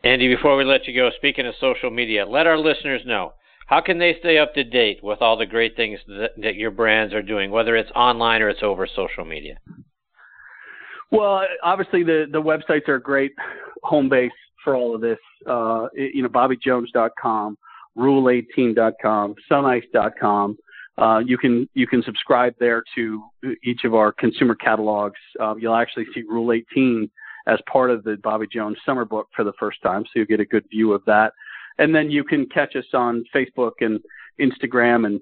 Andy, 0.04 0.34
before 0.34 0.56
we 0.56 0.64
let 0.64 0.86
you 0.86 0.94
go, 0.94 1.10
speaking 1.16 1.46
of 1.46 1.54
social 1.60 1.90
media, 1.90 2.24
let 2.26 2.46
our 2.46 2.58
listeners 2.58 3.02
know 3.04 3.32
how 3.66 3.80
can 3.82 3.98
they 3.98 4.16
stay 4.20 4.38
up 4.38 4.54
to 4.54 4.64
date 4.64 5.00
with 5.02 5.20
all 5.20 5.36
the 5.36 5.44
great 5.44 5.76
things 5.76 5.98
that, 6.06 6.30
that 6.38 6.54
your 6.54 6.70
brands 6.70 7.12
are 7.12 7.22
doing, 7.22 7.50
whether 7.50 7.76
it's 7.76 7.90
online 7.94 8.40
or 8.40 8.48
it's 8.48 8.62
over 8.62 8.86
social 8.86 9.24
media. 9.24 9.58
Well, 11.10 11.42
obviously 11.62 12.02
the 12.02 12.26
the 12.30 12.40
websites 12.40 12.88
are 12.88 12.96
a 12.96 13.02
great 13.02 13.32
home 13.82 14.08
base 14.08 14.32
for 14.62 14.74
all 14.74 14.94
of 14.94 15.00
this. 15.00 15.18
Uh, 15.46 15.88
you 15.94 16.22
know, 16.22 16.28
BobbyJones.com, 16.28 17.58
rule18.com, 17.96 19.34
sunice.com. 19.50 20.56
Uh, 20.96 21.20
you 21.24 21.38
can 21.38 21.68
you 21.74 21.86
can 21.86 22.02
subscribe 22.02 22.54
there 22.58 22.82
to 22.96 23.22
each 23.62 23.84
of 23.84 23.94
our 23.94 24.12
consumer 24.12 24.56
catalogs. 24.56 25.20
Um, 25.38 25.58
you'll 25.60 25.76
actually 25.76 26.06
see 26.12 26.22
Rule 26.22 26.52
18 26.52 27.08
as 27.46 27.58
part 27.70 27.90
of 27.90 28.02
the 28.02 28.16
Bobby 28.16 28.46
Jones 28.52 28.76
summer 28.84 29.04
book 29.04 29.28
for 29.34 29.44
the 29.44 29.52
first 29.60 29.80
time, 29.82 30.02
so 30.04 30.10
you'll 30.16 30.26
get 30.26 30.40
a 30.40 30.44
good 30.44 30.64
view 30.70 30.92
of 30.92 31.02
that. 31.06 31.32
And 31.78 31.94
then 31.94 32.10
you 32.10 32.24
can 32.24 32.46
catch 32.46 32.74
us 32.74 32.84
on 32.92 33.24
Facebook 33.34 33.74
and 33.80 34.00
Instagram 34.40 35.06
and 35.06 35.20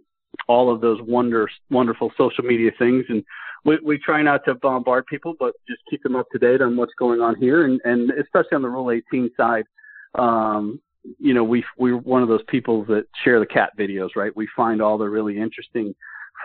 all 0.49 0.73
of 0.73 0.81
those 0.81 1.01
wonder, 1.03 1.49
wonderful 1.71 2.13
social 2.17 2.45
media 2.45 2.71
things. 2.79 3.05
And 3.09 3.25
we, 3.65 3.79
we 3.85 3.99
try 3.99 4.23
not 4.23 4.45
to 4.45 4.55
bombard 4.55 5.07
people, 5.07 5.35
but 5.39 5.55
just 5.69 5.81
keep 5.91 6.03
them 6.03 6.17
up 6.17 6.27
to 6.33 6.39
date 6.39 6.63
on 6.63 6.77
what's 6.77 6.95
going 6.99 7.21
on 7.21 7.37
here. 7.37 7.65
And, 7.65 7.81
and 7.85 8.11
especially 8.13 8.55
on 8.55 8.63
the 8.63 8.69
Rule 8.69 8.91
18 8.91 9.31
side, 9.37 9.65
um, 10.17 10.81
you 11.19 11.35
know, 11.35 11.45
we 11.45 11.65
we're 11.79 11.97
one 11.97 12.23
of 12.23 12.29
those 12.29 12.43
people 12.49 12.85
that 12.87 13.07
share 13.25 13.39
the 13.39 13.47
cat 13.47 13.71
videos, 13.79 14.11
right? 14.17 14.35
We 14.37 14.49
find 14.57 14.83
all 14.83 14.99
the 14.99 15.09
really 15.09 15.39
interesting, 15.39 15.95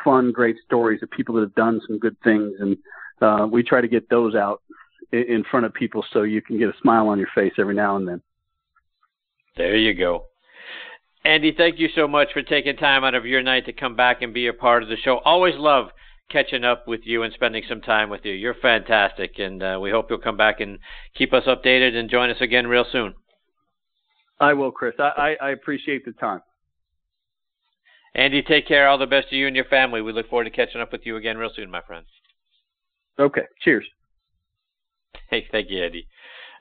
fun, 0.03 0.31
great 0.31 0.57
stories 0.65 1.01
of 1.01 1.09
people 1.11 1.35
that 1.35 1.41
have 1.41 1.55
done 1.55 1.81
some 1.87 1.97
good 1.97 2.15
things, 2.23 2.53
and 2.59 2.77
uh, 3.21 3.47
we 3.47 3.63
try 3.63 3.81
to 3.81 3.87
get 3.87 4.09
those 4.09 4.35
out 4.35 4.61
in, 5.11 5.23
in 5.23 5.43
front 5.49 5.65
of 5.65 5.73
people 5.73 6.05
so 6.11 6.23
you 6.23 6.41
can 6.41 6.59
get 6.59 6.69
a 6.69 6.77
smile 6.81 7.07
on 7.07 7.17
your 7.17 7.29
face 7.33 7.53
every 7.57 7.75
now 7.75 7.95
and 7.95 8.07
then. 8.07 8.21
There 9.57 9.75
you 9.75 9.93
go. 9.93 10.25
Andy, 11.23 11.53
thank 11.55 11.77
you 11.77 11.87
so 11.95 12.07
much 12.07 12.29
for 12.33 12.41
taking 12.41 12.75
time 12.77 13.03
out 13.03 13.13
of 13.13 13.25
your 13.25 13.43
night 13.43 13.65
to 13.67 13.73
come 13.73 13.95
back 13.95 14.21
and 14.21 14.33
be 14.33 14.47
a 14.47 14.53
part 14.53 14.81
of 14.81 14.89
the 14.89 14.97
show. 14.97 15.19
Always 15.19 15.53
love 15.55 15.89
catching 16.31 16.63
up 16.63 16.87
with 16.87 17.01
you 17.03 17.23
and 17.23 17.33
spending 17.33 17.63
some 17.67 17.81
time 17.81 18.09
with 18.09 18.21
you. 18.23 18.33
You're 18.33 18.55
fantastic, 18.55 19.39
and 19.39 19.61
uh, 19.61 19.79
we 19.81 19.91
hope 19.91 20.07
you'll 20.09 20.19
come 20.19 20.37
back 20.37 20.59
and 20.59 20.79
keep 21.15 21.33
us 21.33 21.43
updated 21.45 21.95
and 21.95 22.09
join 22.09 22.29
us 22.29 22.41
again 22.41 22.67
real 22.67 22.85
soon. 22.91 23.13
I 24.39 24.53
will, 24.53 24.71
Chris. 24.71 24.95
I, 24.97 25.35
I, 25.41 25.47
I 25.47 25.49
appreciate 25.51 26.05
the 26.05 26.13
time. 26.13 26.41
Andy, 28.15 28.41
take 28.41 28.67
care. 28.67 28.87
All 28.87 28.97
the 28.97 29.05
best 29.05 29.29
to 29.29 29.35
you 29.35 29.47
and 29.47 29.55
your 29.55 29.65
family. 29.65 30.01
We 30.01 30.11
look 30.11 30.29
forward 30.29 30.45
to 30.45 30.49
catching 30.49 30.81
up 30.81 30.91
with 30.91 31.05
you 31.05 31.15
again 31.15 31.37
real 31.37 31.51
soon, 31.55 31.69
my 31.69 31.81
friend. 31.81 32.05
Okay. 33.19 33.43
Cheers. 33.61 33.85
Hey, 35.29 35.47
thank 35.49 35.69
you, 35.69 35.81
Andy. 35.81 36.07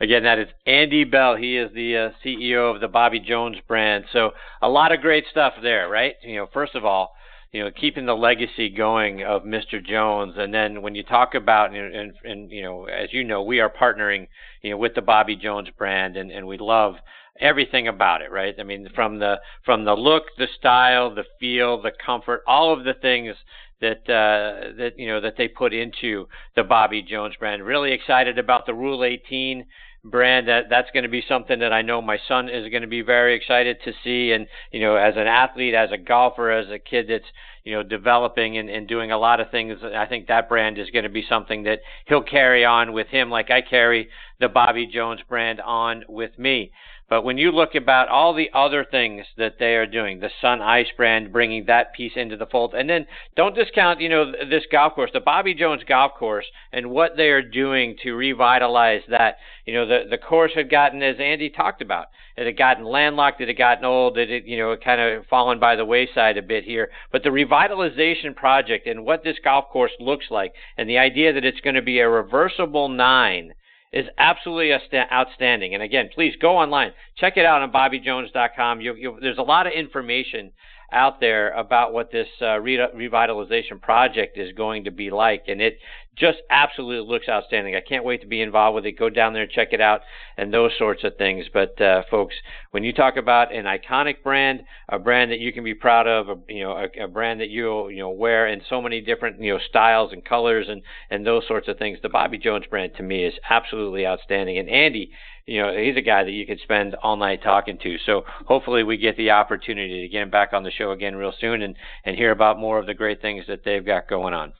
Again, 0.00 0.22
that 0.22 0.38
is 0.38 0.46
Andy 0.64 1.02
Bell. 1.02 1.34
He 1.34 1.56
is 1.56 1.72
the 1.74 1.96
uh, 1.96 2.10
CEO 2.24 2.72
of 2.72 2.80
the 2.80 2.86
Bobby 2.86 3.18
Jones 3.18 3.56
brand. 3.66 4.04
So 4.12 4.30
a 4.62 4.68
lot 4.68 4.92
of 4.92 5.00
great 5.00 5.24
stuff 5.28 5.54
there, 5.60 5.88
right? 5.88 6.14
You 6.22 6.36
know, 6.36 6.48
first 6.52 6.76
of 6.76 6.84
all, 6.84 7.10
you 7.52 7.64
know, 7.64 7.70
keeping 7.70 8.06
the 8.06 8.14
legacy 8.14 8.68
going 8.68 9.24
of 9.24 9.42
Mr. 9.42 9.84
Jones, 9.84 10.34
and 10.36 10.54
then 10.54 10.82
when 10.82 10.94
you 10.94 11.02
talk 11.02 11.34
about 11.34 11.74
and, 11.74 11.94
and, 11.94 12.12
and 12.22 12.50
you 12.50 12.62
know, 12.62 12.84
as 12.84 13.12
you 13.12 13.24
know, 13.24 13.42
we 13.42 13.60
are 13.60 13.70
partnering, 13.70 14.28
you 14.62 14.70
know, 14.70 14.76
with 14.76 14.94
the 14.94 15.02
Bobby 15.02 15.34
Jones 15.36 15.68
brand, 15.76 16.16
and 16.16 16.30
and 16.30 16.46
we 16.46 16.58
love 16.58 16.94
everything 17.40 17.88
about 17.88 18.22
it, 18.22 18.30
right? 18.30 18.54
I 18.58 18.62
mean, 18.62 18.88
from 18.94 19.18
the 19.18 19.40
from 19.64 19.84
the 19.84 19.94
look, 19.94 20.24
the 20.38 20.46
style, 20.58 21.12
the 21.12 21.24
feel, 21.40 21.82
the 21.82 21.92
comfort, 22.04 22.42
all 22.46 22.72
of 22.72 22.84
the 22.84 22.94
things 22.94 23.34
that 23.80 24.08
uh, 24.08 24.76
that 24.76 24.92
you 24.96 25.08
know 25.08 25.20
that 25.20 25.36
they 25.36 25.48
put 25.48 25.72
into 25.72 26.28
the 26.54 26.62
Bobby 26.62 27.02
Jones 27.02 27.34
brand. 27.38 27.64
Really 27.64 27.92
excited 27.92 28.38
about 28.38 28.66
the 28.66 28.74
Rule 28.74 29.04
18 29.04 29.66
brand 30.04 30.48
that 30.48 30.64
that's 30.70 30.90
going 30.92 31.02
to 31.02 31.10
be 31.10 31.22
something 31.28 31.58
that 31.58 31.72
I 31.72 31.82
know 31.82 32.00
my 32.00 32.18
son 32.26 32.48
is 32.48 32.70
going 32.70 32.82
to 32.82 32.88
be 32.88 33.02
very 33.02 33.34
excited 33.34 33.78
to 33.84 33.92
see. 34.02 34.32
And 34.32 34.46
you 34.72 34.80
know 34.80 34.96
as 34.96 35.14
an 35.16 35.26
athlete 35.26 35.74
as 35.74 35.90
a 35.92 35.98
golfer 35.98 36.50
as 36.50 36.70
a 36.70 36.78
kid 36.78 37.06
that's 37.08 37.24
you 37.64 37.72
know 37.72 37.82
developing 37.82 38.56
and, 38.56 38.70
and 38.70 38.88
doing 38.88 39.12
a 39.12 39.18
lot 39.18 39.40
of 39.40 39.50
things 39.50 39.78
I 39.82 40.06
think 40.06 40.28
that 40.28 40.48
brand 40.48 40.78
is 40.78 40.90
going 40.90 41.04
to 41.04 41.10
be 41.10 41.24
something 41.28 41.64
that 41.64 41.80
he'll 42.06 42.22
carry 42.22 42.64
on 42.64 42.92
with 42.92 43.08
him 43.08 43.30
like 43.30 43.50
I 43.50 43.60
carry 43.60 44.08
the 44.38 44.48
Bobby 44.48 44.86
Jones 44.86 45.20
brand 45.28 45.60
on 45.60 46.04
with 46.08 46.38
me 46.38 46.72
but 47.10 47.24
when 47.24 47.38
you 47.38 47.50
look 47.50 47.74
about 47.74 48.08
all 48.08 48.32
the 48.32 48.50
other 48.54 48.86
things 48.88 49.26
that 49.36 49.56
they 49.58 49.74
are 49.74 49.86
doing, 49.86 50.20
the 50.20 50.30
Sunice 50.40 50.86
brand 50.96 51.32
bringing 51.32 51.64
that 51.66 51.92
piece 51.92 52.12
into 52.14 52.36
the 52.36 52.46
fold, 52.46 52.72
and 52.72 52.88
then 52.88 53.04
don't 53.34 53.56
discount, 53.56 54.00
you 54.00 54.08
know, 54.08 54.30
this 54.48 54.62
golf 54.70 54.94
course, 54.94 55.10
the 55.12 55.18
Bobby 55.18 55.52
Jones 55.52 55.82
golf 55.88 56.12
course, 56.14 56.46
and 56.72 56.88
what 56.88 57.16
they 57.16 57.30
are 57.30 57.42
doing 57.42 57.96
to 58.04 58.14
revitalize 58.14 59.02
that. 59.08 59.38
You 59.66 59.74
know, 59.74 59.86
the 59.86 60.04
the 60.08 60.18
course 60.18 60.52
had 60.54 60.70
gotten, 60.70 61.02
as 61.02 61.16
Andy 61.18 61.50
talked 61.50 61.82
about, 61.82 62.06
it 62.36 62.46
had 62.46 62.56
gotten 62.56 62.84
landlocked, 62.84 63.40
it 63.40 63.48
had 63.48 63.58
gotten 63.58 63.84
old, 63.84 64.16
it 64.16 64.30
had, 64.30 64.46
you 64.46 64.56
know, 64.56 64.76
kind 64.76 65.00
of 65.00 65.26
fallen 65.26 65.58
by 65.58 65.74
the 65.74 65.84
wayside 65.84 66.38
a 66.38 66.42
bit 66.42 66.62
here. 66.62 66.90
But 67.10 67.24
the 67.24 67.30
revitalization 67.30 68.36
project 68.36 68.86
and 68.86 69.04
what 69.04 69.24
this 69.24 69.38
golf 69.42 69.66
course 69.68 69.92
looks 69.98 70.26
like, 70.30 70.52
and 70.78 70.88
the 70.88 70.98
idea 70.98 71.32
that 71.32 71.44
it's 71.44 71.60
going 71.60 71.74
to 71.74 71.82
be 71.82 71.98
a 71.98 72.08
reversible 72.08 72.88
nine 72.88 73.54
is 73.92 74.06
absolutely 74.18 74.72
outstanding. 74.94 75.74
And 75.74 75.82
again, 75.82 76.10
please 76.14 76.34
go 76.40 76.58
online, 76.58 76.92
check 77.16 77.36
it 77.36 77.44
out 77.44 77.62
on 77.62 77.72
BobbyJones.com. 77.72 78.80
You, 78.80 78.94
you, 78.94 79.18
there's 79.20 79.38
a 79.38 79.42
lot 79.42 79.66
of 79.66 79.72
information 79.72 80.52
out 80.92 81.20
there 81.20 81.50
about 81.52 81.92
what 81.92 82.10
this 82.10 82.28
uh, 82.42 82.58
re- 82.58 82.76
revitalization 82.76 83.80
project 83.80 84.36
is 84.36 84.52
going 84.52 84.84
to 84.84 84.90
be 84.90 85.10
like, 85.10 85.44
and 85.48 85.60
it 85.60 85.78
just 86.20 86.38
absolutely 86.50 87.10
looks 87.10 87.28
outstanding. 87.28 87.74
I 87.74 87.80
can't 87.80 88.04
wait 88.04 88.20
to 88.20 88.26
be 88.26 88.42
involved 88.42 88.74
with 88.74 88.86
it. 88.86 88.98
Go 88.98 89.08
down 89.08 89.32
there 89.32 89.46
check 89.46 89.68
it 89.72 89.80
out, 89.80 90.02
and 90.36 90.52
those 90.52 90.72
sorts 90.78 91.02
of 91.02 91.16
things. 91.16 91.46
But 91.52 91.80
uh, 91.80 92.02
folks, 92.10 92.34
when 92.70 92.84
you 92.84 92.92
talk 92.92 93.16
about 93.16 93.54
an 93.54 93.64
iconic 93.64 94.22
brand, 94.22 94.60
a 94.88 94.98
brand 94.98 95.32
that 95.32 95.40
you 95.40 95.52
can 95.52 95.64
be 95.64 95.74
proud 95.74 96.06
of, 96.06 96.28
a, 96.28 96.36
you 96.48 96.62
know, 96.62 96.72
a, 96.72 97.04
a 97.04 97.08
brand 97.08 97.40
that 97.40 97.48
you 97.48 97.88
you 97.88 97.98
know 97.98 98.10
wear 98.10 98.46
in 98.46 98.60
so 98.68 98.80
many 98.82 99.00
different 99.00 99.40
you 99.40 99.54
know 99.54 99.60
styles 99.68 100.12
and 100.12 100.24
colors 100.24 100.66
and 100.68 100.82
and 101.10 101.26
those 101.26 101.46
sorts 101.48 101.68
of 101.68 101.78
things, 101.78 101.98
the 102.02 102.08
Bobby 102.08 102.38
Jones 102.38 102.66
brand 102.68 102.92
to 102.96 103.02
me 103.02 103.24
is 103.24 103.34
absolutely 103.48 104.06
outstanding. 104.06 104.58
And 104.58 104.68
Andy 104.68 105.10
you 105.46 105.60
know, 105.60 105.76
he's 105.76 105.96
a 105.96 106.02
guy 106.02 106.22
that 106.22 106.30
you 106.30 106.46
could 106.46 106.60
spend 106.60 106.94
all 107.02 107.16
night 107.16 107.42
talking 107.42 107.76
to. 107.82 107.96
So 108.06 108.22
hopefully 108.46 108.84
we 108.84 108.96
get 108.96 109.16
the 109.16 109.30
opportunity 109.30 110.02
to 110.02 110.08
get 110.08 110.22
him 110.22 110.30
back 110.30 110.52
on 110.52 110.62
the 110.62 110.70
show 110.70 110.92
again 110.92 111.16
real 111.16 111.32
soon 111.40 111.62
and, 111.62 111.74
and 112.04 112.14
hear 112.14 112.30
about 112.30 112.60
more 112.60 112.78
of 112.78 112.86
the 112.86 112.94
great 112.94 113.20
things 113.20 113.46
that 113.48 113.64
they've 113.64 113.84
got 113.84 114.08
going 114.08 114.32
on. 114.32 114.52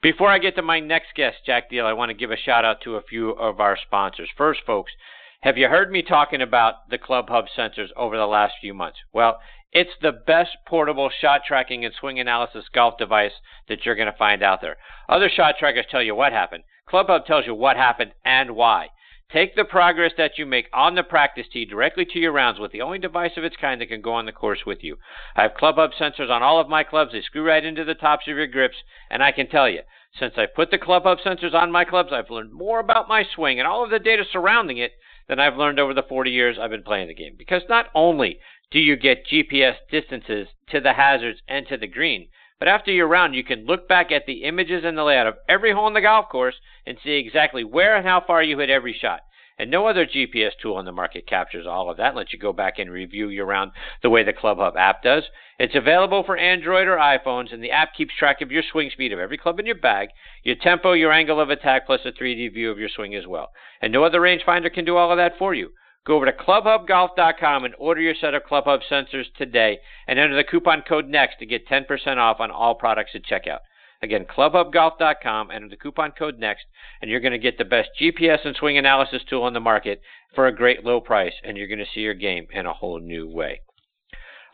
Before 0.00 0.30
I 0.30 0.38
get 0.38 0.54
to 0.54 0.62
my 0.62 0.78
next 0.78 1.08
guest, 1.16 1.38
Jack 1.44 1.72
Diehl, 1.72 1.84
I 1.84 1.92
want 1.92 2.10
to 2.10 2.14
give 2.14 2.30
a 2.30 2.36
shout 2.36 2.64
out 2.64 2.80
to 2.82 2.94
a 2.94 3.02
few 3.02 3.30
of 3.30 3.58
our 3.58 3.76
sponsors. 3.76 4.28
First, 4.36 4.60
folks, 4.64 4.92
have 5.40 5.58
you 5.58 5.66
heard 5.66 5.90
me 5.90 6.02
talking 6.02 6.40
about 6.40 6.88
the 6.88 6.98
Club 6.98 7.28
Hub 7.28 7.46
sensors 7.56 7.88
over 7.96 8.16
the 8.16 8.26
last 8.26 8.54
few 8.60 8.74
months? 8.74 8.98
Well, 9.12 9.40
it's 9.72 9.90
the 10.00 10.12
best 10.12 10.50
portable 10.68 11.10
shot 11.10 11.40
tracking 11.44 11.84
and 11.84 11.92
swing 11.92 12.20
analysis 12.20 12.66
golf 12.72 12.96
device 12.96 13.32
that 13.68 13.84
you're 13.84 13.96
going 13.96 14.10
to 14.10 14.16
find 14.16 14.40
out 14.40 14.60
there. 14.60 14.76
Other 15.08 15.28
shot 15.28 15.56
trackers 15.58 15.86
tell 15.90 16.02
you 16.02 16.14
what 16.14 16.32
happened. 16.32 16.62
Club 16.88 17.08
Hub 17.08 17.26
tells 17.26 17.46
you 17.46 17.56
what 17.56 17.76
happened 17.76 18.12
and 18.24 18.54
why. 18.54 18.90
Take 19.30 19.56
the 19.56 19.64
progress 19.64 20.12
that 20.16 20.38
you 20.38 20.46
make 20.46 20.70
on 20.72 20.94
the 20.94 21.02
practice 21.02 21.46
tee 21.52 21.66
directly 21.66 22.06
to 22.06 22.18
your 22.18 22.32
rounds 22.32 22.58
with 22.58 22.72
the 22.72 22.80
only 22.80 22.98
device 22.98 23.36
of 23.36 23.44
its 23.44 23.56
kind 23.56 23.78
that 23.78 23.90
can 23.90 24.00
go 24.00 24.14
on 24.14 24.24
the 24.24 24.32
course 24.32 24.64
with 24.64 24.82
you. 24.82 24.96
I 25.36 25.42
have 25.42 25.52
Club 25.52 25.74
Hub 25.76 25.90
sensors 25.92 26.30
on 26.30 26.42
all 26.42 26.58
of 26.58 26.70
my 26.70 26.82
clubs. 26.82 27.12
They 27.12 27.20
screw 27.20 27.46
right 27.46 27.62
into 27.62 27.84
the 27.84 27.94
tops 27.94 28.26
of 28.26 28.38
your 28.38 28.46
grips, 28.46 28.76
and 29.10 29.22
I 29.22 29.32
can 29.32 29.46
tell 29.46 29.68
you, 29.68 29.82
since 30.18 30.32
I 30.38 30.46
put 30.46 30.70
the 30.70 30.78
Club 30.78 31.02
Hub 31.02 31.18
sensors 31.18 31.52
on 31.52 31.70
my 31.70 31.84
clubs, 31.84 32.10
I've 32.10 32.30
learned 32.30 32.54
more 32.54 32.80
about 32.80 33.06
my 33.06 33.22
swing 33.22 33.58
and 33.58 33.68
all 33.68 33.84
of 33.84 33.90
the 33.90 33.98
data 33.98 34.24
surrounding 34.32 34.78
it 34.78 34.92
than 35.28 35.38
I've 35.38 35.58
learned 35.58 35.78
over 35.78 35.92
the 35.92 36.02
40 36.02 36.30
years 36.30 36.56
I've 36.58 36.70
been 36.70 36.82
playing 36.82 37.08
the 37.08 37.14
game. 37.14 37.34
Because 37.36 37.62
not 37.68 37.88
only 37.94 38.38
do 38.70 38.78
you 38.78 38.96
get 38.96 39.26
GPS 39.26 39.74
distances 39.90 40.48
to 40.70 40.80
the 40.80 40.94
hazards 40.94 41.42
and 41.46 41.68
to 41.68 41.76
the 41.76 41.86
green, 41.86 42.28
but 42.58 42.68
after 42.68 42.90
your 42.90 43.06
round, 43.06 43.34
you 43.34 43.44
can 43.44 43.66
look 43.66 43.88
back 43.88 44.10
at 44.10 44.26
the 44.26 44.44
images 44.44 44.84
and 44.84 44.98
the 44.98 45.04
layout 45.04 45.26
of 45.26 45.36
every 45.48 45.72
hole 45.72 45.86
in 45.86 45.94
the 45.94 46.00
golf 46.00 46.28
course 46.28 46.56
and 46.86 46.98
see 47.02 47.12
exactly 47.12 47.64
where 47.64 47.96
and 47.96 48.06
how 48.06 48.20
far 48.20 48.42
you 48.42 48.58
hit 48.58 48.70
every 48.70 48.92
shot. 48.92 49.20
And 49.60 49.70
no 49.70 49.86
other 49.88 50.06
GPS 50.06 50.52
tool 50.60 50.76
on 50.76 50.84
the 50.84 50.92
market 50.92 51.26
captures 51.26 51.66
all 51.66 51.90
of 51.90 51.96
that 51.96 52.08
and 52.08 52.16
lets 52.16 52.32
you 52.32 52.38
go 52.38 52.52
back 52.52 52.78
and 52.78 52.90
review 52.90 53.28
your 53.28 53.46
round 53.46 53.72
the 54.02 54.10
way 54.10 54.22
the 54.22 54.32
ClubHub 54.32 54.76
app 54.76 55.02
does. 55.02 55.24
It's 55.58 55.74
available 55.74 56.22
for 56.22 56.36
Android 56.36 56.86
or 56.86 56.96
iPhones, 56.96 57.52
and 57.52 57.62
the 57.62 57.72
app 57.72 57.92
keeps 57.94 58.14
track 58.16 58.40
of 58.40 58.52
your 58.52 58.62
swing 58.62 58.90
speed 58.90 59.12
of 59.12 59.18
every 59.18 59.36
club 59.36 59.58
in 59.58 59.66
your 59.66 59.74
bag, 59.74 60.10
your 60.44 60.54
tempo, 60.54 60.92
your 60.92 61.10
angle 61.10 61.40
of 61.40 61.50
attack, 61.50 61.86
plus 61.86 62.00
a 62.04 62.12
3D 62.12 62.54
view 62.54 62.70
of 62.70 62.78
your 62.78 62.88
swing 62.88 63.16
as 63.16 63.26
well. 63.26 63.50
And 63.82 63.92
no 63.92 64.04
other 64.04 64.20
rangefinder 64.20 64.72
can 64.72 64.84
do 64.84 64.96
all 64.96 65.10
of 65.10 65.16
that 65.16 65.36
for 65.38 65.54
you. 65.54 65.70
Go 66.06 66.16
over 66.16 66.26
to 66.26 66.32
clubhubgolf.com 66.32 67.64
and 67.64 67.74
order 67.78 68.00
your 68.00 68.14
set 68.14 68.34
of 68.34 68.42
ClubHub 68.44 68.80
sensors 68.90 69.32
today 69.36 69.78
and 70.06 70.18
enter 70.18 70.36
the 70.36 70.44
coupon 70.44 70.82
code 70.88 71.08
NEXT 71.08 71.38
to 71.40 71.46
get 71.46 71.68
10% 71.68 72.16
off 72.16 72.40
on 72.40 72.50
all 72.50 72.74
products 72.74 73.12
at 73.14 73.24
checkout. 73.24 73.58
Again, 74.00 74.24
clubhubgolf.com, 74.24 75.50
enter 75.50 75.68
the 75.68 75.76
coupon 75.76 76.12
code 76.12 76.38
NEXT, 76.38 76.64
and 77.02 77.10
you're 77.10 77.20
going 77.20 77.32
to 77.32 77.38
get 77.38 77.58
the 77.58 77.64
best 77.64 77.90
GPS 78.00 78.44
and 78.44 78.54
swing 78.54 78.78
analysis 78.78 79.22
tool 79.28 79.42
on 79.42 79.54
the 79.54 79.60
market 79.60 80.00
for 80.34 80.46
a 80.46 80.54
great 80.54 80.84
low 80.84 81.00
price, 81.00 81.34
and 81.42 81.56
you're 81.56 81.66
going 81.66 81.78
to 81.78 81.86
see 81.92 82.00
your 82.00 82.14
game 82.14 82.46
in 82.52 82.64
a 82.64 82.72
whole 82.72 83.00
new 83.00 83.28
way. 83.28 83.60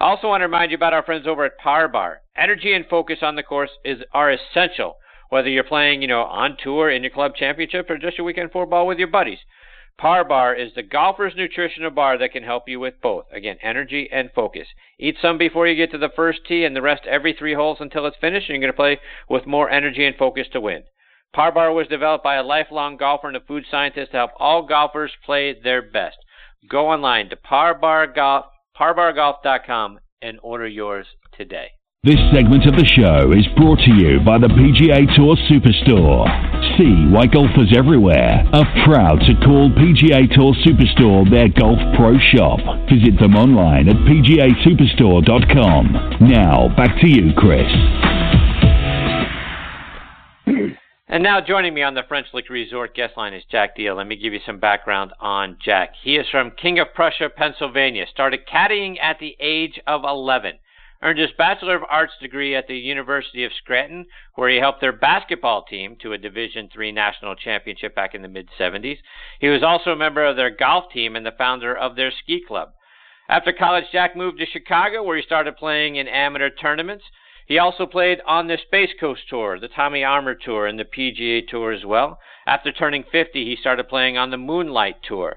I 0.01 0.07
also 0.07 0.29
want 0.29 0.41
to 0.41 0.47
remind 0.47 0.71
you 0.71 0.77
about 0.77 0.93
our 0.95 1.03
friends 1.03 1.27
over 1.27 1.45
at 1.45 1.59
Par 1.59 1.89
Bar. 1.89 2.23
Energy 2.37 2.73
and 2.73 2.87
focus 2.87 3.19
on 3.23 3.37
the 3.37 3.43
course 3.43 3.71
is 3.85 4.03
are 4.13 4.31
essential, 4.31 4.97
whether 5.29 5.49
you're 5.49 5.63
playing, 5.63 6.03
you 6.03 6.09
know, 6.09 6.23
on 6.23 6.57
tour 6.63 6.91
in 6.91 7.03
your 7.03 7.13
club 7.13 7.37
championship 7.37 7.89
or 7.91 7.99
just 7.99 8.19
your 8.19 8.25
weekend 8.25 8.51
four 8.51 8.67
ball 8.67 8.87
with 8.87 8.99
your 8.99 9.09
buddies. 9.09 9.39
Par 9.99 10.25
Bar 10.25 10.55
is 10.55 10.75
the 10.75 10.83
golfer's 10.83 11.37
nutritional 11.37 11.91
bar 11.91 12.19
that 12.19 12.33
can 12.33 12.43
help 12.43 12.69
you 12.69 12.81
with 12.81 13.01
both. 13.01 13.27
Again, 13.33 13.59
energy 13.63 14.09
and 14.11 14.31
focus. 14.33 14.67
Eat 14.99 15.17
some 15.21 15.39
before 15.39 15.67
you 15.67 15.77
get 15.77 15.91
to 15.93 15.99
the 15.99 16.09
first 16.09 16.41
tee 16.47 16.65
and 16.65 16.75
the 16.75 16.83
rest 16.83 17.07
every 17.07 17.33
three 17.33 17.55
holes 17.55 17.79
until 17.81 18.07
it's 18.07 18.17
finished, 18.17 18.49
and 18.49 18.57
you're 18.57 18.73
going 18.73 18.73
to 18.73 18.99
play 18.99 19.01
with 19.29 19.47
more 19.47 19.71
energy 19.71 20.05
and 20.05 20.17
focus 20.17 20.49
to 20.53 20.61
win. 20.61 20.83
Par 21.33 21.53
Bar 21.53 21.73
was 21.73 21.87
developed 21.89 22.25
by 22.25 22.35
a 22.35 22.43
lifelong 22.43 22.97
golfer 22.97 23.29
and 23.29 23.37
a 23.37 23.41
food 23.41 23.65
scientist 23.71 24.11
to 24.11 24.19
help 24.19 24.31
all 24.39 24.63
golfers 24.63 25.13
play 25.25 25.53
their 25.53 25.83
best. 25.83 26.17
Go 26.69 26.89
online 26.89 27.29
to 27.31 27.37
Par 27.37 27.75
Bar 27.75 28.07
Golf 28.09 28.47
parbargolf.com 28.77 30.01
and 30.21 30.39
order 30.43 30.67
yours 30.67 31.07
today. 31.37 31.69
This 32.05 32.21
segment 32.35 32.67
of 32.67 32.77
the 32.77 32.85
show 32.85 33.33
is 33.33 33.47
brought 33.57 33.79
to 33.81 33.95
you 33.97 34.21
by 34.21 34.37
the 34.37 34.53
PGA 34.53 35.09
Tour 35.17 35.41
Superstore. 35.49 36.29
See 36.77 37.09
why 37.09 37.25
golfers 37.25 37.73
everywhere 37.75 38.45
are 38.53 38.69
proud 38.85 39.25
to 39.25 39.33
call 39.41 39.73
PGA 39.73 40.29
Tour 40.29 40.53
Superstore 40.69 41.25
their 41.33 41.49
golf 41.49 41.81
pro 41.97 42.21
shop. 42.37 42.61
Visit 42.93 43.17
them 43.19 43.33
online 43.33 43.89
at 43.89 43.97
pgasuperstore.com. 44.05 46.29
Now, 46.29 46.69
back 46.77 47.01
to 47.01 47.09
you, 47.09 47.33
Chris. 47.39 47.73
And 51.09 51.23
now 51.23 51.41
joining 51.41 51.73
me 51.73 51.81
on 51.81 51.95
the 51.95 52.03
French 52.07 52.27
Lick 52.35 52.51
Resort 52.51 52.95
guest 52.95 53.17
line 53.17 53.33
is 53.33 53.45
Jack 53.51 53.79
Diehl. 53.79 53.97
Let 53.97 54.07
me 54.07 54.17
give 54.17 54.35
you 54.35 54.41
some 54.45 54.59
background 54.59 55.15
on 55.21 55.57
Jack. 55.65 55.95
He 56.03 56.17
is 56.17 56.27
from 56.31 56.51
King 56.51 56.81
of 56.81 56.89
Prussia, 56.95 57.31
Pennsylvania. 57.35 58.05
Started 58.13 58.41
caddying 58.47 59.01
at 59.01 59.21
the 59.21 59.37
age 59.41 59.81
of 59.87 60.03
11 60.05 60.59
earned 61.05 61.19
his 61.19 61.31
Bachelor 61.37 61.77
of 61.77 61.83
Arts 61.89 62.15
degree 62.21 62.57
at 62.57 62.67
the 62.67 62.77
University 62.77 63.45
of 63.45 63.53
Scranton, 63.53 64.07
where 64.35 64.49
he 64.49 64.57
helped 64.57 64.81
their 64.81 64.93
basketball 64.93 65.63
team 65.63 65.97
to 66.01 66.15
a 66.15 66.19
Division 66.19 66.69
III 66.77 66.93
national 66.93 67.35
championship 67.37 67.95
back 67.95 68.15
in 68.15 68.23
the 68.23 68.29
mid 68.29 68.49
70s. 68.59 68.97
He 69.39 69.49
was 69.49 69.63
also 69.63 69.91
a 69.91 69.97
member 69.97 70.25
of 70.25 70.37
their 70.37 70.51
golf 70.51 70.91
team 70.91 71.15
and 71.15 71.27
the 71.27 71.35
founder 71.37 71.77
of 71.77 71.95
their 71.95 72.11
ski 72.11 72.43
club. 72.49 72.71
After 73.29 73.53
college, 73.53 73.85
Jack 73.93 74.17
moved 74.17 74.39
to 74.39 74.47
Chicago, 74.47 75.03
where 75.03 75.19
he 75.19 75.23
started 75.23 75.57
playing 75.59 75.97
in 75.97 76.09
amateur 76.09 76.49
tournaments. 76.49 77.05
He 77.47 77.59
also 77.59 77.85
played 77.85 78.23
on 78.27 78.47
the 78.47 78.57
Space 78.67 78.95
Coast 78.99 79.29
Tour, 79.29 79.61
the 79.61 79.69
Tommy 79.69 80.03
Armour 80.03 80.35
Tour, 80.35 80.67
and 80.67 80.79
the 80.79 80.85
PGA 80.85 81.47
Tour 81.47 81.73
as 81.73 81.85
well. 81.85 82.19
After 82.47 82.73
turning 82.73 83.05
50, 83.13 83.45
he 83.45 83.57
started 83.57 83.89
playing 83.89 84.17
on 84.17 84.31
the 84.31 84.39
Moonlight 84.39 84.97
Tour. 85.07 85.37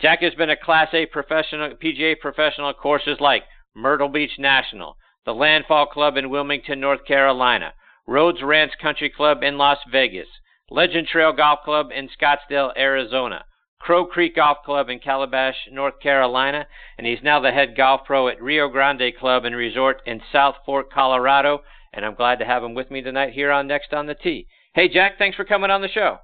Jack 0.00 0.20
has 0.22 0.34
been 0.34 0.50
a 0.50 0.56
Class 0.56 0.94
A 0.94 1.06
professional 1.06 1.70
PGA 1.70 2.18
professional 2.20 2.72
courses 2.72 3.18
like 3.18 3.42
Myrtle 3.74 4.08
Beach 4.08 4.38
National, 4.38 4.96
the 5.28 5.34
Landfall 5.34 5.84
Club 5.84 6.16
in 6.16 6.30
Wilmington, 6.30 6.80
North 6.80 7.04
Carolina, 7.04 7.74
Rhodes 8.06 8.42
Ranch 8.42 8.72
Country 8.80 9.10
Club 9.10 9.42
in 9.42 9.58
Las 9.58 9.76
Vegas, 9.92 10.26
Legend 10.70 11.06
Trail 11.06 11.34
Golf 11.34 11.58
Club 11.66 11.88
in 11.94 12.08
Scottsdale, 12.08 12.72
Arizona, 12.78 13.44
Crow 13.78 14.06
Creek 14.06 14.36
Golf 14.36 14.56
Club 14.64 14.88
in 14.88 15.00
Calabash, 15.00 15.54
North 15.70 16.00
Carolina, 16.00 16.66
and 16.96 17.06
he's 17.06 17.22
now 17.22 17.40
the 17.40 17.50
head 17.50 17.76
golf 17.76 18.06
pro 18.06 18.28
at 18.28 18.40
Rio 18.40 18.70
Grande 18.70 19.12
Club 19.20 19.44
and 19.44 19.54
Resort 19.54 20.00
in 20.06 20.22
South 20.32 20.54
Fork, 20.64 20.90
Colorado. 20.90 21.60
And 21.92 22.06
I'm 22.06 22.14
glad 22.14 22.38
to 22.38 22.46
have 22.46 22.64
him 22.64 22.72
with 22.72 22.90
me 22.90 23.02
tonight 23.02 23.34
here 23.34 23.52
on 23.52 23.66
Next 23.66 23.92
on 23.92 24.06
the 24.06 24.14
Tee. 24.14 24.46
Hey, 24.72 24.88
Jack, 24.88 25.18
thanks 25.18 25.36
for 25.36 25.44
coming 25.44 25.70
on 25.70 25.82
the 25.82 25.88
show. 25.88 26.20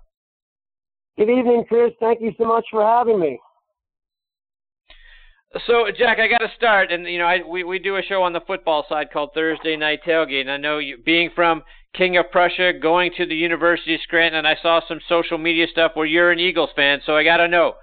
Good 1.19 1.29
evening, 1.29 1.67
Chris. 1.69 1.93
Thank 2.01 2.23
you 2.23 2.33
so 2.39 2.47
much 2.47 2.65
for 2.71 2.83
having 2.83 3.21
me. 3.21 3.39
So, 5.67 5.87
Jack, 5.97 6.19
I 6.19 6.27
got 6.27 6.39
to 6.39 6.51
start, 6.57 6.91
and 6.91 7.07
you 7.07 7.19
know, 7.19 7.27
I, 7.27 7.39
we 7.49 7.63
we 7.63 7.79
do 7.79 7.97
a 7.97 8.03
show 8.03 8.23
on 8.23 8.33
the 8.33 8.41
football 8.41 8.85
side 8.89 9.13
called 9.13 9.31
Thursday 9.35 9.77
Night 9.77 10.01
Tailgate. 10.05 10.41
And 10.41 10.51
I 10.51 10.57
know 10.57 10.79
you, 10.79 10.99
being 10.99 11.31
from 11.33 11.63
King 11.95 12.17
of 12.17 12.31
Prussia, 12.33 12.73
going 12.73 13.13
to 13.17 13.27
the 13.27 13.37
University 13.37 13.95
of 13.95 14.01
Scranton, 14.01 14.39
and 14.39 14.49
I 14.49 14.57
saw 14.61 14.81
some 14.89 14.99
social 15.09 15.39
media 15.39 15.67
stuff 15.71 15.93
where 15.95 16.07
you're 16.07 16.33
an 16.33 16.41
Eagles 16.41 16.71
fan. 16.75 17.01
So 17.07 17.17
I 17.17 17.23
got 17.23 17.37
to 17.37 17.47
know 17.47 17.75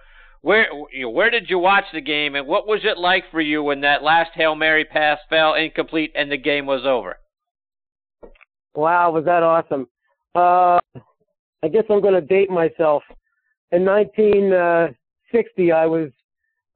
where 0.41 0.67
where 1.07 1.30
did 1.30 1.49
you 1.49 1.59
watch 1.59 1.86
the 1.93 2.01
game, 2.01 2.36
and 2.36 2.45
what 2.45 2.67
was 2.67 2.82
it 2.84 2.97
like 2.97 3.24
for 3.32 3.39
you 3.39 3.63
when 3.63 3.82
that 3.82 4.03
last 4.03 4.32
hail 4.34 4.55
mary 4.55 4.84
pass 4.84 5.19
fell 5.30 5.53
incomplete 5.53 6.11
and 6.13 6.30
the 6.30 6.38
game 6.38 6.65
was 6.65 6.86
over? 6.86 7.17
Wow, 8.76 9.11
was 9.11 9.24
that 9.26 9.43
awesome! 9.43 9.88
Uh, 10.36 10.80
I 11.63 11.67
guess 11.72 11.84
I'm 11.89 12.01
going 12.01 12.15
to 12.15 12.22
date 12.22 12.49
myself. 12.49 13.03
In 13.72 13.86
1960, 13.86 15.72
I 15.72 15.86
was 15.86 16.09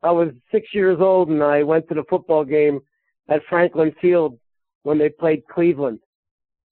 I 0.06 0.12
was 0.12 0.30
six 0.51 0.68
years 0.72 0.99
old 1.01 1.30
and 1.30 1.41
I 1.41 1.64
went 1.64 1.88
to 1.89 1.95
the 1.95 2.03
football 2.08 2.45
game 2.45 2.80
at 3.28 3.41
Franklin 3.49 3.91
Field 3.99 4.38
when 4.84 4.99
they 4.99 5.10
played 5.10 5.47
Cleveland, 5.47 5.99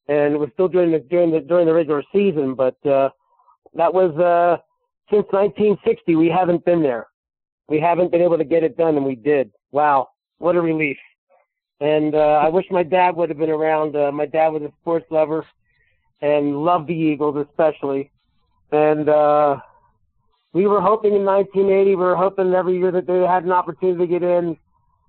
and 0.07 0.35
it 0.35 0.37
was 0.37 0.49
still 0.53 0.67
during 0.67 0.91
the 0.91 0.99
during 0.99 1.31
the 1.31 1.39
during 1.39 1.65
the 1.65 1.73
regular 1.73 2.03
season. 2.13 2.53
But 2.53 2.77
uh, 2.85 3.09
that 3.73 3.91
was 3.91 4.15
uh, 4.17 4.61
since 5.09 5.25
1960. 5.31 6.15
We 6.15 6.29
haven't 6.29 6.63
been 6.63 6.83
there. 6.83 7.07
We 7.67 7.79
haven't 7.79 8.11
been 8.11 8.21
able 8.21 8.37
to 8.37 8.43
get 8.43 8.63
it 8.63 8.77
done, 8.77 8.97
and 8.97 9.05
we 9.05 9.15
did. 9.15 9.51
Wow, 9.71 10.09
what 10.37 10.55
a 10.55 10.61
relief! 10.61 10.97
And 11.79 12.13
uh, 12.13 12.39
I 12.45 12.49
wish 12.49 12.65
my 12.69 12.83
dad 12.83 13.15
would 13.15 13.29
have 13.29 13.39
been 13.39 13.49
around. 13.49 13.95
Uh, 13.95 14.11
my 14.11 14.27
dad 14.27 14.49
was 14.49 14.61
a 14.61 14.71
sports 14.81 15.07
lover 15.09 15.43
and 16.21 16.63
loved 16.63 16.87
the 16.87 16.93
Eagles 16.93 17.47
especially, 17.49 18.11
and. 18.71 19.09
uh 19.09 19.57
we 20.53 20.67
were 20.67 20.81
hoping 20.81 21.13
in 21.13 21.25
1980, 21.25 21.89
we 21.89 21.95
were 21.95 22.15
hoping 22.15 22.53
every 22.53 22.77
year 22.77 22.91
that 22.91 23.07
they 23.07 23.19
had 23.21 23.43
an 23.43 23.51
opportunity 23.51 23.99
to 23.99 24.07
get 24.07 24.23
in, 24.23 24.55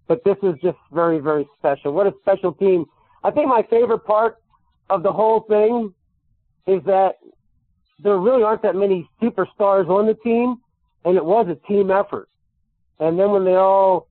but 0.08 0.24
this 0.24 0.36
is 0.42 0.54
just 0.62 0.78
very, 0.92 1.18
very 1.18 1.46
special. 1.58 1.92
What 1.92 2.06
a 2.06 2.14
special 2.22 2.52
team. 2.52 2.86
I 3.22 3.30
think 3.30 3.48
my 3.48 3.62
favorite 3.68 4.00
part 4.00 4.38
of 4.90 5.02
the 5.02 5.12
whole 5.12 5.40
thing 5.40 5.92
is 6.66 6.82
that 6.84 7.16
there 7.98 8.18
really 8.18 8.42
aren't 8.42 8.62
that 8.62 8.74
many 8.74 9.08
superstars 9.22 9.88
on 9.88 10.06
the 10.06 10.14
team, 10.14 10.56
and 11.04 11.16
it 11.16 11.24
was 11.24 11.46
a 11.48 11.66
team 11.66 11.90
effort. 11.90 12.28
And 12.98 13.18
then 13.18 13.30
when 13.30 13.44
they 13.44 13.54
all 13.54 14.08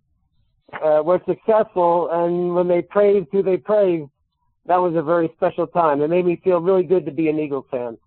uh, 0.74 1.02
were 1.04 1.22
successful 1.28 2.10
and 2.12 2.56
when 2.56 2.68
they 2.68 2.82
praised 2.82 3.28
who 3.32 3.42
they 3.42 3.58
praised, 3.58 4.10
that 4.66 4.78
was 4.78 4.96
a 4.96 5.02
very 5.02 5.32
special 5.36 5.68
time. 5.68 6.02
It 6.02 6.10
made 6.10 6.26
me 6.26 6.40
feel 6.44 6.60
really 6.60 6.84
good 6.84 7.06
to 7.06 7.12
be 7.12 7.28
an 7.30 7.40
Eagles 7.40 7.66
fan. 7.70 7.98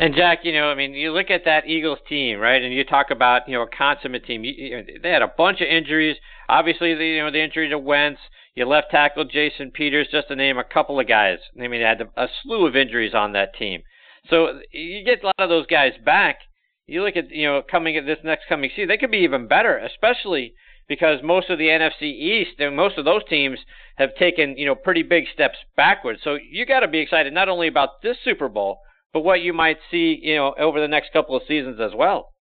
And 0.00 0.14
Jack, 0.14 0.38
you 0.44 0.54
know, 0.54 0.70
I 0.70 0.74
mean, 0.74 0.94
you 0.94 1.12
look 1.12 1.30
at 1.30 1.44
that 1.44 1.66
Eagles 1.66 1.98
team, 2.08 2.38
right? 2.38 2.62
And 2.62 2.72
you 2.72 2.84
talk 2.84 3.10
about, 3.10 3.46
you 3.46 3.54
know, 3.54 3.64
a 3.64 3.68
consummate 3.68 4.24
team. 4.24 4.44
You, 4.44 4.52
you 4.56 4.98
they 5.02 5.10
had 5.10 5.20
a 5.20 5.30
bunch 5.36 5.60
of 5.60 5.68
injuries. 5.68 6.16
Obviously, 6.48 6.94
the, 6.94 7.04
you 7.04 7.22
know, 7.22 7.30
the 7.30 7.44
injury 7.44 7.68
to 7.68 7.78
Wentz. 7.78 8.18
You 8.54 8.64
left 8.64 8.90
tackle 8.90 9.26
Jason 9.26 9.70
Peters, 9.70 10.08
just 10.10 10.28
to 10.28 10.36
name 10.36 10.56
a 10.56 10.64
couple 10.64 10.98
of 10.98 11.06
guys. 11.06 11.38
I 11.54 11.68
mean, 11.68 11.82
they 11.82 11.86
had 11.86 12.00
a 12.00 12.28
slew 12.42 12.66
of 12.66 12.76
injuries 12.76 13.12
on 13.14 13.32
that 13.32 13.54
team. 13.54 13.82
So 14.30 14.60
you 14.72 15.04
get 15.04 15.22
a 15.22 15.26
lot 15.26 15.34
of 15.38 15.50
those 15.50 15.66
guys 15.66 15.92
back. 16.02 16.38
You 16.86 17.04
look 17.04 17.16
at, 17.16 17.30
you 17.30 17.46
know, 17.46 17.62
coming 17.70 17.98
at 17.98 18.06
this 18.06 18.18
next 18.24 18.48
coming 18.48 18.70
season, 18.74 18.88
they 18.88 18.96
could 18.96 19.10
be 19.10 19.18
even 19.18 19.48
better, 19.48 19.76
especially 19.76 20.54
because 20.88 21.18
most 21.22 21.50
of 21.50 21.58
the 21.58 21.68
NFC 21.68 22.04
East 22.04 22.58
and 22.58 22.74
most 22.74 22.96
of 22.96 23.04
those 23.04 23.22
teams 23.28 23.58
have 23.96 24.14
taken, 24.18 24.56
you 24.56 24.64
know, 24.64 24.74
pretty 24.74 25.02
big 25.02 25.24
steps 25.34 25.58
backwards. 25.76 26.20
So 26.24 26.38
you 26.50 26.64
got 26.64 26.80
to 26.80 26.88
be 26.88 27.00
excited 27.00 27.34
not 27.34 27.50
only 27.50 27.68
about 27.68 28.00
this 28.02 28.16
Super 28.24 28.48
Bowl 28.48 28.80
but 29.12 29.20
what 29.20 29.40
you 29.40 29.52
might 29.52 29.78
see, 29.90 30.18
you 30.22 30.36
know, 30.36 30.54
over 30.58 30.80
the 30.80 30.88
next 30.88 31.12
couple 31.12 31.36
of 31.36 31.42
seasons 31.48 31.80
as 31.80 31.92
well. 31.94 32.32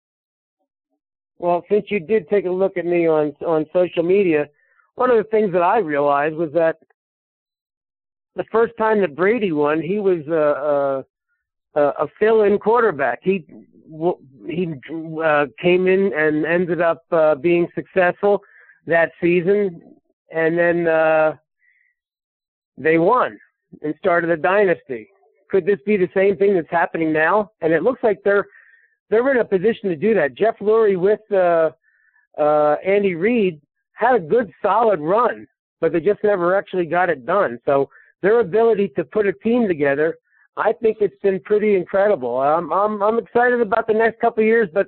Well, 1.38 1.64
since 1.70 1.86
you 1.90 2.00
did 2.00 2.30
take 2.30 2.46
a 2.46 2.52
look 2.52 2.78
at 2.78 2.86
me 2.86 3.08
on 3.08 3.34
on 3.46 3.66
social 3.74 4.04
media, 4.04 4.48
one 4.96 5.10
of 5.10 5.18
the 5.18 5.30
things 5.32 5.54
that 5.54 5.62
I 5.62 5.78
realized 5.80 6.36
was 6.36 6.52
that 6.54 6.78
the 8.36 8.44
first 8.52 8.74
time 8.78 9.02
that 9.02 9.16
Brady 9.16 9.52
won, 9.52 9.82
he 9.82 10.00
was 10.00 10.28
a 10.28 11.06
a, 11.76 11.82
a 11.82 12.08
fill-in 12.20 12.60
quarterback. 12.60 13.20
He 13.24 13.46
he 14.48 14.74
uh, 15.24 15.46
came 15.62 15.88
in 15.88 16.12
and 16.16 16.46
ended 16.46 16.82
up 16.82 17.04
uh, 17.12 17.36
being 17.36 17.68
successful 17.74 18.42
that 18.86 19.12
season, 19.22 19.82
and 20.32 20.58
then 20.58 20.88
uh, 20.88 21.36
they 22.78 22.98
won 22.98 23.40
and 23.82 23.94
started 24.00 24.30
a 24.30 24.38
dynasty 24.38 25.10
could 25.50 25.66
this 25.66 25.80
be 25.86 25.98
the 25.98 26.10
same 26.14 26.38
thing 26.38 26.56
that's 26.56 26.70
happening 26.70 27.12
now? 27.12 27.52
And 27.62 27.74
it 27.74 27.84
looks 27.84 28.04
like 28.04 28.20
they're 28.24 28.48
they're 29.10 29.32
in 29.32 29.38
a 29.38 29.46
position 29.46 29.90
to 29.90 29.96
do 29.96 30.14
that. 30.14 30.36
Jeff 30.36 30.58
Lurie 30.60 30.98
with 30.98 31.20
uh, 31.32 31.72
uh, 32.40 32.76
Andy 32.86 33.16
Reid 33.16 33.60
had 33.94 34.16
a 34.16 34.20
good 34.20 34.52
solid 34.62 35.00
run, 35.00 35.48
but 35.82 35.92
they 35.92 36.00
just 36.00 36.24
never 36.24 36.56
actually 36.56 36.86
got 36.86 37.10
it 37.10 37.26
done. 37.26 37.60
So 37.66 37.90
their 38.22 38.40
ability 38.40 38.90
to 38.96 39.04
put 39.04 39.26
a 39.26 39.34
team 39.34 39.68
together, 39.68 40.18
I 40.58 40.74
think 40.74 40.98
it's 41.02 41.20
been 41.22 41.40
pretty 41.42 41.76
incredible. 41.76 42.40
I'm 42.40 42.72
I'm 42.72 43.02
I'm 43.02 43.18
excited 43.18 43.62
about 43.62 43.88
the 43.88 43.94
next 43.94 44.20
couple 44.20 44.44
of 44.44 44.48
years, 44.48 44.70
but 44.74 44.88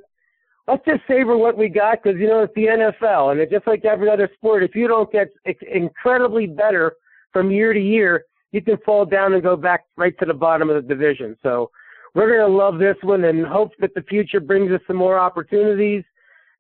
let's 0.68 0.86
just 0.86 1.02
savor 1.08 1.38
what 1.38 1.58
we 1.58 1.70
got 1.70 2.04
because 2.04 2.20
you 2.20 2.28
know 2.28 2.44
it's 2.44 2.54
the 2.56 2.66
NFL, 2.66 3.32
and 3.32 3.40
it's 3.40 3.52
just 3.52 3.68
like 3.68 3.86
every 3.86 4.10
other 4.10 4.30
sport. 4.36 4.64
If 4.64 4.76
you 4.76 4.88
don't 4.88 5.12
get 5.12 5.30
incredibly 5.72 6.46
better 6.48 6.94
from 7.34 7.52
year 7.52 7.74
to 7.74 7.80
year, 7.80 8.26
you 8.52 8.62
can 8.62 8.78
fall 8.86 9.06
down 9.06 9.34
and 9.34 9.44
go 9.44 9.56
back 9.56 9.86
right 9.98 10.18
to 10.20 10.26
the 10.26 10.34
bottom 10.34 10.70
of 10.70 10.76
the 10.76 10.88
division. 10.88 11.38
So 11.42 11.72
we're 12.14 12.28
going 12.28 12.50
to 12.50 12.58
love 12.58 12.78
this 12.78 12.98
one 13.02 13.24
and 13.24 13.46
hope 13.46 13.72
that 13.80 13.94
the 13.94 14.02
future 14.04 14.40
brings 14.40 14.72
us 14.72 14.82
some 14.88 14.98
more 14.98 15.18
opportunities. 15.18 16.04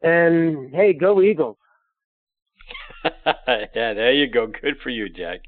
And 0.01 0.73
hey, 0.73 0.93
go 0.93 1.21
Eagles. 1.21 1.57
yeah, 3.03 3.93
there 3.93 4.13
you 4.13 4.27
go. 4.27 4.47
Good 4.47 4.77
for 4.81 4.89
you, 4.89 5.09
Jack. 5.09 5.41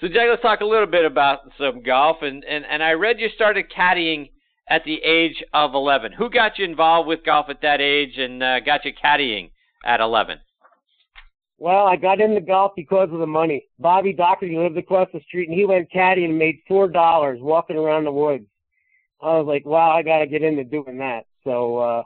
So, 0.00 0.08
Jack, 0.08 0.26
let's 0.28 0.42
talk 0.42 0.60
a 0.60 0.66
little 0.66 0.86
bit 0.86 1.04
about 1.04 1.40
some 1.58 1.82
golf. 1.82 2.18
And, 2.22 2.44
and, 2.44 2.64
and 2.68 2.82
I 2.82 2.92
read 2.92 3.20
you 3.20 3.28
started 3.34 3.66
caddying 3.70 4.30
at 4.68 4.84
the 4.84 4.96
age 5.02 5.42
of 5.54 5.74
11. 5.74 6.12
Who 6.12 6.28
got 6.28 6.58
you 6.58 6.64
involved 6.64 7.08
with 7.08 7.24
golf 7.24 7.46
at 7.48 7.62
that 7.62 7.80
age 7.80 8.18
and 8.18 8.42
uh, 8.42 8.60
got 8.60 8.84
you 8.84 8.92
caddying 8.92 9.50
at 9.84 10.00
11? 10.00 10.38
Well, 11.62 11.86
I 11.86 11.94
got 11.94 12.20
into 12.20 12.40
golf 12.40 12.72
because 12.74 13.08
of 13.12 13.20
the 13.20 13.26
money. 13.28 13.68
Bobby 13.78 14.12
Doherty 14.12 14.58
lived 14.58 14.76
across 14.76 15.08
the 15.14 15.20
street, 15.20 15.48
and 15.48 15.56
he 15.56 15.64
went 15.64 15.92
caddy 15.92 16.24
and 16.24 16.36
made 16.36 16.58
four 16.66 16.88
dollars 16.88 17.38
walking 17.40 17.76
around 17.76 18.02
the 18.02 18.10
woods. 18.10 18.46
I 19.20 19.38
was 19.38 19.46
like, 19.46 19.64
wow, 19.64 19.92
I 19.92 20.02
got 20.02 20.18
to 20.18 20.26
get 20.26 20.42
into 20.42 20.64
doing 20.64 20.98
that. 20.98 21.24
So 21.44 21.78
uh, 21.78 22.02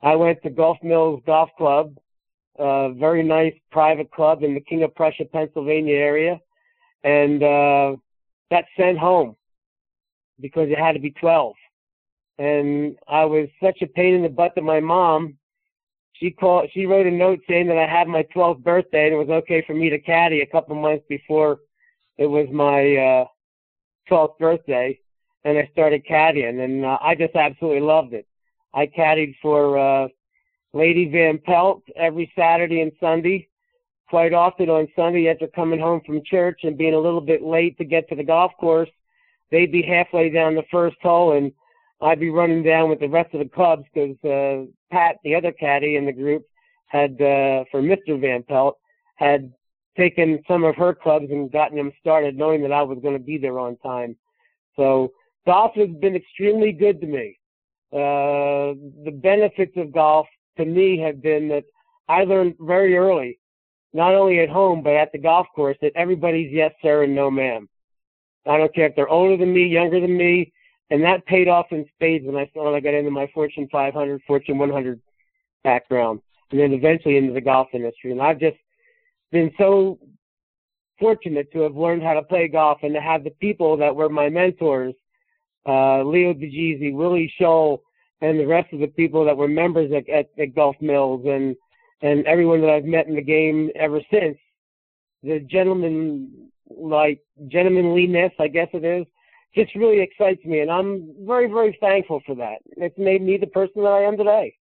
I 0.00 0.14
went 0.14 0.40
to 0.44 0.50
Gulf 0.50 0.78
Mills 0.84 1.20
Golf 1.26 1.50
Club, 1.58 1.96
a 2.56 2.92
very 2.92 3.24
nice 3.24 3.54
private 3.72 4.12
club 4.12 4.44
in 4.44 4.54
the 4.54 4.60
King 4.60 4.84
of 4.84 4.94
Prussia, 4.94 5.24
Pennsylvania 5.24 5.96
area, 5.96 6.38
and 7.02 7.42
uh, 7.42 7.96
got 8.52 8.62
sent 8.76 8.96
home 8.96 9.34
because 10.38 10.68
it 10.70 10.78
had 10.78 10.92
to 10.92 11.00
be 11.00 11.10
12. 11.10 11.56
And 12.38 12.96
I 13.08 13.24
was 13.24 13.48
such 13.60 13.82
a 13.82 13.88
pain 13.88 14.14
in 14.14 14.22
the 14.22 14.28
butt 14.28 14.54
to 14.54 14.62
my 14.62 14.78
mom. 14.78 15.36
She 16.14 16.30
called. 16.30 16.70
She 16.72 16.86
wrote 16.86 17.06
a 17.06 17.10
note 17.10 17.40
saying 17.48 17.66
that 17.68 17.78
I 17.78 17.86
had 17.86 18.08
my 18.08 18.24
12th 18.34 18.62
birthday 18.62 19.06
and 19.06 19.14
it 19.14 19.18
was 19.18 19.42
okay 19.42 19.62
for 19.66 19.74
me 19.74 19.90
to 19.90 19.98
caddy 19.98 20.40
a 20.40 20.46
couple 20.46 20.74
months 20.76 21.04
before 21.08 21.58
it 22.16 22.26
was 22.26 22.46
my 22.52 22.96
uh, 22.96 23.24
12th 24.10 24.38
birthday, 24.38 24.98
and 25.44 25.58
I 25.58 25.68
started 25.72 26.06
caddying, 26.06 26.64
and 26.64 26.84
uh, 26.84 26.98
I 27.00 27.14
just 27.14 27.34
absolutely 27.34 27.80
loved 27.80 28.12
it. 28.12 28.26
I 28.72 28.86
caddied 28.86 29.34
for 29.42 29.78
uh, 29.78 30.08
Lady 30.72 31.08
Van 31.08 31.38
Pelt 31.38 31.82
every 31.96 32.32
Saturday 32.36 32.80
and 32.80 32.92
Sunday. 33.00 33.48
Quite 34.08 34.32
often 34.32 34.68
on 34.68 34.86
Sunday, 34.94 35.28
after 35.28 35.48
coming 35.48 35.80
home 35.80 36.00
from 36.06 36.22
church 36.24 36.60
and 36.62 36.78
being 36.78 36.94
a 36.94 36.98
little 36.98 37.20
bit 37.20 37.42
late 37.42 37.76
to 37.78 37.84
get 37.84 38.08
to 38.08 38.14
the 38.14 38.22
golf 38.22 38.52
course, 38.60 38.90
they'd 39.50 39.72
be 39.72 39.82
halfway 39.82 40.30
down 40.30 40.54
the 40.54 40.64
first 40.70 40.96
hole, 41.02 41.36
and 41.36 41.50
I'd 42.00 42.20
be 42.20 42.30
running 42.30 42.62
down 42.62 42.90
with 42.90 43.00
the 43.00 43.08
rest 43.08 43.34
of 43.34 43.40
the 43.40 43.48
clubs 43.48 43.84
because 43.92 44.16
uh, 44.24 44.70
Pat, 44.94 45.16
the 45.24 45.34
other 45.34 45.50
caddy 45.50 45.96
in 45.96 46.06
the 46.06 46.12
group, 46.12 46.44
had 46.86 47.14
uh, 47.14 47.64
for 47.70 47.82
Mr. 47.82 48.20
Van 48.20 48.44
Pelt 48.44 48.78
had 49.16 49.52
taken 49.96 50.40
some 50.46 50.62
of 50.62 50.76
her 50.76 50.94
clubs 50.94 51.26
and 51.30 51.50
gotten 51.50 51.76
them 51.76 51.92
started, 52.00 52.36
knowing 52.36 52.62
that 52.62 52.70
I 52.70 52.82
was 52.82 52.98
going 53.02 53.18
to 53.18 53.24
be 53.24 53.36
there 53.36 53.58
on 53.58 53.76
time. 53.78 54.16
So 54.76 55.12
golf 55.46 55.72
has 55.74 55.88
been 56.00 56.14
extremely 56.14 56.70
good 56.70 57.00
to 57.00 57.06
me. 57.08 57.38
Uh, 57.92 58.78
the 59.04 59.12
benefits 59.12 59.72
of 59.76 59.92
golf 59.92 60.28
to 60.58 60.64
me 60.64 60.96
have 60.98 61.20
been 61.20 61.48
that 61.48 61.64
I 62.08 62.22
learned 62.22 62.54
very 62.60 62.96
early, 62.96 63.40
not 63.92 64.14
only 64.14 64.38
at 64.40 64.48
home 64.48 64.80
but 64.82 64.94
at 64.94 65.10
the 65.10 65.18
golf 65.18 65.48
course, 65.56 65.76
that 65.82 65.92
everybody's 65.96 66.52
yes 66.52 66.72
sir 66.82 67.02
and 67.02 67.14
no 67.14 67.32
ma'am. 67.32 67.68
I 68.46 68.58
don't 68.58 68.74
care 68.74 68.86
if 68.86 68.94
they're 68.94 69.08
older 69.08 69.36
than 69.36 69.52
me, 69.52 69.66
younger 69.66 70.00
than 70.00 70.16
me, 70.16 70.52
and 70.90 71.02
that 71.02 71.26
paid 71.26 71.48
off 71.48 71.66
in 71.70 71.86
spades 71.94 72.26
when 72.26 72.36
I 72.36 72.46
started. 72.48 72.76
I 72.76 72.80
got 72.80 72.94
into 72.94 73.10
my 73.10 73.28
Fortune 73.34 73.68
500, 73.70 74.22
Fortune 74.26 74.58
100 74.58 75.00
background, 75.62 76.20
and 76.50 76.60
then 76.60 76.72
eventually 76.72 77.16
into 77.16 77.32
the 77.32 77.40
golf 77.40 77.68
industry. 77.72 78.12
And 78.12 78.20
I've 78.20 78.38
just 78.38 78.56
been 79.32 79.50
so 79.58 79.98
fortunate 80.98 81.50
to 81.52 81.60
have 81.60 81.74
learned 81.74 82.02
how 82.02 82.14
to 82.14 82.22
play 82.22 82.48
golf 82.48 82.78
and 82.82 82.94
to 82.94 83.00
have 83.00 83.24
the 83.24 83.30
people 83.30 83.76
that 83.78 83.94
were 83.94 84.08
my 84.08 84.28
mentors, 84.28 84.94
uh, 85.66 86.02
Leo 86.02 86.34
DeGeezy, 86.34 86.94
Willie 86.94 87.32
Scholl, 87.40 87.78
and 88.20 88.38
the 88.38 88.46
rest 88.46 88.72
of 88.72 88.80
the 88.80 88.86
people 88.86 89.24
that 89.24 89.36
were 89.36 89.48
members 89.48 89.90
at, 89.92 90.08
at, 90.08 90.26
at 90.38 90.54
Gulf 90.54 90.76
Mills 90.80 91.24
and 91.26 91.56
and 92.02 92.26
everyone 92.26 92.60
that 92.60 92.70
I've 92.70 92.84
met 92.84 93.06
in 93.06 93.14
the 93.14 93.22
game 93.22 93.70
ever 93.76 94.00
since. 94.10 94.36
The 95.22 95.40
gentleman 95.40 96.50
like 96.70 97.20
gentlemanliness, 97.48 98.32
I 98.38 98.48
guess 98.48 98.68
it 98.72 98.84
is, 98.84 99.06
just 99.54 99.74
really 99.74 100.00
excites 100.00 100.44
me, 100.44 100.60
and 100.60 100.70
I'm 100.70 101.14
very 101.20 101.46
very 101.46 101.76
thankful 101.80 102.20
for 102.26 102.34
that. 102.36 102.58
It's 102.76 102.98
made 102.98 103.22
me 103.22 103.36
the 103.36 103.46
person 103.46 103.82
that 103.82 103.88
I 103.88 104.02
am 104.02 104.16
today. 104.16 104.54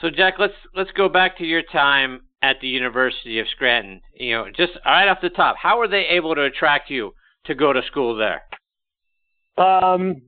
So 0.00 0.10
Jack, 0.10 0.34
let's 0.38 0.54
let's 0.74 0.90
go 0.92 1.08
back 1.08 1.38
to 1.38 1.44
your 1.44 1.62
time 1.62 2.22
at 2.42 2.60
the 2.60 2.68
University 2.68 3.38
of 3.38 3.46
Scranton. 3.48 4.00
You 4.14 4.32
know, 4.32 4.46
just 4.54 4.72
right 4.84 5.08
off 5.08 5.18
the 5.22 5.30
top, 5.30 5.56
how 5.56 5.78
were 5.78 5.88
they 5.88 6.06
able 6.10 6.34
to 6.34 6.42
attract 6.42 6.90
you 6.90 7.14
to 7.46 7.54
go 7.54 7.72
to 7.72 7.82
school 7.86 8.16
there? 8.16 8.42
Um, 9.56 10.22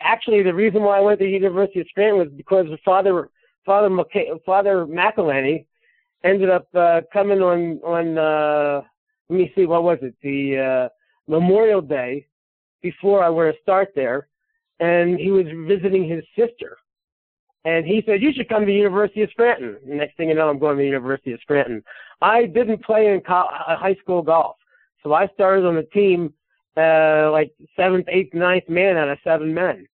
actually, 0.00 0.42
the 0.42 0.54
reason 0.54 0.82
why 0.82 0.98
I 0.98 1.00
went 1.00 1.18
to 1.20 1.26
the 1.26 1.30
University 1.30 1.80
of 1.80 1.86
Scranton 1.88 2.18
was 2.18 2.28
because 2.36 2.66
Father 2.84 3.28
Father 3.66 3.88
McC- 3.88 4.42
Father 4.44 4.86
McElhenney 4.86 5.66
ended 6.24 6.50
up 6.50 6.66
uh, 6.74 7.02
coming 7.12 7.40
on 7.40 7.78
on 7.84 8.18
uh, 8.18 8.82
let 9.28 9.38
me 9.38 9.52
see 9.54 9.66
what 9.66 9.82
was 9.82 9.98
it 10.02 10.14
the 10.22 10.88
uh, 10.88 10.88
Memorial 11.30 11.80
Day 11.80 12.26
before 12.82 13.22
I 13.22 13.30
were 13.30 13.52
to 13.52 13.58
start 13.62 13.92
there, 13.94 14.28
and 14.80 15.18
he 15.18 15.30
was 15.30 15.46
visiting 15.66 16.08
his 16.08 16.24
sister, 16.36 16.76
and 17.64 17.86
he 17.86 18.02
said 18.04 18.22
you 18.22 18.32
should 18.34 18.48
come 18.48 18.60
to 18.60 18.66
the 18.66 18.72
University 18.72 19.22
of 19.22 19.30
Scranton. 19.30 19.78
next 19.84 20.16
thing 20.16 20.28
you 20.28 20.34
know, 20.34 20.48
I'm 20.48 20.58
going 20.58 20.76
to 20.76 20.82
the 20.82 20.86
University 20.86 21.32
of 21.32 21.40
Scranton. 21.40 21.82
I 22.20 22.46
didn't 22.46 22.84
play 22.84 23.12
in 23.12 23.20
co- 23.20 23.48
uh, 23.66 23.76
high 23.76 23.96
school 24.02 24.22
golf, 24.22 24.56
so 25.02 25.12
I 25.12 25.28
started 25.28 25.64
on 25.64 25.76
the 25.76 25.84
team 25.84 26.32
uh, 26.76 27.30
like 27.30 27.52
seventh, 27.76 28.06
eighth, 28.08 28.34
ninth 28.34 28.68
man 28.68 28.96
out 28.96 29.08
of 29.08 29.18
seven 29.24 29.52
men. 29.52 29.86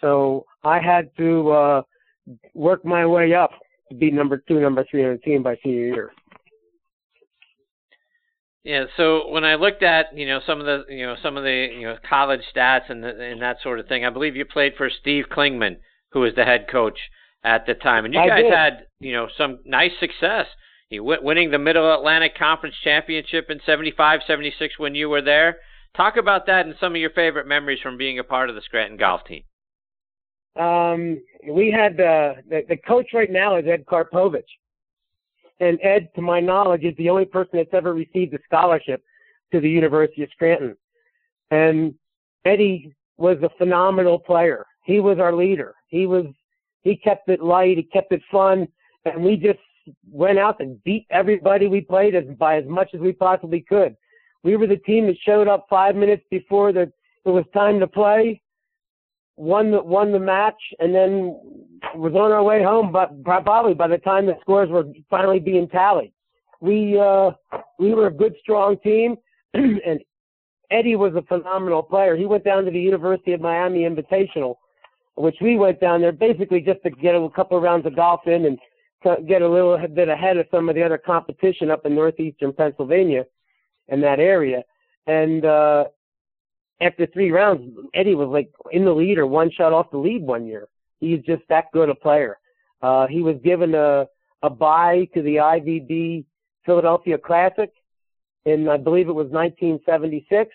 So 0.00 0.46
I 0.62 0.78
had 0.78 1.10
to 1.16 1.50
uh, 1.50 1.82
work 2.54 2.84
my 2.84 3.06
way 3.06 3.34
up 3.34 3.50
to 3.88 3.94
be 3.94 4.10
number 4.10 4.38
two, 4.38 4.60
number 4.60 4.84
three 4.90 5.04
on 5.04 5.12
the 5.12 5.18
team 5.18 5.42
by 5.42 5.56
senior 5.62 5.86
year. 5.86 6.12
Yeah, 8.66 8.86
so 8.96 9.28
when 9.28 9.44
I 9.44 9.54
looked 9.54 9.84
at 9.84 10.06
you 10.12 10.26
know 10.26 10.40
some 10.44 10.58
of 10.58 10.66
the 10.66 10.92
you 10.92 11.06
know 11.06 11.14
some 11.22 11.36
of 11.36 11.44
the 11.44 11.68
you 11.72 11.82
know 11.82 11.98
college 12.02 12.40
stats 12.52 12.90
and 12.90 13.00
the, 13.00 13.10
and 13.10 13.40
that 13.40 13.58
sort 13.62 13.78
of 13.78 13.86
thing, 13.86 14.04
I 14.04 14.10
believe 14.10 14.34
you 14.34 14.44
played 14.44 14.72
for 14.76 14.90
Steve 14.90 15.26
Klingman, 15.30 15.76
who 16.10 16.18
was 16.22 16.34
the 16.34 16.44
head 16.44 16.66
coach 16.68 16.98
at 17.44 17.64
the 17.66 17.74
time, 17.74 18.04
and 18.04 18.12
you 18.12 18.18
I 18.18 18.26
guys 18.26 18.42
did. 18.42 18.52
had 18.52 18.86
you 18.98 19.12
know 19.12 19.28
some 19.38 19.60
nice 19.64 19.92
success. 20.00 20.46
You 20.90 21.02
w- 21.02 21.22
winning 21.22 21.52
the 21.52 21.60
Middle 21.60 21.94
Atlantic 21.94 22.36
Conference 22.36 22.74
Championship 22.82 23.50
in 23.50 23.60
'75, 23.64 24.22
'76 24.26 24.80
when 24.80 24.96
you 24.96 25.08
were 25.08 25.22
there. 25.22 25.58
Talk 25.96 26.16
about 26.16 26.46
that 26.46 26.66
and 26.66 26.74
some 26.80 26.92
of 26.92 27.00
your 27.00 27.10
favorite 27.10 27.46
memories 27.46 27.78
from 27.80 27.96
being 27.96 28.18
a 28.18 28.24
part 28.24 28.50
of 28.50 28.56
the 28.56 28.62
Scranton 28.62 28.96
golf 28.96 29.20
team. 29.28 29.44
Um, 30.58 31.22
we 31.48 31.70
had 31.70 32.00
uh, 32.00 32.42
the 32.48 32.62
the 32.68 32.78
coach 32.78 33.10
right 33.14 33.30
now 33.30 33.58
is 33.58 33.66
Ed 33.68 33.86
Karpovich, 33.86 34.42
and 35.60 35.78
Ed, 35.82 36.08
to 36.14 36.22
my 36.22 36.40
knowledge, 36.40 36.82
is 36.84 36.96
the 36.96 37.08
only 37.08 37.24
person 37.24 37.52
that's 37.54 37.72
ever 37.72 37.94
received 37.94 38.34
a 38.34 38.38
scholarship 38.44 39.02
to 39.52 39.60
the 39.60 39.70
University 39.70 40.22
of 40.22 40.30
Scranton. 40.32 40.76
And 41.50 41.94
Eddie 42.44 42.94
was 43.16 43.38
a 43.42 43.50
phenomenal 43.58 44.18
player. 44.18 44.66
He 44.84 45.00
was 45.00 45.18
our 45.18 45.32
leader. 45.34 45.74
He 45.88 46.06
was 46.06 46.26
he 46.82 46.96
kept 46.96 47.28
it 47.28 47.42
light. 47.42 47.76
He 47.76 47.82
kept 47.82 48.12
it 48.12 48.22
fun, 48.30 48.68
and 49.04 49.24
we 49.24 49.36
just 49.36 49.58
went 50.10 50.38
out 50.38 50.60
and 50.60 50.82
beat 50.84 51.06
everybody 51.10 51.66
we 51.66 51.80
played 51.80 52.14
as 52.14 52.24
by 52.38 52.56
as 52.56 52.64
much 52.66 52.90
as 52.94 53.00
we 53.00 53.12
possibly 53.12 53.60
could. 53.60 53.96
We 54.42 54.56
were 54.56 54.66
the 54.66 54.76
team 54.76 55.06
that 55.06 55.16
showed 55.24 55.48
up 55.48 55.66
five 55.68 55.96
minutes 55.96 56.22
before 56.30 56.72
the 56.72 56.92
it 57.24 57.30
was 57.30 57.44
time 57.52 57.80
to 57.80 57.88
play, 57.88 58.40
won 59.36 59.70
the 59.70 59.82
won 59.82 60.12
the 60.12 60.18
match, 60.18 60.60
and 60.78 60.94
then 60.94 61.38
was 61.94 62.14
on 62.14 62.32
our 62.32 62.42
way 62.42 62.62
home. 62.62 62.92
But 62.92 63.22
probably 63.24 63.74
by 63.74 63.88
the 63.88 63.98
time 63.98 64.26
the 64.26 64.36
scores 64.40 64.68
were 64.70 64.84
finally 65.10 65.40
being 65.40 65.68
tallied, 65.68 66.12
we 66.60 66.98
uh, 66.98 67.32
we 67.78 67.94
were 67.94 68.08
a 68.08 68.12
good, 68.12 68.34
strong 68.40 68.78
team, 68.78 69.16
and 69.54 70.00
Eddie 70.70 70.96
was 70.96 71.14
a 71.14 71.22
phenomenal 71.22 71.82
player. 71.82 72.16
He 72.16 72.26
went 72.26 72.44
down 72.44 72.64
to 72.64 72.70
the 72.70 72.80
University 72.80 73.32
of 73.32 73.40
Miami 73.40 73.80
Invitational, 73.80 74.56
which 75.14 75.36
we 75.40 75.56
went 75.56 75.80
down 75.80 76.00
there 76.00 76.12
basically 76.12 76.60
just 76.60 76.82
to 76.82 76.90
get 76.90 77.14
a 77.14 77.28
couple 77.34 77.56
of 77.56 77.62
rounds 77.62 77.86
of 77.86 77.94
golf 77.94 78.26
in 78.26 78.46
and 78.46 78.58
to 79.02 79.22
get 79.22 79.42
a 79.42 79.48
little 79.48 79.78
bit 79.88 80.08
ahead 80.08 80.36
of 80.36 80.46
some 80.50 80.68
of 80.68 80.74
the 80.74 80.82
other 80.82 80.98
competition 80.98 81.70
up 81.70 81.86
in 81.86 81.94
northeastern 81.94 82.52
Pennsylvania 82.52 83.24
in 83.88 84.00
that 84.00 84.18
area. 84.18 84.62
And 85.06 85.44
uh, 85.44 85.84
after 86.80 87.06
three 87.06 87.30
rounds, 87.30 87.62
Eddie 87.94 88.14
was 88.14 88.28
like 88.28 88.50
in 88.72 88.84
the 88.84 88.92
lead 88.92 89.18
or 89.18 89.26
one 89.26 89.50
shot 89.50 89.72
off 89.72 89.90
the 89.90 89.98
lead 89.98 90.22
one 90.22 90.46
year. 90.46 90.68
He's 91.00 91.22
just 91.22 91.42
that 91.48 91.72
good 91.72 91.88
a 91.88 91.94
player. 91.94 92.38
Uh, 92.82 93.06
he 93.06 93.22
was 93.22 93.36
given 93.42 93.74
a 93.74 94.06
a 94.42 94.50
bye 94.50 95.08
to 95.14 95.22
the 95.22 95.36
IVB 95.36 96.24
Philadelphia 96.64 97.16
Classic 97.18 97.70
in 98.44 98.68
I 98.68 98.76
believe 98.76 99.08
it 99.08 99.12
was 99.12 99.28
1976, 99.28 100.50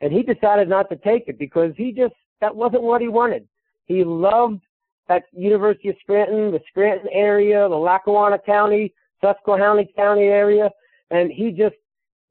and 0.00 0.12
he 0.12 0.22
decided 0.22 0.68
not 0.68 0.88
to 0.90 0.96
take 0.96 1.28
it 1.28 1.38
because 1.38 1.72
he 1.76 1.92
just 1.92 2.14
that 2.40 2.54
wasn't 2.54 2.82
what 2.82 3.00
he 3.00 3.08
wanted. 3.08 3.46
He 3.86 4.04
loved 4.04 4.60
that 5.08 5.24
University 5.32 5.88
of 5.88 5.96
Scranton, 6.00 6.52
the 6.52 6.60
Scranton 6.68 7.08
area, 7.12 7.68
the 7.68 7.74
Lackawanna 7.74 8.38
County, 8.38 8.92
Susquehanna 9.20 9.84
County 9.96 10.24
area, 10.24 10.70
and 11.10 11.30
he 11.30 11.50
just 11.50 11.76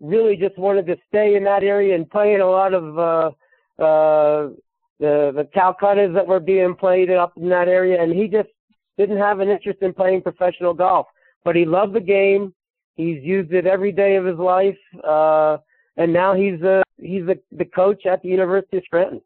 really 0.02 0.36
just 0.36 0.58
wanted 0.58 0.88
to 0.88 0.98
stay 1.08 1.36
in 1.36 1.44
that 1.46 1.64
area 1.64 1.96
and 1.96 2.10
play 2.10 2.34
in 2.34 2.42
a 2.42 2.50
lot 2.50 2.74
of 2.74 2.98
uh, 2.98 3.28
uh, 3.82 4.50
the 5.00 5.32
the 5.36 5.48
Calcuttas 5.56 6.14
that 6.14 6.28
were 6.28 6.40
being 6.40 6.76
played 6.76 7.10
up 7.10 7.34
in 7.38 7.48
that 7.50 7.68
area, 7.68 8.02
and 8.02 8.14
he 8.14 8.28
just 8.28 8.50
didn't 8.98 9.18
have 9.18 9.40
an 9.40 9.50
interest 9.50 9.82
in 9.82 9.94
playing 9.94 10.22
professional 10.22 10.74
golf. 10.74 11.08
But 11.44 11.56
he 11.56 11.66
loved 11.66 11.94
the 11.94 12.02
game. 12.02 12.54
He's 12.96 13.24
used 13.24 13.54
it 13.54 13.66
every 13.66 13.92
day 13.92 14.16
of 14.16 14.26
his 14.26 14.38
life, 14.38 14.78
uh, 15.04 15.58
and 15.98 16.12
now 16.12 16.36
he's 16.36 16.62
uh, 16.62 16.84
he's 16.98 17.26
the, 17.26 17.40
the 17.52 17.66
coach 17.66 18.06
at 18.06 18.22
the 18.22 18.30
University 18.30 18.78
of 18.78 18.84
Scranton. 18.86 19.22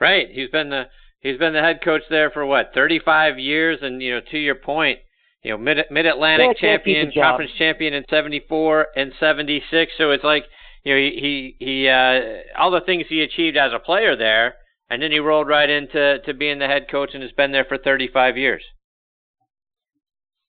Right. 0.00 0.28
He's 0.30 0.50
been 0.50 0.70
the 0.70 0.84
he's 1.20 1.38
been 1.38 1.52
the 1.52 1.60
head 1.60 1.80
coach 1.82 2.02
there 2.08 2.30
for 2.30 2.46
what 2.46 2.72
35 2.74 3.38
years, 3.38 3.78
and 3.82 4.00
you 4.02 4.14
know 4.14 4.20
to 4.30 4.38
your 4.38 4.54
point, 4.54 5.00
you 5.44 5.50
know 5.52 5.58
mid 5.58 5.78
Mid 5.90 6.06
Atlantic 6.06 6.56
Yeah, 6.60 6.76
champion, 6.76 7.12
conference 7.12 7.52
champion 7.56 7.94
in 7.94 8.04
'74 8.10 8.88
and 8.96 9.12
'76. 9.20 9.92
So 9.96 10.10
it's 10.10 10.24
like 10.24 10.44
you 10.82 10.94
know 10.94 10.98
he 10.98 11.54
he, 11.58 11.64
he 11.64 11.88
uh, 11.88 12.60
all 12.60 12.70
the 12.70 12.80
things 12.80 13.06
he 13.08 13.20
achieved 13.20 13.56
as 13.56 13.72
a 13.72 13.78
player 13.78 14.16
there, 14.16 14.54
and 14.90 15.00
then 15.00 15.12
he 15.12 15.20
rolled 15.20 15.46
right 15.46 15.68
into 15.68 16.18
to 16.20 16.34
being 16.34 16.58
the 16.58 16.66
head 16.66 16.86
coach 16.90 17.10
and 17.14 17.22
has 17.22 17.32
been 17.32 17.52
there 17.52 17.66
for 17.66 17.78
35 17.78 18.36
years. 18.36 18.62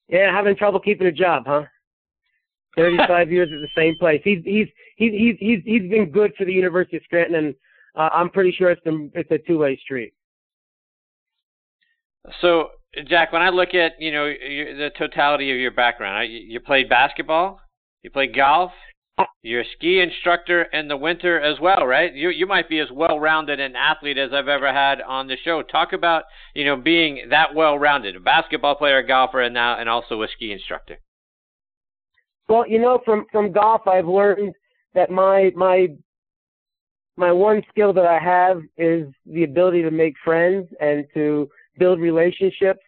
Yeah, 0.08 0.32
having 0.32 0.56
trouble 0.56 0.80
keeping 0.80 1.08
a 1.08 1.12
job, 1.12 1.44
huh? 1.46 1.64
Thirty-five 2.76 3.32
years 3.32 3.50
at 3.54 3.62
the 3.62 3.70
same 3.76 3.96
place. 3.98 4.22
He's 4.24 4.44
he's 4.44 4.68
he's 4.98 5.12
he's 5.12 5.36
he's 5.40 5.60
he's 5.64 5.90
been 5.90 6.10
good 6.12 6.34
for 6.38 6.46
the 6.46 6.52
University 6.52 6.98
of 6.98 7.04
Scranton, 7.04 7.36
and 7.36 7.56
uh, 7.96 8.10
I'm 8.14 8.30
pretty 8.30 8.52
sure 8.52 8.70
it's 8.70 8.82
been, 8.82 9.10
it's 9.16 9.32
a 9.32 9.38
two-way 9.38 9.80
street. 9.82 10.14
So, 12.42 12.70
Jack, 13.08 13.32
when 13.34 13.42
I 13.42 13.50
look 13.50 13.74
at 13.74 13.94
you 14.00 14.12
know 14.12 14.26
the 14.26 14.90
totality 14.98 15.52
of 15.52 15.58
your 15.58 15.72
background, 15.72 16.32
you 16.32 16.60
played 16.60 16.90
basketball, 16.90 17.60
you 18.04 18.10
played 18.10 18.36
golf, 18.36 18.72
you're 19.42 19.62
a 19.62 19.66
ski 19.78 20.02
instructor 20.02 20.64
in 20.64 20.88
the 20.88 20.98
winter 20.98 21.40
as 21.40 21.60
well, 21.60 21.86
right? 21.86 22.14
You 22.14 22.30
you 22.30 22.46
might 22.46 22.68
be 22.68 22.80
as 22.80 22.90
well-rounded 22.92 23.60
an 23.60 23.76
athlete 23.76 24.18
as 24.18 24.32
I've 24.34 24.48
ever 24.48 24.72
had 24.74 25.02
on 25.02 25.28
the 25.28 25.38
show. 25.44 25.62
Talk 25.62 25.94
about 25.94 26.24
you 26.54 26.66
know 26.66 26.76
being 26.76 27.28
that 27.30 27.54
well-rounded, 27.54 28.16
a 28.16 28.20
basketball 28.20 28.76
player, 28.76 28.98
a 28.98 29.08
golfer, 29.08 29.42
and 29.42 29.54
now 29.54 29.80
and 29.80 29.88
also 29.88 30.22
a 30.24 30.28
ski 30.28 30.52
instructor. 30.52 30.98
Well, 32.48 32.68
you 32.68 32.80
know, 32.80 33.00
from 33.06 33.26
from 33.32 33.52
golf, 33.52 33.88
I've 33.88 34.08
learned 34.08 34.54
that 34.94 35.10
my 35.10 35.52
my 35.56 35.88
my 37.18 37.32
one 37.32 37.62
skill 37.70 37.94
that 37.94 38.06
I 38.06 38.20
have 38.20 38.62
is 38.78 39.08
the 39.26 39.44
ability 39.44 39.82
to 39.84 39.92
make 39.92 40.16
friends 40.24 40.68
and 40.82 41.06
to 41.14 41.50
build 41.78 42.00
relationships. 42.00 42.82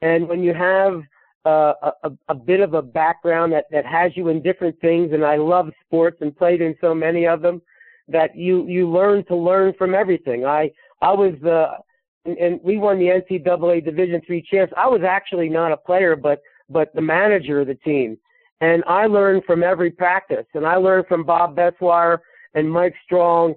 And 0.00 0.28
when 0.28 0.42
you 0.42 0.54
have 0.54 1.02
uh, 1.44 1.72
a, 2.04 2.10
a 2.28 2.34
bit 2.34 2.60
of 2.60 2.74
a 2.74 2.82
background 2.82 3.52
that, 3.52 3.66
that 3.70 3.86
has 3.86 4.12
you 4.16 4.28
in 4.28 4.42
different 4.42 4.80
things, 4.80 5.12
and 5.12 5.24
I 5.24 5.36
love 5.36 5.70
sports 5.84 6.18
and 6.20 6.36
played 6.36 6.60
in 6.60 6.74
so 6.80 6.94
many 6.94 7.26
of 7.26 7.42
them, 7.42 7.62
that 8.08 8.36
you 8.36 8.66
you 8.66 8.90
learn 8.90 9.24
to 9.26 9.36
learn 9.36 9.74
from 9.78 9.94
everything. 9.94 10.44
I 10.44 10.70
I 11.00 11.12
was 11.12 11.34
uh, 11.44 11.78
and, 12.24 12.36
and 12.38 12.60
we 12.62 12.76
won 12.76 12.98
the 12.98 13.06
NCAA 13.06 13.84
Division 13.84 14.20
three 14.26 14.42
champs. 14.42 14.72
I 14.76 14.88
was 14.88 15.02
actually 15.06 15.48
not 15.48 15.72
a 15.72 15.76
player, 15.76 16.16
but 16.16 16.40
but 16.68 16.94
the 16.94 17.02
manager 17.02 17.60
of 17.60 17.66
the 17.66 17.74
team, 17.74 18.18
and 18.60 18.82
I 18.86 19.06
learned 19.06 19.44
from 19.44 19.62
every 19.62 19.90
practice. 19.90 20.46
And 20.54 20.66
I 20.66 20.76
learned 20.76 21.06
from 21.06 21.24
Bob 21.24 21.56
Bessoir 21.56 22.18
and 22.54 22.70
Mike 22.70 22.94
Strong, 23.04 23.54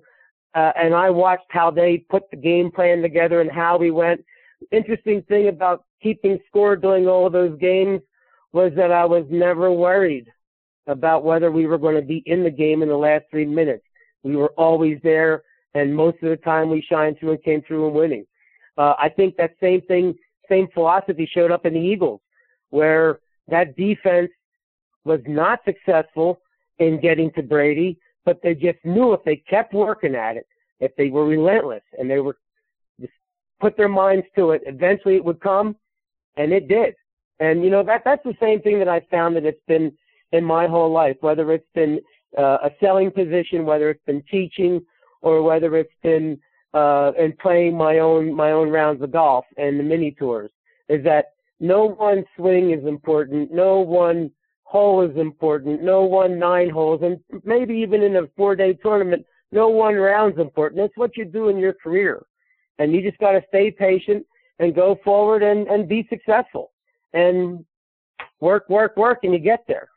uh, 0.56 0.72
and 0.76 0.94
I 0.94 1.10
watched 1.10 1.50
how 1.50 1.70
they 1.72 1.98
put 1.98 2.30
the 2.32 2.38
game 2.38 2.72
plan 2.72 3.02
together 3.02 3.42
and 3.42 3.52
how 3.52 3.78
we 3.78 3.92
went. 3.92 4.24
Interesting 4.72 5.22
thing 5.24 5.48
about 5.48 5.86
keeping 6.02 6.40
score 6.48 6.76
during 6.76 7.08
all 7.08 7.28
of 7.28 7.34
those 7.34 7.58
games 7.60 8.02
was 8.54 8.72
that 8.76 8.92
I 8.92 9.06
was 9.06 9.26
never 9.30 9.72
worried 9.72 10.28
about 10.88 11.24
whether 11.24 11.52
we 11.52 11.66
were 11.66 11.78
going 11.78 11.96
to 11.96 12.02
be 12.02 12.24
in 12.26 12.44
the 12.44 12.50
game 12.52 12.82
in 12.82 12.90
the 12.90 12.96
last 12.96 13.26
three 13.30 13.46
minutes. 13.46 13.84
We 14.24 14.36
were 14.36 14.54
always 14.58 15.00
there, 15.04 15.44
and 15.74 15.96
most 15.96 16.18
of 16.24 16.30
the 16.30 16.38
time 16.38 16.70
we 16.70 16.82
shined 16.82 17.18
through 17.20 17.32
and 17.32 17.44
came 17.44 17.62
through 17.64 17.88
and 17.88 17.96
winning. 17.96 18.26
Uh, 18.78 18.94
I 19.00 19.10
think 19.10 19.36
that 19.38 19.56
same 19.62 19.82
thing, 19.82 20.16
same 20.50 20.68
philosophy 20.74 21.30
showed 21.32 21.52
up 21.52 21.66
in 21.66 21.74
the 21.74 21.80
Eagles, 21.80 22.22
where 22.70 23.20
that 23.48 23.76
defense 23.76 24.32
was 25.04 25.20
not 25.28 25.60
successful 25.66 26.40
in 26.80 27.00
getting 27.00 27.32
to 27.34 27.44
Brady, 27.44 27.98
but 28.26 28.40
they 28.42 28.54
just 28.56 28.80
knew 28.84 29.14
if 29.14 29.24
they 29.24 29.38
kept 29.38 29.74
working 29.74 30.16
at 30.16 30.36
it, 30.38 30.48
if 30.80 30.96
they 30.98 31.10
were 31.10 31.26
relentless 31.26 31.84
and 31.98 32.10
they 32.10 32.20
were 32.20 32.38
put 33.60 33.78
their 33.78 33.90
minds 33.90 34.26
to 34.36 34.52
it, 34.52 34.62
eventually 34.66 35.16
it 35.16 35.24
would 35.24 35.40
come 35.40 35.76
and 36.38 36.52
it 36.52 36.68
did. 36.68 36.94
And 37.40 37.64
you 37.64 37.70
know 37.70 37.84
that 37.84 38.04
that's 38.06 38.24
the 38.24 38.36
same 38.40 38.62
thing 38.62 38.80
that 38.80 38.88
I 38.88 39.02
found 39.12 39.36
that 39.36 39.46
it's 39.46 39.62
been 39.68 39.92
in 40.32 40.44
my 40.44 40.68
whole 40.68 40.92
life, 40.92 41.18
whether 41.22 41.52
it's 41.52 41.68
been 41.74 42.00
uh, 42.38 42.58
a 42.64 42.70
selling 42.80 43.12
position, 43.12 43.66
whether 43.66 43.90
it's 43.90 44.04
been 44.06 44.24
teaching, 44.30 44.82
or 45.22 45.42
whether 45.42 45.76
it's 45.76 45.94
been 46.04 46.40
uh, 46.74 47.12
in 47.18 47.34
playing 47.42 47.78
my 47.78 48.00
own 48.00 48.34
my 48.34 48.52
own 48.52 48.70
rounds 48.70 49.02
of 49.02 49.12
golf 49.12 49.46
and 49.58 49.80
the 49.80 49.84
mini 49.84 50.12
tours, 50.12 50.52
is 50.90 51.04
that 51.04 51.26
no 51.60 51.86
one 51.86 52.24
swing 52.36 52.72
is 52.72 52.86
important, 52.86 53.52
no 53.52 53.80
one 53.80 54.32
hole 54.64 55.02
is 55.10 55.16
important, 55.18 55.82
no 55.82 56.04
one 56.04 56.38
nine 56.38 56.70
holes, 56.70 57.02
and 57.04 57.20
maybe 57.44 57.74
even 57.76 58.02
in 58.02 58.18
a 58.18 58.28
four 58.36 58.56
day 58.56 58.74
tournament, 58.74 59.26
no 59.52 59.70
one 59.70 59.96
round's 59.96 60.40
important. 60.40 60.82
It's 60.82 60.98
what 60.98 61.16
you 61.16 61.26
do 61.26 61.50
in 61.50 61.58
your 61.58 61.74
career, 61.74 62.26
and 62.80 62.94
you 62.94 63.02
just 63.02 63.18
got 63.20 63.32
to 63.32 63.42
stay 63.48 63.72
patient 63.72 64.26
and 64.60 64.76
go 64.76 64.98
forward 65.04 65.44
and, 65.44 65.68
and 65.68 65.88
be 65.88 66.08
successful 66.10 66.72
and 67.14 67.66
work, 68.40 68.70
work, 68.70 68.96
work, 68.98 69.20
and 69.24 69.34
you 69.34 69.40
get 69.40 69.64
there. 69.68 69.90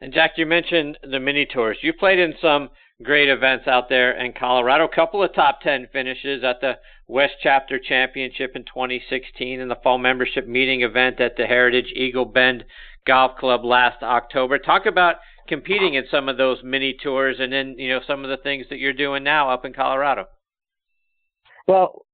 And 0.00 0.12
Jack, 0.12 0.32
you 0.36 0.46
mentioned 0.46 0.98
the 1.02 1.20
mini 1.20 1.46
tours. 1.46 1.78
You 1.80 1.92
played 1.92 2.18
in 2.18 2.34
some 2.40 2.68
great 3.02 3.28
events 3.28 3.66
out 3.66 3.88
there 3.88 4.12
in 4.12 4.32
Colorado. 4.32 4.84
A 4.84 4.94
couple 4.94 5.22
of 5.22 5.34
top 5.34 5.60
10 5.62 5.88
finishes 5.92 6.44
at 6.44 6.60
the 6.60 6.74
West 7.06 7.34
Chapter 7.42 7.78
Championship 7.78 8.52
in 8.54 8.64
2016 8.64 9.60
and 9.60 9.70
the 9.70 9.78
fall 9.82 9.98
membership 9.98 10.46
meeting 10.46 10.82
event 10.82 11.20
at 11.20 11.36
the 11.36 11.46
Heritage 11.46 11.92
Eagle 11.94 12.24
Bend 12.24 12.64
Golf 13.06 13.36
Club 13.38 13.64
last 13.64 14.02
October. 14.02 14.58
Talk 14.58 14.86
about 14.86 15.16
competing 15.48 15.94
in 15.94 16.04
some 16.10 16.28
of 16.28 16.36
those 16.36 16.58
mini 16.62 16.96
tours 17.02 17.36
and 17.40 17.52
then, 17.52 17.76
you 17.78 17.88
know, 17.88 18.00
some 18.06 18.24
of 18.24 18.30
the 18.30 18.42
things 18.42 18.66
that 18.70 18.78
you're 18.78 18.92
doing 18.92 19.22
now 19.24 19.50
up 19.50 19.64
in 19.64 19.72
Colorado. 19.72 20.26
Well, 21.66 22.04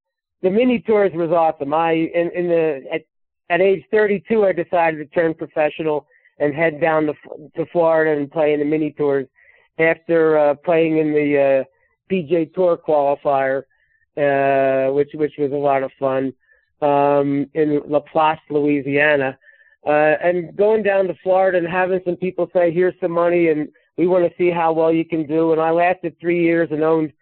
the 0.43 0.51
mini 0.51 0.81
tours 0.81 1.13
was 1.15 1.31
awesome. 1.31 1.75
I 1.75 1.93
in, 1.93 2.31
in 2.35 2.49
the 2.49 2.83
at 2.93 3.03
at 3.51 3.61
age 3.61 3.85
32, 3.91 4.45
I 4.45 4.53
decided 4.53 4.99
to 4.99 5.07
turn 5.07 5.35
professional 5.35 6.07
and 6.39 6.55
head 6.55 6.81
down 6.81 7.07
to 7.07 7.15
to 7.57 7.67
Florida 7.73 8.19
and 8.19 8.31
play 8.31 8.53
in 8.53 8.61
the 8.61 8.67
mini 8.67 8.93
tours. 8.93 9.27
After 9.79 10.39
uh, 10.39 10.55
playing 10.57 10.99
in 10.99 11.13
the 11.13 11.65
uh, 11.65 12.13
PGA 12.13 12.53
Tour 12.53 12.77
qualifier, 12.77 13.63
uh, 14.17 14.93
which 14.93 15.11
which 15.15 15.35
was 15.39 15.53
a 15.53 15.55
lot 15.55 15.83
of 15.83 15.91
fun 15.99 16.33
um, 16.83 17.49
in 17.55 17.81
Laplace, 17.89 18.39
Louisiana, 18.51 19.39
uh, 19.87 20.17
and 20.23 20.55
going 20.57 20.83
down 20.83 21.07
to 21.07 21.15
Florida 21.23 21.59
and 21.59 21.67
having 21.67 22.01
some 22.05 22.17
people 22.17 22.49
say, 22.53 22.71
"Here's 22.71 22.95
some 23.01 23.13
money, 23.13 23.49
and 23.49 23.69
we 23.97 24.07
want 24.07 24.25
to 24.25 24.37
see 24.37 24.51
how 24.51 24.73
well 24.73 24.93
you 24.93 25.05
can 25.05 25.27
do." 25.27 25.53
And 25.53 25.61
I 25.61 25.71
lasted 25.71 26.17
three 26.21 26.43
years 26.43 26.69
and 26.71 26.83
owned 26.83 27.13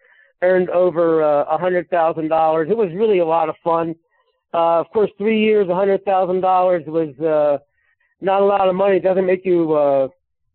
earned 0.41 0.69
over 0.69 1.23
uh, 1.23 1.43
a 1.45 1.57
hundred 1.57 1.89
thousand 1.89 2.29
dollars. 2.29 2.69
It 2.69 2.77
was 2.77 2.89
really 2.93 3.19
a 3.19 3.25
lot 3.25 3.49
of 3.49 3.55
fun. 3.63 3.95
Uh, 4.53 4.79
of 4.79 4.89
course, 4.91 5.11
three 5.17 5.41
years, 5.41 5.69
a 5.69 5.75
hundred 5.75 6.03
thousand 6.05 6.41
dollars 6.41 6.83
was 6.87 7.17
uh, 7.19 7.57
not 8.21 8.41
a 8.41 8.45
lot 8.45 8.67
of 8.67 8.75
money. 8.75 8.97
It 8.97 9.03
doesn't 9.03 9.25
make 9.25 9.45
you 9.45 9.73
uh, 9.73 10.07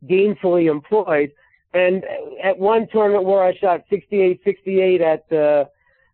gainfully 0.08 0.70
employed. 0.70 1.32
And 1.74 2.04
at 2.42 2.58
one 2.58 2.86
tournament 2.92 3.24
where 3.24 3.42
I 3.42 3.56
shot 3.56 3.80
68, 3.90 4.40
68 4.44 5.00
at 5.00 5.32
uh, 5.32 5.64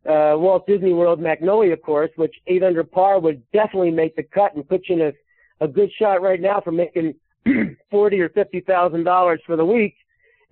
uh, 0.08 0.36
Walt 0.38 0.66
Disney 0.66 0.94
World 0.94 1.20
Magnolia 1.20 1.76
course, 1.76 2.10
which 2.16 2.34
eight 2.46 2.62
under 2.62 2.82
par 2.82 3.20
would 3.20 3.42
definitely 3.52 3.90
make 3.90 4.16
the 4.16 4.22
cut 4.22 4.54
and 4.54 4.66
put 4.66 4.88
you 4.88 4.96
in 4.96 5.00
a, 5.02 5.64
a 5.64 5.68
good 5.68 5.90
shot 5.98 6.22
right 6.22 6.40
now 6.40 6.60
for 6.60 6.72
making 6.72 7.14
forty 7.90 8.20
or 8.20 8.30
fifty 8.30 8.60
thousand 8.60 9.04
dollars 9.04 9.40
for 9.46 9.56
the 9.56 9.64
week. 9.64 9.94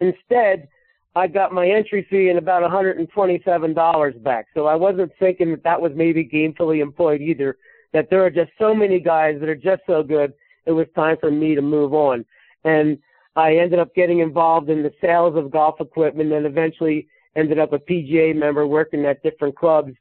Instead, 0.01 0.69
I 1.15 1.27
got 1.27 1.53
my 1.53 1.69
entry 1.69 2.07
fee 2.09 2.29
and 2.29 2.39
about 2.39 2.63
$127 2.63 4.23
back. 4.23 4.47
So 4.55 4.67
I 4.67 4.75
wasn't 4.75 5.13
thinking 5.19 5.51
that 5.51 5.65
that 5.65 5.81
was 5.81 5.93
maybe 5.95 6.25
gainfully 6.25 6.81
employed 6.81 7.21
either. 7.21 7.57
That 7.93 8.11
there 8.11 8.25
are 8.25 8.31
just 8.31 8.51
so 8.59 8.75
many 8.75 9.01
guys 9.01 9.41
that 9.41 9.49
are 9.49 9.55
just 9.55 9.83
so 9.87 10.03
good. 10.03 10.33
It 10.67 10.73
was 10.73 10.87
time 10.95 11.17
for 11.19 11.31
me 11.31 11.55
to 11.55 11.63
move 11.63 11.95
on. 11.95 12.25
And 12.65 12.99
I 13.35 13.57
ended 13.57 13.79
up 13.79 13.95
getting 13.95 14.19
involved 14.19 14.69
in 14.69 14.83
the 14.83 14.93
sales 15.01 15.37
of 15.37 15.51
golf 15.51 15.81
equipment 15.81 16.33
and 16.33 16.45
eventually 16.45 17.09
ended 17.37 17.59
up 17.59 17.73
a 17.73 17.79
PGA 17.79 18.35
member 18.35 18.67
working 18.67 19.07
at 19.07 19.23
different 19.23 19.57
clubs. 19.57 19.93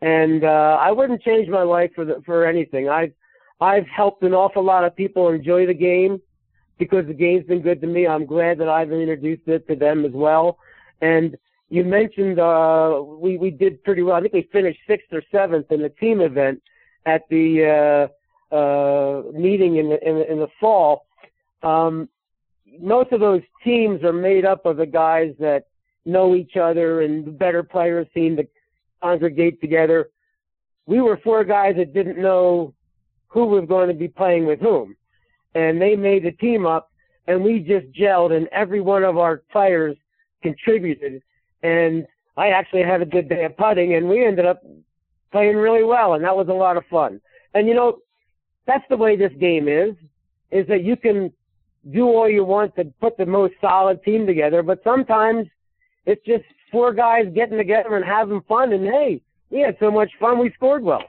And 0.00 0.44
uh, 0.44 0.78
I 0.80 0.90
wouldn't 0.90 1.22
change 1.22 1.48
my 1.48 1.62
life 1.62 1.90
for 1.94 2.04
the, 2.04 2.22
for 2.24 2.46
anything. 2.46 2.88
I've 2.88 3.12
I've 3.60 3.86
helped 3.86 4.22
an 4.22 4.34
awful 4.34 4.62
lot 4.62 4.84
of 4.84 4.94
people 4.94 5.30
enjoy 5.30 5.66
the 5.66 5.74
game 5.74 6.20
because 6.78 7.06
the 7.06 7.14
game's 7.14 7.46
been 7.46 7.62
good 7.62 7.80
to 7.80 7.86
me. 7.86 8.06
I'm 8.06 8.26
glad 8.26 8.58
that 8.58 8.68
I've 8.68 8.92
introduced 8.92 9.46
it 9.46 9.66
to 9.68 9.76
them 9.76 10.04
as 10.04 10.12
well. 10.12 10.58
And 11.00 11.36
you 11.68 11.84
mentioned 11.84 12.38
uh, 12.38 13.02
we 13.02 13.38
we 13.38 13.50
did 13.50 13.82
pretty 13.82 14.02
well. 14.02 14.16
I 14.16 14.20
think 14.20 14.34
we 14.34 14.48
finished 14.52 14.78
sixth 14.86 15.12
or 15.12 15.22
seventh 15.32 15.70
in 15.72 15.82
the 15.82 15.88
team 15.88 16.20
event 16.20 16.62
at 17.06 17.22
the 17.28 18.08
uh, 18.52 18.54
uh, 18.54 19.22
meeting 19.32 19.76
in 19.76 19.88
the, 19.90 20.08
in 20.08 20.16
in 20.30 20.38
the 20.38 20.48
fall. 20.60 21.06
Um, 21.62 22.08
most 22.80 23.12
of 23.12 23.20
those 23.20 23.42
teams 23.64 24.04
are 24.04 24.12
made 24.12 24.44
up 24.44 24.66
of 24.66 24.76
the 24.76 24.86
guys 24.86 25.34
that 25.40 25.66
know 26.04 26.34
each 26.34 26.56
other, 26.56 27.02
and 27.02 27.24
the 27.24 27.30
better 27.30 27.62
players 27.62 28.06
seem 28.14 28.36
to 28.36 28.46
congregate 29.02 29.60
together. 29.60 30.10
We 30.86 31.00
were 31.00 31.18
four 31.24 31.42
guys 31.42 31.74
that 31.76 31.92
didn't 31.92 32.18
know 32.18 32.74
who 33.26 33.46
was 33.46 33.66
going 33.66 33.88
to 33.88 33.94
be 33.94 34.08
playing 34.08 34.46
with 34.46 34.60
whom, 34.60 34.96
and 35.56 35.80
they 35.80 35.96
made 35.96 36.22
the 36.22 36.32
team 36.32 36.66
up, 36.66 36.90
and 37.26 37.42
we 37.42 37.60
just 37.60 37.90
gelled, 37.98 38.36
and 38.36 38.46
every 38.48 38.82
one 38.82 39.02
of 39.02 39.16
our 39.16 39.38
players 39.50 39.96
contributed. 40.42 41.22
And 41.62 42.06
I 42.36 42.48
actually 42.48 42.82
had 42.82 43.00
a 43.00 43.06
good 43.06 43.28
day 43.30 43.46
of 43.46 43.56
putting, 43.56 43.94
and 43.94 44.06
we 44.06 44.24
ended 44.24 44.44
up 44.44 44.62
playing 45.32 45.56
really 45.56 45.82
well, 45.82 46.12
and 46.12 46.22
that 46.24 46.36
was 46.36 46.48
a 46.48 46.52
lot 46.52 46.76
of 46.76 46.84
fun. 46.90 47.22
And 47.54 47.66
you 47.66 47.74
know, 47.74 47.98
that's 48.66 48.84
the 48.90 48.98
way 48.98 49.16
this 49.16 49.32
game 49.40 49.66
is, 49.66 49.94
is 50.50 50.66
that 50.68 50.84
you 50.84 50.94
can 50.94 51.32
do 51.90 52.04
all 52.04 52.28
you 52.28 52.44
want 52.44 52.76
to 52.76 52.84
put 53.00 53.16
the 53.16 53.24
most 53.24 53.54
solid 53.60 54.02
team 54.04 54.26
together, 54.26 54.62
but 54.62 54.82
sometimes 54.84 55.46
it's 56.04 56.24
just 56.26 56.44
four 56.70 56.92
guys 56.92 57.24
getting 57.34 57.56
together 57.56 57.96
and 57.96 58.04
having 58.04 58.42
fun, 58.42 58.74
and 58.74 58.84
hey, 58.84 59.22
we 59.48 59.60
had 59.60 59.78
so 59.80 59.90
much 59.90 60.10
fun, 60.20 60.38
we 60.38 60.52
scored 60.52 60.82
well. 60.82 61.04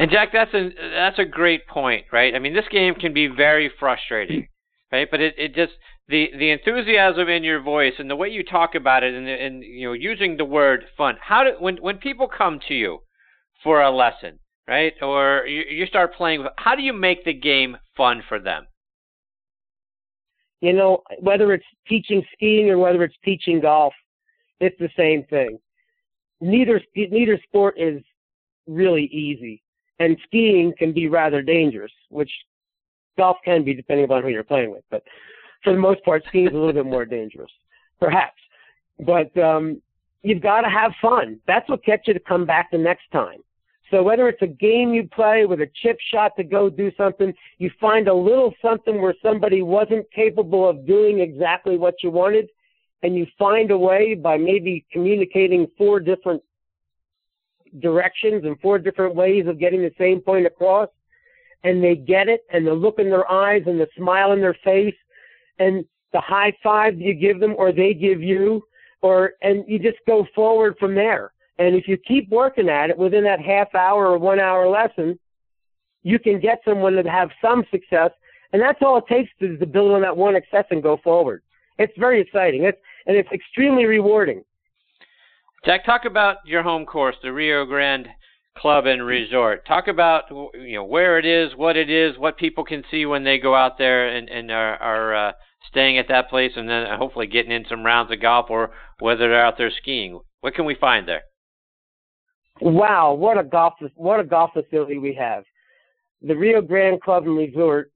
And 0.00 0.10
Jack, 0.10 0.30
that's 0.32 0.54
a 0.54 0.70
that's 0.94 1.18
a 1.18 1.26
great 1.26 1.66
point, 1.66 2.06
right? 2.10 2.34
I 2.34 2.38
mean, 2.38 2.54
this 2.54 2.64
game 2.70 2.94
can 2.94 3.12
be 3.12 3.26
very 3.26 3.70
frustrating, 3.78 4.48
right? 4.90 5.06
But 5.10 5.20
it, 5.20 5.34
it 5.36 5.54
just 5.54 5.72
the 6.08 6.30
the 6.38 6.52
enthusiasm 6.52 7.28
in 7.28 7.44
your 7.44 7.60
voice 7.60 7.92
and 7.98 8.08
the 8.08 8.16
way 8.16 8.28
you 8.28 8.42
talk 8.42 8.74
about 8.74 9.02
it, 9.02 9.12
and 9.12 9.28
and 9.28 9.62
you 9.62 9.86
know 9.86 9.92
using 9.92 10.38
the 10.38 10.44
word 10.46 10.86
fun. 10.96 11.16
How 11.20 11.44
do 11.44 11.50
when 11.58 11.76
when 11.76 11.98
people 11.98 12.28
come 12.28 12.60
to 12.68 12.72
you 12.72 13.00
for 13.62 13.82
a 13.82 13.90
lesson, 13.90 14.38
right? 14.66 14.94
Or 15.02 15.44
you, 15.46 15.64
you 15.68 15.84
start 15.84 16.14
playing, 16.14 16.46
how 16.56 16.74
do 16.74 16.80
you 16.80 16.94
make 16.94 17.26
the 17.26 17.34
game 17.34 17.76
fun 17.94 18.22
for 18.26 18.38
them? 18.38 18.68
You 20.62 20.72
know, 20.72 21.02
whether 21.18 21.52
it's 21.52 21.66
teaching 21.86 22.24
skiing 22.32 22.70
or 22.70 22.78
whether 22.78 23.04
it's 23.04 23.16
teaching 23.22 23.60
golf, 23.60 23.92
it's 24.60 24.78
the 24.78 24.88
same 24.96 25.24
thing. 25.24 25.58
Neither 26.40 26.80
neither 26.96 27.38
sport 27.46 27.74
is 27.78 28.02
really 28.66 29.04
easy, 29.04 29.62
and 30.00 30.16
skiing 30.26 30.72
can 30.76 30.92
be 30.92 31.06
rather 31.08 31.42
dangerous, 31.42 31.92
which 32.08 32.30
golf 33.16 33.36
can 33.44 33.62
be 33.62 33.74
depending 33.74 34.06
upon 34.06 34.22
who 34.22 34.28
you're 34.28 34.42
playing 34.42 34.72
with. 34.72 34.82
But 34.90 35.04
for 35.62 35.72
the 35.72 35.78
most 35.78 36.02
part, 36.04 36.24
skiing 36.26 36.46
is 36.46 36.52
a 36.52 36.56
little 36.56 36.72
bit 36.72 36.86
more 36.86 37.04
dangerous, 37.04 37.50
perhaps. 38.00 38.40
But 38.98 39.36
um, 39.38 39.80
you've 40.22 40.42
got 40.42 40.62
to 40.62 40.68
have 40.68 40.92
fun. 41.00 41.38
That's 41.46 41.68
what 41.68 41.84
gets 41.84 42.08
you 42.08 42.14
to 42.14 42.20
come 42.20 42.46
back 42.46 42.70
the 42.72 42.78
next 42.78 43.10
time. 43.12 43.40
So 43.90 44.02
whether 44.02 44.28
it's 44.28 44.40
a 44.42 44.46
game 44.46 44.94
you 44.94 45.08
play 45.08 45.46
with 45.46 45.60
a 45.60 45.68
chip 45.82 45.98
shot 46.12 46.36
to 46.36 46.44
go 46.44 46.70
do 46.70 46.92
something, 46.96 47.34
you 47.58 47.70
find 47.80 48.08
a 48.08 48.14
little 48.14 48.54
something 48.62 49.02
where 49.02 49.14
somebody 49.22 49.62
wasn't 49.62 50.10
capable 50.12 50.68
of 50.68 50.86
doing 50.86 51.20
exactly 51.20 51.76
what 51.76 51.94
you 52.02 52.10
wanted, 52.10 52.48
and 53.02 53.16
you 53.16 53.26
find 53.38 53.70
a 53.70 53.76
way 53.76 54.14
by 54.14 54.38
maybe 54.38 54.86
communicating 54.92 55.66
four 55.76 55.98
different 55.98 56.42
directions 57.78 58.44
and 58.44 58.58
four 58.60 58.78
different 58.78 59.14
ways 59.14 59.46
of 59.46 59.58
getting 59.58 59.80
the 59.80 59.92
same 59.98 60.20
point 60.20 60.46
across, 60.46 60.88
and 61.64 61.82
they 61.82 61.94
get 61.94 62.28
it, 62.28 62.42
and 62.52 62.66
the 62.66 62.72
look 62.72 62.98
in 62.98 63.10
their 63.10 63.30
eyes 63.30 63.62
and 63.66 63.80
the 63.80 63.88
smile 63.96 64.32
in 64.32 64.40
their 64.40 64.56
face, 64.64 64.94
and 65.58 65.84
the 66.12 66.20
high 66.20 66.52
five 66.62 67.00
you 67.00 67.14
give 67.14 67.38
them 67.38 67.54
or 67.56 67.72
they 67.72 67.94
give 67.94 68.22
you, 68.22 68.62
or 69.02 69.34
and 69.42 69.64
you 69.68 69.78
just 69.78 69.98
go 70.06 70.26
forward 70.34 70.76
from 70.78 70.94
there 70.94 71.32
and 71.60 71.76
if 71.76 71.86
you 71.86 71.98
keep 71.98 72.30
working 72.30 72.70
at 72.70 72.88
it 72.88 72.96
within 72.96 73.22
that 73.24 73.38
half 73.38 73.74
hour 73.74 74.06
or 74.06 74.18
one 74.18 74.40
hour 74.40 74.66
lesson, 74.66 75.18
you 76.02 76.18
can 76.18 76.40
get 76.40 76.62
someone 76.64 76.94
to 76.94 77.02
have 77.02 77.28
some 77.42 77.64
success. 77.70 78.10
And 78.54 78.62
that's 78.62 78.78
all 78.80 78.96
it 78.96 79.04
takes 79.06 79.30
to, 79.40 79.58
to 79.58 79.66
build 79.66 79.92
on 79.92 80.00
that 80.00 80.16
one 80.16 80.34
success 80.34 80.64
and 80.70 80.82
go 80.82 80.98
forward. 81.04 81.42
It's 81.78 81.92
very 81.98 82.18
exciting. 82.18 82.64
It's, 82.64 82.78
and 83.06 83.14
it's 83.14 83.30
extremely 83.30 83.84
rewarding. 83.84 84.42
Jack, 85.64 85.84
talk 85.84 86.06
about 86.06 86.38
your 86.46 86.62
home 86.62 86.86
course, 86.86 87.16
the 87.22 87.32
Rio 87.32 87.66
Grande 87.66 88.08
Club 88.56 88.86
and 88.86 89.04
Resort. 89.04 89.66
Talk 89.66 89.88
about 89.88 90.24
you 90.54 90.76
know 90.76 90.84
where 90.84 91.18
it 91.18 91.26
is, 91.26 91.54
what 91.54 91.76
it 91.76 91.90
is, 91.90 92.16
what 92.16 92.38
people 92.38 92.64
can 92.64 92.82
see 92.90 93.04
when 93.04 93.24
they 93.24 93.38
go 93.38 93.54
out 93.54 93.76
there 93.76 94.08
and, 94.08 94.28
and 94.30 94.50
are, 94.50 94.76
are 94.76 95.14
uh, 95.14 95.32
staying 95.68 95.98
at 95.98 96.08
that 96.08 96.30
place, 96.30 96.52
and 96.56 96.68
then 96.68 96.86
hopefully 96.96 97.26
getting 97.26 97.52
in 97.52 97.66
some 97.68 97.84
rounds 97.84 98.10
of 98.10 98.22
golf, 98.22 98.46
or 98.48 98.70
whether 99.00 99.28
they're 99.28 99.44
out 99.44 99.58
there 99.58 99.70
skiing. 99.82 100.20
What 100.40 100.54
can 100.54 100.64
we 100.64 100.74
find 100.74 101.06
there? 101.06 101.22
Wow, 102.62 103.12
what 103.12 103.38
a 103.38 103.44
golf 103.44 103.74
what 103.96 104.18
a 104.18 104.24
golf 104.24 104.52
facility 104.54 104.96
we 104.96 105.14
have. 105.14 105.44
The 106.22 106.36
Rio 106.36 106.62
Grande 106.62 107.02
Club 107.02 107.26
and 107.26 107.36
Resort, 107.36 107.90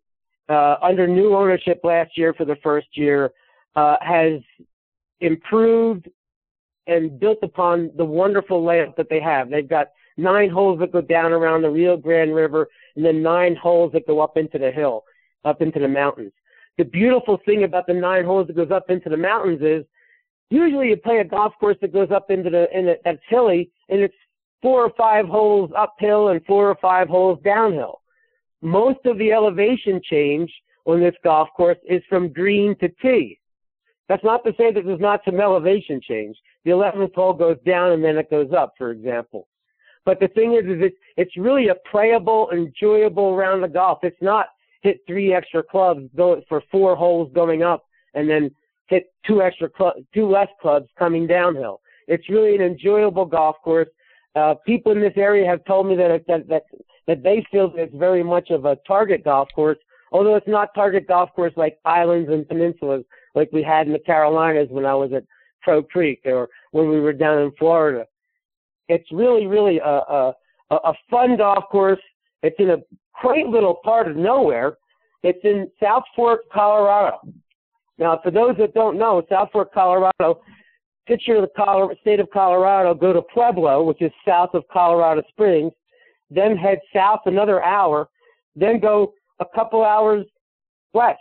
uh, 0.51 0.77
under 0.83 1.07
new 1.07 1.35
ownership 1.35 1.81
last 1.83 2.19
year 2.19 2.35
for 2.35 2.45
the 2.45 2.57
first 2.63 2.89
year, 2.93 3.31
uh, 3.75 3.97
has 4.03 4.41
improved 5.21 6.09
and 6.87 7.19
built 7.19 7.39
upon 7.43 7.91
the 7.97 8.05
wonderful 8.05 8.65
layout 8.65 8.97
that 8.97 9.09
they 9.09 9.21
have. 9.21 9.51
They've 9.51 9.69
got 9.69 9.89
nine 10.17 10.51
holes 10.51 10.81
that 10.81 10.93
go 10.93 11.01
down 11.01 11.33
around 11.33 11.63
the 11.63 11.71
Rio 11.71 11.97
Grande 11.97 12.35
River, 12.35 12.69
and 12.97 13.05
then 13.05 13.23
nine 13.23 13.57
holes 13.57 13.93
that 13.93 14.07
go 14.07 14.21
up 14.21 14.37
into 14.37 14.59
the 14.59 14.71
hill, 14.71 15.05
up 15.45 15.63
into 15.63 15.79
the 15.79 15.89
mountains. 15.89 16.33
The 16.77 16.85
beautiful 16.85 17.39
thing 17.45 17.65
about 17.65 17.87
the 17.87 17.95
nine 17.95 18.25
holes 18.25 18.47
that 18.49 18.57
goes 18.57 18.71
up 18.71 18.91
into 18.91 19.09
the 19.09 19.17
mountains 19.17 19.61
is 19.63 19.85
usually 20.51 20.89
you 20.89 20.97
play 20.97 21.19
a 21.19 21.25
golf 21.25 21.53
course 21.59 21.77
that 21.81 21.93
goes 21.93 22.11
up 22.11 22.31
into 22.31 22.51
the 22.51 22.67
in 22.77 22.87
the, 22.87 22.99
that's 23.05 23.19
hilly 23.29 23.71
and 23.89 24.01
it's 24.01 24.15
four 24.61 24.85
or 24.85 24.93
five 24.97 25.27
holes 25.27 25.71
uphill 25.77 26.29
and 26.29 26.45
four 26.47 26.69
or 26.69 26.77
five 26.81 27.09
holes 27.09 27.39
downhill. 27.45 28.01
Most 28.63 29.01
of 29.05 29.19
the 29.19 29.31
elevation 29.31 30.01
change 30.03 30.51
on 30.87 31.01
this 31.01 31.15
golf 31.23 31.49
course 31.57 31.79
is 31.89 32.03
from 32.09 32.33
green 32.33 32.75
to 32.81 32.89
tee. 33.03 33.39
That's 34.09 34.25
not 34.25 34.45
to 34.45 34.53
say 34.59 34.73
that 34.73 34.85
there's 34.85 35.01
not 35.01 35.23
some 35.25 35.41
elevation 35.41 36.01
change. 36.01 36.37
The 36.65 36.73
11th 36.73 37.15
hole 37.15 37.33
goes 37.33 37.57
down 37.65 37.93
and 37.93 38.05
then 38.05 38.17
it 38.17 38.31
goes 38.31 38.53
up, 38.57 38.75
for 38.77 38.91
example. 38.91 39.49
But 40.05 40.21
the 40.21 40.29
thing 40.29 40.53
is, 40.55 40.65
is 40.67 40.83
it, 40.83 40.95
it's 41.17 41.37
really 41.37 41.69
a 41.69 41.77
playable, 41.91 42.51
enjoyable 42.53 43.35
round 43.35 43.65
of 43.65 43.73
golf. 43.73 44.01
It's 44.03 44.21
not 44.21 44.49
hit 44.83 45.01
three 45.07 45.33
extra 45.33 45.63
clubs 45.63 46.03
go 46.15 46.43
for 46.49 46.63
four 46.71 46.95
holes 46.95 47.33
going 47.35 47.63
up 47.63 47.87
and 48.13 48.29
then 48.29 48.51
hit 48.89 49.07
two 49.27 49.41
extra 49.41 49.71
cl- 49.77 49.95
two 50.13 50.29
less 50.29 50.49
clubs 50.61 50.89
coming 50.99 51.27
downhill. 51.27 51.81
It's 52.07 52.29
really 52.29 52.55
an 52.55 52.61
enjoyable 52.61 53.25
golf 53.25 53.57
course 53.65 53.89
uh, 54.35 54.55
people 54.67 54.93
in 54.93 55.01
this 55.01 55.13
area 55.17 55.49
have 55.49 55.65
told 55.65 55.87
me 55.87 55.97
that, 55.97 56.25
that 56.27 56.49
that 56.49 56.65
that 57.07 57.23
they 57.23 57.47
feel 57.51 57.71
that 57.71 57.83
it's 57.83 57.95
very 57.95 58.23
much 58.23 58.51
of 58.51 58.65
a 58.65 58.77
target 58.87 59.25
golf 59.25 59.49
course, 59.55 59.79
although 60.11 60.35
it's 60.35 60.49
not 60.49 60.75
target 60.75 61.07
golf 61.07 61.31
course 61.35 61.53
like 61.57 61.79
islands 61.85 62.31
and 62.31 62.49
peninsulas 62.49 63.05
like 63.35 63.51
we 63.53 63.63
had 63.63 63.87
in 63.87 63.93
the 63.93 63.99
Carolinas 63.99 64.69
when 64.71 64.85
I 64.85 64.95
was 64.95 65.13
at 65.13 65.25
Crow 65.63 65.83
Creek 65.83 66.21
or 66.25 66.49
when 66.73 66.89
we 66.89 67.01
were 67.01 67.13
down 67.13 67.39
in 67.43 67.53
Florida. 67.59 68.07
It's 68.89 69.11
really, 69.13 69.47
really 69.47 69.79
a 69.79 70.33
a, 70.71 70.77
a 70.77 70.95
fun 71.11 71.37
golf 71.37 71.65
course. 71.71 72.01
It's 72.43 72.57
in 72.59 72.71
a 72.71 72.79
quaint 73.13 73.49
little 73.49 73.77
part 73.85 74.09
of 74.09 74.17
nowhere. 74.17 74.77
It's 75.23 75.39
in 75.45 75.71
South 75.83 76.03
Fork, 76.15 76.41
Colorado. 76.53 77.19
Now, 77.97 78.21
for 78.23 78.31
those 78.31 78.57
that 78.59 78.75
don't 78.75 78.99
know, 78.99 79.23
South 79.31 79.51
Fork, 79.53 79.73
Colorado 79.73 80.41
picture 81.07 81.41
the 81.41 81.49
Colorado, 81.57 81.95
state 82.01 82.21
of 82.21 82.29
Colorado, 82.31 82.95
go 82.95 83.13
to 83.13 83.23
Pueblo, 83.23 83.83
which 83.83 84.03
is 84.03 84.11
south 84.27 84.51
of 84.55 84.65
Colorado 84.73 85.23
Springs, 85.29 85.73
then 86.31 86.57
head 86.57 86.79
south 86.95 87.21
another 87.27 87.63
hour, 87.63 88.09
then 88.57 88.81
go 88.81 89.13
a 89.41 89.45
couple 89.55 89.85
hours 89.85 90.27
west 90.93 91.21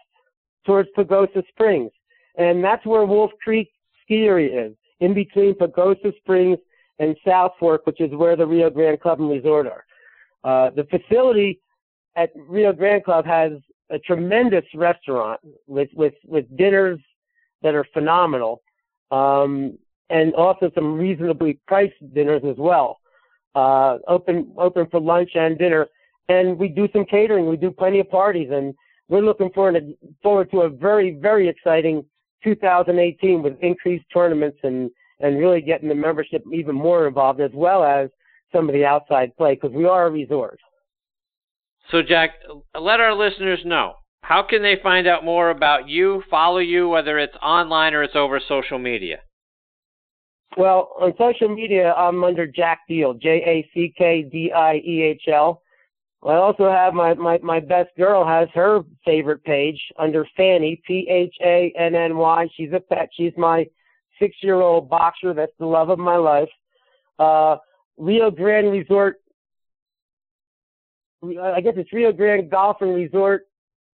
towards 0.65 0.89
Pagosa 0.97 1.43
Springs. 1.49 1.91
And 2.35 2.63
that's 2.63 2.85
where 2.85 3.05
Wolf 3.05 3.31
Creek 3.43 3.69
ski 4.03 4.25
area 4.25 4.67
is, 4.67 4.73
in 4.99 5.13
between 5.13 5.53
Pagosa 5.55 6.15
Springs 6.17 6.57
and 6.99 7.15
South 7.25 7.53
Fork, 7.59 7.85
which 7.85 8.01
is 8.01 8.11
where 8.11 8.35
the 8.35 8.45
Rio 8.45 8.69
Grande 8.69 8.99
Club 8.99 9.19
and 9.19 9.29
Resort 9.29 9.67
are. 9.67 9.85
Uh, 10.43 10.69
the 10.71 10.83
facility 10.85 11.59
at 12.15 12.31
Rio 12.35 12.73
Grande 12.73 13.03
Club 13.03 13.25
has 13.25 13.51
a 13.89 13.99
tremendous 13.99 14.65
restaurant 14.73 15.39
with, 15.67 15.89
with, 15.93 16.13
with 16.25 16.45
dinners 16.57 16.99
that 17.61 17.75
are 17.75 17.85
phenomenal 17.93 18.61
um, 19.11 19.77
and 20.09 20.33
also 20.33 20.71
some 20.75 20.97
reasonably 20.97 21.59
priced 21.67 22.13
dinners 22.13 22.41
as 22.47 22.57
well. 22.57 22.99
Uh, 23.55 23.99
open 24.07 24.51
open 24.57 24.87
for 24.89 24.99
lunch 24.99 25.29
and 25.35 25.59
dinner, 25.59 25.87
and 26.27 26.57
we 26.57 26.67
do 26.67 26.87
some 26.91 27.05
catering. 27.05 27.47
We 27.47 27.55
do 27.55 27.69
plenty 27.69 27.99
of 27.99 28.09
parties, 28.09 28.49
and 28.51 28.73
we're 29.09 29.21
looking 29.21 29.51
forward 29.51 29.73
to, 29.75 29.95
forward 30.23 30.49
to 30.51 30.61
a 30.61 30.69
very 30.69 31.11
very 31.21 31.47
exciting 31.47 32.03
2018 32.43 33.41
with 33.41 33.53
increased 33.61 34.05
tournaments 34.13 34.57
and 34.63 34.89
and 35.19 35.39
really 35.39 35.61
getting 35.61 35.87
the 35.87 35.95
membership 35.95 36.43
even 36.51 36.75
more 36.75 37.07
involved, 37.07 37.39
as 37.39 37.51
well 37.53 37.83
as 37.83 38.09
some 38.51 38.67
of 38.67 38.73
the 38.73 38.85
outside 38.85 39.35
play, 39.37 39.55
because 39.55 39.71
we 39.71 39.85
are 39.85 40.07
a 40.07 40.11
resort. 40.11 40.59
So, 41.91 42.01
Jack, 42.01 42.31
let 42.79 42.99
our 42.99 43.13
listeners 43.13 43.59
know 43.63 43.93
how 44.21 44.43
can 44.43 44.61
they 44.61 44.77
find 44.81 45.07
out 45.07 45.25
more 45.25 45.49
about 45.49 45.87
you, 45.87 46.23
follow 46.29 46.59
you, 46.59 46.87
whether 46.89 47.19
it's 47.19 47.35
online 47.41 47.93
or 47.93 48.03
it's 48.03 48.15
over 48.15 48.39
social 48.47 48.79
media? 48.79 49.19
Well, 50.55 50.91
on 51.01 51.13
social 51.17 51.49
media, 51.49 51.93
I'm 51.93 52.23
under 52.23 52.45
Jack 52.45 52.81
Diehl, 52.89 53.19
J 53.19 53.29
A 53.29 53.69
C 53.73 53.93
K 53.97 54.23
D 54.31 54.51
I 54.51 54.75
E 54.75 55.01
H 55.01 55.23
L. 55.27 55.61
I 56.25 56.35
also 56.35 56.69
have 56.69 56.93
my, 56.93 57.13
my, 57.15 57.37
my 57.39 57.59
best 57.59 57.89
girl 57.97 58.25
has 58.25 58.47
her 58.53 58.81
favorite 59.03 59.43
page 59.43 59.79
under 59.99 60.25
Fanny, 60.37 60.81
P 60.87 61.07
H 61.09 61.35
A 61.41 61.73
N 61.77 61.95
N 61.95 62.15
Y. 62.15 62.47
She's 62.55 62.71
a 62.73 62.79
pet. 62.79 63.09
She's 63.13 63.33
my 63.37 63.67
six 64.19 64.35
year 64.41 64.61
old 64.61 64.89
boxer. 64.89 65.33
That's 65.33 65.51
the 65.59 65.65
love 65.65 65.89
of 65.89 65.99
my 65.99 66.15
life. 66.15 66.49
Uh, 67.19 67.57
Rio 67.97 68.31
Grande 68.31 68.71
Resort. 68.71 69.17
I 71.23 71.61
guess 71.61 71.73
it's 71.77 71.91
Rio 71.93 72.11
Grande 72.11 72.49
Golf 72.49 72.77
and 72.81 72.93
Resort 72.93 73.47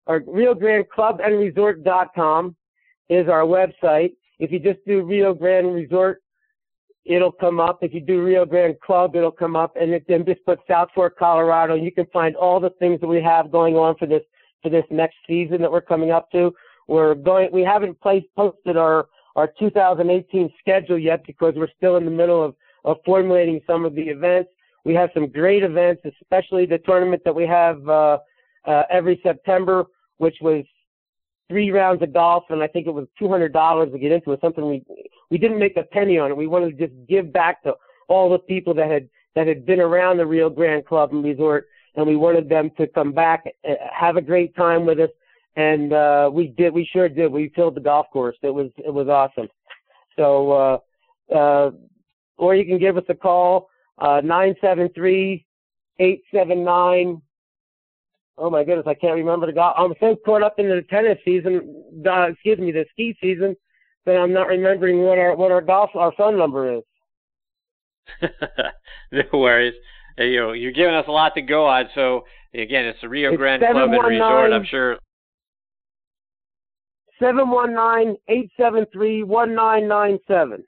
or 0.07 0.23
Rio 0.27 0.53
Grande 0.53 0.89
Club 0.89 1.19
and 1.23 1.39
Resort.com 1.39 2.55
is 3.09 3.27
our 3.27 3.41
website. 3.41 4.13
If 4.39 4.51
you 4.51 4.59
just 4.59 4.79
do 4.85 5.03
Rio 5.03 5.33
Grande 5.33 5.73
Resort, 5.73 6.21
it'll 7.05 7.31
come 7.31 7.59
up. 7.59 7.79
If 7.81 7.93
you 7.93 8.01
do 8.01 8.23
Rio 8.23 8.45
Grande 8.45 8.79
Club, 8.79 9.15
it'll 9.15 9.31
come 9.31 9.55
up. 9.55 9.75
And 9.79 10.01
then 10.07 10.25
just 10.25 10.43
put 10.45 10.59
South 10.67 10.89
Fork, 10.93 11.17
Colorado. 11.17 11.75
You 11.75 11.91
can 11.91 12.05
find 12.07 12.35
all 12.35 12.59
the 12.59 12.71
things 12.71 12.99
that 13.01 13.07
we 13.07 13.21
have 13.21 13.51
going 13.51 13.75
on 13.75 13.95
for 13.97 14.05
this 14.05 14.23
for 14.63 14.69
this 14.69 14.85
next 14.89 15.15
season 15.27 15.61
that 15.61 15.71
we're 15.71 15.81
coming 15.81 16.11
up 16.11 16.31
to. 16.31 16.53
We're 16.87 17.15
going. 17.15 17.49
We 17.51 17.61
haven't 17.61 17.99
placed, 18.01 18.27
posted 18.35 18.77
our 18.77 19.07
our 19.35 19.51
2018 19.59 20.51
schedule 20.59 20.97
yet 20.97 21.25
because 21.25 21.53
we're 21.55 21.69
still 21.77 21.97
in 21.97 22.05
the 22.05 22.11
middle 22.11 22.43
of 22.43 22.55
of 22.83 22.97
formulating 23.05 23.61
some 23.67 23.85
of 23.85 23.95
the 23.95 24.03
events. 24.03 24.49
We 24.83 24.93
have 24.93 25.09
some 25.13 25.27
great 25.27 25.63
events, 25.63 26.03
especially 26.21 26.65
the 26.67 26.77
tournament 26.77 27.23
that 27.25 27.33
we 27.33 27.47
have 27.47 27.87
uh, 27.89 28.19
uh, 28.65 28.83
every 28.91 29.19
September, 29.23 29.85
which 30.17 30.37
was 30.41 30.63
three 31.49 31.71
rounds 31.71 32.01
of 32.01 32.13
golf, 32.13 32.45
and 32.49 32.61
I 32.61 32.67
think 32.67 32.87
it 32.87 32.93
was 32.93 33.07
two 33.17 33.29
hundred 33.29 33.53
dollars 33.53 33.91
to 33.91 33.99
get 33.99 34.11
into 34.11 34.31
it. 34.31 34.41
Something 34.41 34.67
we 34.67 34.83
we 35.29 35.37
didn't 35.37 35.59
make 35.59 35.77
a 35.77 35.83
penny 35.83 36.17
on 36.17 36.31
it. 36.31 36.37
We 36.37 36.47
wanted 36.47 36.77
to 36.77 36.87
just 36.87 37.07
give 37.07 37.31
back 37.31 37.63
to 37.63 37.73
all 38.07 38.29
the 38.29 38.39
people 38.39 38.73
that 38.75 38.89
had 38.89 39.09
that 39.35 39.47
had 39.47 39.65
been 39.65 39.79
around 39.79 40.17
the 40.17 40.25
Rio 40.25 40.49
Grande 40.49 40.85
Club 40.85 41.11
and 41.11 41.23
Resort, 41.23 41.67
and 41.95 42.07
we 42.07 42.15
wanted 42.15 42.49
them 42.49 42.71
to 42.77 42.87
come 42.87 43.11
back, 43.11 43.45
uh, 43.67 43.73
have 43.93 44.15
a 44.15 44.21
great 44.21 44.55
time 44.55 44.85
with 44.85 44.99
us, 44.99 45.09
and 45.55 45.93
uh, 45.93 46.29
we 46.31 46.47
did. 46.47 46.73
We 46.73 46.87
sure 46.91 47.09
did. 47.09 47.31
We 47.31 47.51
filled 47.55 47.75
the 47.75 47.81
golf 47.81 48.07
course. 48.11 48.37
It 48.41 48.53
was 48.53 48.71
it 48.77 48.93
was 48.93 49.07
awesome. 49.07 49.49
So, 50.15 50.51
uh, 50.51 51.35
uh, 51.35 51.71
or 52.37 52.55
you 52.55 52.65
can 52.65 52.79
give 52.79 52.97
us 52.97 53.03
a 53.09 53.15
call 53.15 53.69
uh, 53.97 54.21
nine 54.23 54.55
seven 54.61 54.89
three 54.95 55.45
eight 55.99 56.23
seven 56.33 56.63
nine 56.63 57.21
oh 58.37 58.49
my 58.49 58.63
goodness, 58.63 58.85
I 58.87 58.93
can't 58.93 59.15
remember 59.15 59.45
the 59.45 59.53
golf. 59.53 59.75
I'm 59.77 59.93
so 59.99 60.15
caught 60.25 60.43
up 60.43 60.55
in 60.57 60.67
the 60.67 60.83
tennis 60.89 61.17
season, 61.23 61.83
uh, 62.05 62.31
excuse 62.31 62.59
me, 62.59 62.71
the 62.71 62.85
ski 62.91 63.15
season, 63.21 63.55
that 64.05 64.17
I'm 64.17 64.33
not 64.33 64.47
remembering 64.47 65.03
what 65.03 65.17
our 65.17 65.35
what 65.35 65.51
our 65.51 65.61
golf 65.61 65.89
our 65.95 66.13
phone 66.17 66.37
number 66.37 66.77
is. 66.77 66.83
no 69.11 69.23
worries. 69.33 69.73
You 70.17 70.39
know, 70.39 70.51
you're 70.53 70.71
giving 70.71 70.95
us 70.95 71.05
a 71.07 71.11
lot 71.11 71.33
to 71.35 71.41
go 71.41 71.65
on. 71.65 71.85
So 71.95 72.23
again, 72.53 72.85
it's 72.85 73.01
the 73.01 73.09
Rio 73.09 73.35
Grande 73.35 73.63
Club 73.71 73.89
and 73.91 74.07
Resort. 74.07 74.53
I'm 74.53 74.65
sure. 74.65 74.97
Seven 77.19 77.49
one 77.49 77.73
nine 77.73 78.15
eight 78.27 78.51
seven 78.59 78.85
three 78.91 79.23
one 79.23 79.55
nine 79.55 79.87
nine 79.87 80.19
seven. 80.27 80.63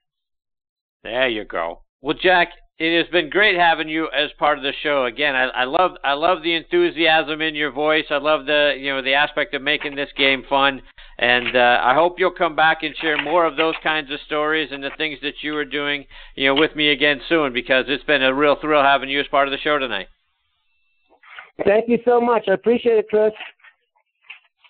There 1.03 1.27
you 1.27 1.45
go. 1.45 1.83
Well, 2.01 2.17
Jack, 2.21 2.49
it 2.79 3.03
has 3.03 3.11
been 3.11 3.29
great 3.29 3.57
having 3.57 3.89
you 3.89 4.07
as 4.15 4.29
part 4.37 4.57
of 4.57 4.63
the 4.63 4.73
show. 4.83 5.05
Again, 5.05 5.35
I, 5.35 5.45
I 5.45 5.63
love 5.63 5.91
I 6.03 6.13
love 6.13 6.43
the 6.43 6.53
enthusiasm 6.53 7.41
in 7.41 7.55
your 7.55 7.71
voice. 7.71 8.05
I 8.09 8.17
love 8.17 8.45
the 8.45 8.75
you 8.77 8.93
know 8.93 9.01
the 9.01 9.13
aspect 9.13 9.55
of 9.55 9.63
making 9.63 9.95
this 9.95 10.09
game 10.15 10.43
fun, 10.47 10.81
and 11.17 11.55
uh, 11.55 11.81
I 11.83 11.95
hope 11.95 12.19
you'll 12.19 12.31
come 12.31 12.55
back 12.55 12.83
and 12.83 12.95
share 12.97 13.21
more 13.21 13.45
of 13.45 13.57
those 13.57 13.73
kinds 13.81 14.11
of 14.11 14.19
stories 14.27 14.69
and 14.71 14.83
the 14.83 14.91
things 14.97 15.17
that 15.23 15.41
you 15.41 15.55
are 15.55 15.65
doing 15.65 16.05
you 16.35 16.47
know 16.47 16.55
with 16.55 16.75
me 16.75 16.89
again 16.89 17.19
soon 17.27 17.51
because 17.51 17.85
it's 17.87 18.03
been 18.03 18.21
a 18.21 18.33
real 18.33 18.57
thrill 18.61 18.83
having 18.83 19.09
you 19.09 19.19
as 19.19 19.27
part 19.27 19.47
of 19.47 19.51
the 19.51 19.57
show 19.57 19.79
tonight. 19.79 20.07
Thank 21.65 21.89
you 21.89 21.97
so 22.05 22.21
much. 22.21 22.43
I 22.47 22.53
appreciate 22.53 22.99
it, 22.99 23.09
Chris. 23.09 23.31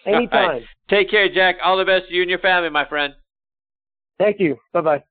Anytime. 0.06 0.50
Right. 0.50 0.64
Take 0.90 1.10
care, 1.10 1.28
Jack. 1.28 1.58
All 1.62 1.78
the 1.78 1.84
best 1.84 2.08
to 2.08 2.14
you 2.14 2.22
and 2.22 2.30
your 2.30 2.40
family, 2.40 2.70
my 2.70 2.88
friend. 2.88 3.14
Thank 4.18 4.40
you. 4.40 4.56
Bye 4.72 4.82
bye. 4.82 5.04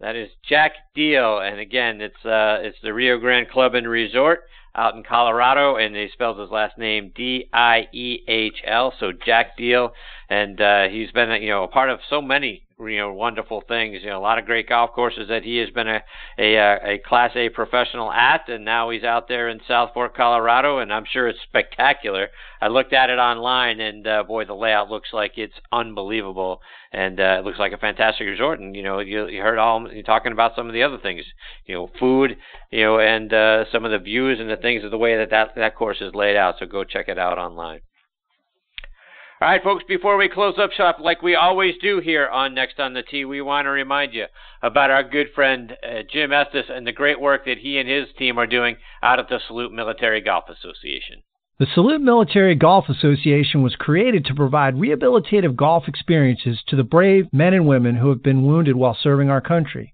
That 0.00 0.16
is 0.16 0.30
Jack 0.42 0.72
Diehl, 0.96 1.40
and 1.40 1.60
again, 1.60 2.00
it's 2.00 2.24
uh, 2.24 2.58
it's 2.60 2.78
the 2.82 2.92
Rio 2.92 3.16
Grande 3.16 3.48
Club 3.48 3.74
and 3.74 3.88
Resort 3.88 4.40
out 4.74 4.96
in 4.96 5.04
Colorado, 5.04 5.76
and 5.76 5.94
he 5.94 6.08
spells 6.12 6.38
his 6.38 6.50
last 6.50 6.76
name 6.76 7.12
D 7.14 7.48
I 7.52 7.86
E 7.92 8.24
H 8.26 8.60
L. 8.66 8.92
So 8.98 9.12
Jack 9.12 9.56
Diehl, 9.56 9.92
and 10.28 10.60
uh, 10.60 10.88
he's 10.88 11.12
been 11.12 11.30
you 11.40 11.48
know 11.48 11.62
a 11.62 11.68
part 11.68 11.90
of 11.90 12.00
so 12.10 12.20
many 12.20 12.63
you 12.78 12.98
know 12.98 13.12
wonderful 13.12 13.62
things. 13.66 14.02
You 14.02 14.10
know, 14.10 14.18
a 14.18 14.20
lot 14.20 14.38
of 14.38 14.46
great 14.46 14.68
golf 14.68 14.92
courses 14.92 15.28
that 15.28 15.44
he 15.44 15.58
has 15.58 15.70
been 15.70 15.88
a 15.88 16.00
a 16.38 16.58
uh, 16.58 16.78
a 16.84 16.98
Class 16.98 17.32
A 17.36 17.48
professional 17.48 18.12
at, 18.12 18.48
and 18.48 18.64
now 18.64 18.90
he's 18.90 19.04
out 19.04 19.28
there 19.28 19.48
in 19.48 19.60
South 19.66 19.90
Fork, 19.94 20.16
Colorado, 20.16 20.78
and 20.78 20.92
I'm 20.92 21.04
sure 21.10 21.28
it's 21.28 21.38
spectacular. 21.42 22.28
I 22.60 22.68
looked 22.68 22.92
at 22.92 23.10
it 23.10 23.18
online, 23.18 23.80
and 23.80 24.06
uh, 24.06 24.22
boy, 24.24 24.44
the 24.44 24.54
layout 24.54 24.90
looks 24.90 25.10
like 25.12 25.32
it's 25.36 25.54
unbelievable, 25.72 26.60
and 26.92 27.20
uh, 27.20 27.36
it 27.38 27.44
looks 27.44 27.58
like 27.58 27.72
a 27.72 27.78
fantastic 27.78 28.26
resort. 28.26 28.60
And 28.60 28.74
you 28.74 28.82
know, 28.82 29.00
you, 29.00 29.28
you 29.28 29.42
heard 29.42 29.58
all 29.58 29.92
you 29.92 30.02
talking 30.02 30.32
about 30.32 30.56
some 30.56 30.66
of 30.66 30.72
the 30.72 30.82
other 30.82 30.98
things, 30.98 31.24
you 31.66 31.74
know, 31.74 31.90
food, 31.98 32.36
you 32.70 32.82
know, 32.82 32.98
and 32.98 33.32
uh, 33.32 33.64
some 33.70 33.84
of 33.84 33.90
the 33.90 33.98
views 33.98 34.40
and 34.40 34.50
the 34.50 34.56
things 34.56 34.84
of 34.84 34.90
the 34.90 34.98
way 34.98 35.16
that 35.16 35.30
that 35.30 35.54
that 35.56 35.76
course 35.76 35.98
is 36.00 36.14
laid 36.14 36.36
out. 36.36 36.56
So 36.58 36.66
go 36.66 36.84
check 36.84 37.08
it 37.08 37.18
out 37.18 37.38
online. 37.38 37.80
All 39.44 39.50
right, 39.50 39.62
folks, 39.62 39.84
before 39.86 40.16
we 40.16 40.30
close 40.30 40.54
up 40.58 40.72
shop, 40.72 41.00
like 41.00 41.20
we 41.20 41.34
always 41.34 41.74
do 41.82 42.00
here 42.00 42.26
on 42.26 42.54
Next 42.54 42.80
on 42.80 42.94
the 42.94 43.02
Tee, 43.02 43.26
we 43.26 43.42
want 43.42 43.66
to 43.66 43.70
remind 43.70 44.14
you 44.14 44.24
about 44.62 44.90
our 44.90 45.04
good 45.04 45.26
friend 45.34 45.76
uh, 45.86 46.00
Jim 46.10 46.32
Estes 46.32 46.70
and 46.70 46.86
the 46.86 46.92
great 46.92 47.20
work 47.20 47.44
that 47.44 47.58
he 47.58 47.76
and 47.76 47.86
his 47.86 48.06
team 48.16 48.38
are 48.38 48.46
doing 48.46 48.76
out 49.02 49.18
at 49.18 49.28
the 49.28 49.38
Salute 49.46 49.70
Military 49.70 50.22
Golf 50.22 50.44
Association. 50.48 51.24
The 51.58 51.66
Salute 51.74 52.00
Military 52.00 52.54
Golf 52.54 52.86
Association 52.88 53.62
was 53.62 53.76
created 53.76 54.24
to 54.24 54.34
provide 54.34 54.76
rehabilitative 54.76 55.56
golf 55.56 55.84
experiences 55.88 56.62
to 56.68 56.76
the 56.76 56.82
brave 56.82 57.26
men 57.30 57.52
and 57.52 57.66
women 57.66 57.96
who 57.96 58.08
have 58.08 58.22
been 58.22 58.46
wounded 58.46 58.76
while 58.76 58.96
serving 58.98 59.28
our 59.28 59.42
country. 59.42 59.93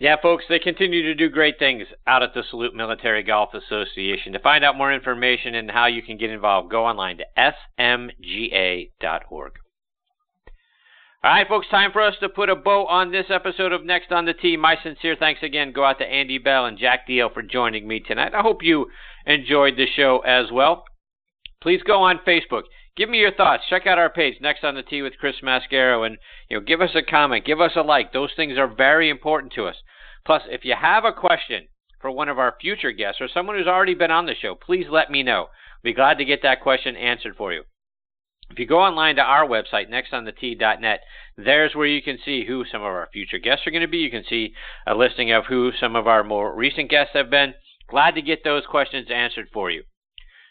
Yeah, 0.00 0.14
folks, 0.22 0.44
they 0.48 0.60
continue 0.60 1.02
to 1.02 1.14
do 1.14 1.28
great 1.28 1.58
things 1.58 1.88
out 2.06 2.22
at 2.22 2.32
the 2.32 2.44
Salute 2.48 2.74
Military 2.74 3.24
Golf 3.24 3.50
Association. 3.52 4.32
To 4.32 4.38
find 4.38 4.64
out 4.64 4.76
more 4.76 4.92
information 4.92 5.56
and 5.56 5.70
how 5.70 5.86
you 5.86 6.02
can 6.02 6.16
get 6.16 6.30
involved, 6.30 6.70
go 6.70 6.86
online 6.86 7.18
to 7.18 7.24
smga.org. 7.36 9.52
All 11.24 11.32
right, 11.32 11.48
folks, 11.48 11.66
time 11.68 11.90
for 11.90 12.00
us 12.00 12.14
to 12.20 12.28
put 12.28 12.48
a 12.48 12.54
bow 12.54 12.86
on 12.86 13.10
this 13.10 13.26
episode 13.28 13.72
of 13.72 13.84
Next 13.84 14.12
on 14.12 14.24
the 14.24 14.34
Tee. 14.34 14.56
My 14.56 14.76
sincere 14.80 15.16
thanks 15.18 15.42
again 15.42 15.72
go 15.72 15.82
out 15.82 15.98
to 15.98 16.06
Andy 16.06 16.38
Bell 16.38 16.66
and 16.66 16.78
Jack 16.78 17.08
Diehl 17.08 17.34
for 17.34 17.42
joining 17.42 17.88
me 17.88 17.98
tonight. 17.98 18.34
I 18.34 18.40
hope 18.40 18.62
you 18.62 18.86
enjoyed 19.26 19.76
the 19.76 19.86
show 19.96 20.20
as 20.20 20.52
well. 20.52 20.84
Please 21.60 21.80
go 21.84 22.02
on 22.02 22.20
Facebook. 22.24 22.62
Give 22.98 23.08
me 23.08 23.18
your 23.18 23.32
thoughts. 23.32 23.62
Check 23.70 23.86
out 23.86 24.00
our 24.00 24.10
page, 24.10 24.40
Next 24.40 24.64
on 24.64 24.74
the 24.74 24.82
Tee 24.82 25.02
with 25.02 25.18
Chris 25.18 25.36
Mascaro, 25.40 26.04
and 26.04 26.18
you 26.50 26.56
know, 26.56 26.64
give 26.64 26.80
us 26.80 26.90
a 26.96 27.02
comment, 27.02 27.46
give 27.46 27.60
us 27.60 27.76
a 27.76 27.82
like. 27.82 28.12
Those 28.12 28.32
things 28.34 28.58
are 28.58 28.66
very 28.66 29.08
important 29.08 29.52
to 29.52 29.66
us. 29.66 29.76
Plus, 30.26 30.42
if 30.50 30.64
you 30.64 30.74
have 30.74 31.04
a 31.04 31.12
question 31.12 31.68
for 32.00 32.10
one 32.10 32.28
of 32.28 32.40
our 32.40 32.56
future 32.60 32.90
guests 32.90 33.20
or 33.20 33.28
someone 33.28 33.56
who's 33.56 33.68
already 33.68 33.94
been 33.94 34.10
on 34.10 34.26
the 34.26 34.34
show, 34.34 34.56
please 34.56 34.86
let 34.90 35.12
me 35.12 35.22
know. 35.22 35.42
I'll 35.42 35.84
be 35.84 35.94
glad 35.94 36.18
to 36.18 36.24
get 36.24 36.42
that 36.42 36.60
question 36.60 36.96
answered 36.96 37.36
for 37.36 37.52
you. 37.52 37.62
If 38.50 38.58
you 38.58 38.66
go 38.66 38.80
online 38.80 39.14
to 39.14 39.22
our 39.22 39.46
website, 39.46 39.88
nextonthetee.net, 39.88 41.00
there's 41.36 41.76
where 41.76 41.86
you 41.86 42.02
can 42.02 42.18
see 42.24 42.46
who 42.46 42.64
some 42.64 42.80
of 42.80 42.88
our 42.88 43.08
future 43.12 43.38
guests 43.38 43.64
are 43.64 43.70
going 43.70 43.82
to 43.82 43.86
be. 43.86 43.98
You 43.98 44.10
can 44.10 44.24
see 44.28 44.54
a 44.88 44.96
listing 44.96 45.30
of 45.30 45.46
who 45.46 45.70
some 45.78 45.94
of 45.94 46.08
our 46.08 46.24
more 46.24 46.52
recent 46.52 46.90
guests 46.90 47.12
have 47.14 47.30
been. 47.30 47.54
Glad 47.88 48.16
to 48.16 48.22
get 48.22 48.42
those 48.42 48.66
questions 48.66 49.06
answered 49.08 49.46
for 49.52 49.70
you. 49.70 49.84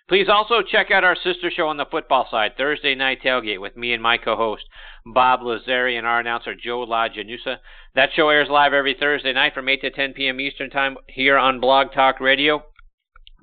Please 0.08 0.30
also 0.30 0.62
check 0.62 0.90
out 0.90 1.04
our 1.04 1.18
sister 1.18 1.52
show 1.54 1.68
on 1.68 1.76
the 1.76 1.86
football 1.86 2.26
side, 2.32 2.54
Thursday 2.56 2.96
Night 2.96 3.20
Tailgate, 3.22 3.60
with 3.60 3.76
me 3.76 3.92
and 3.92 4.02
my 4.02 4.18
co-host, 4.18 4.64
Bob 5.06 5.42
Lazari, 5.42 5.98
and 5.98 6.08
our 6.08 6.22
announcer, 6.22 6.56
Joe 6.56 6.86
LaGenusa. 6.86 7.58
That 7.94 8.12
show 8.16 8.30
airs 8.30 8.48
live 8.50 8.72
every 8.72 8.96
Thursday 8.98 9.34
night 9.34 9.54
from 9.54 9.68
8 9.68 9.82
to 9.82 9.92
10 9.92 10.14
p.m. 10.14 10.40
Eastern 10.40 10.70
Time 10.70 10.96
here 11.08 11.38
on 11.38 11.60
Blog 11.60 11.92
Talk 11.92 12.22
Radio. 12.22 12.64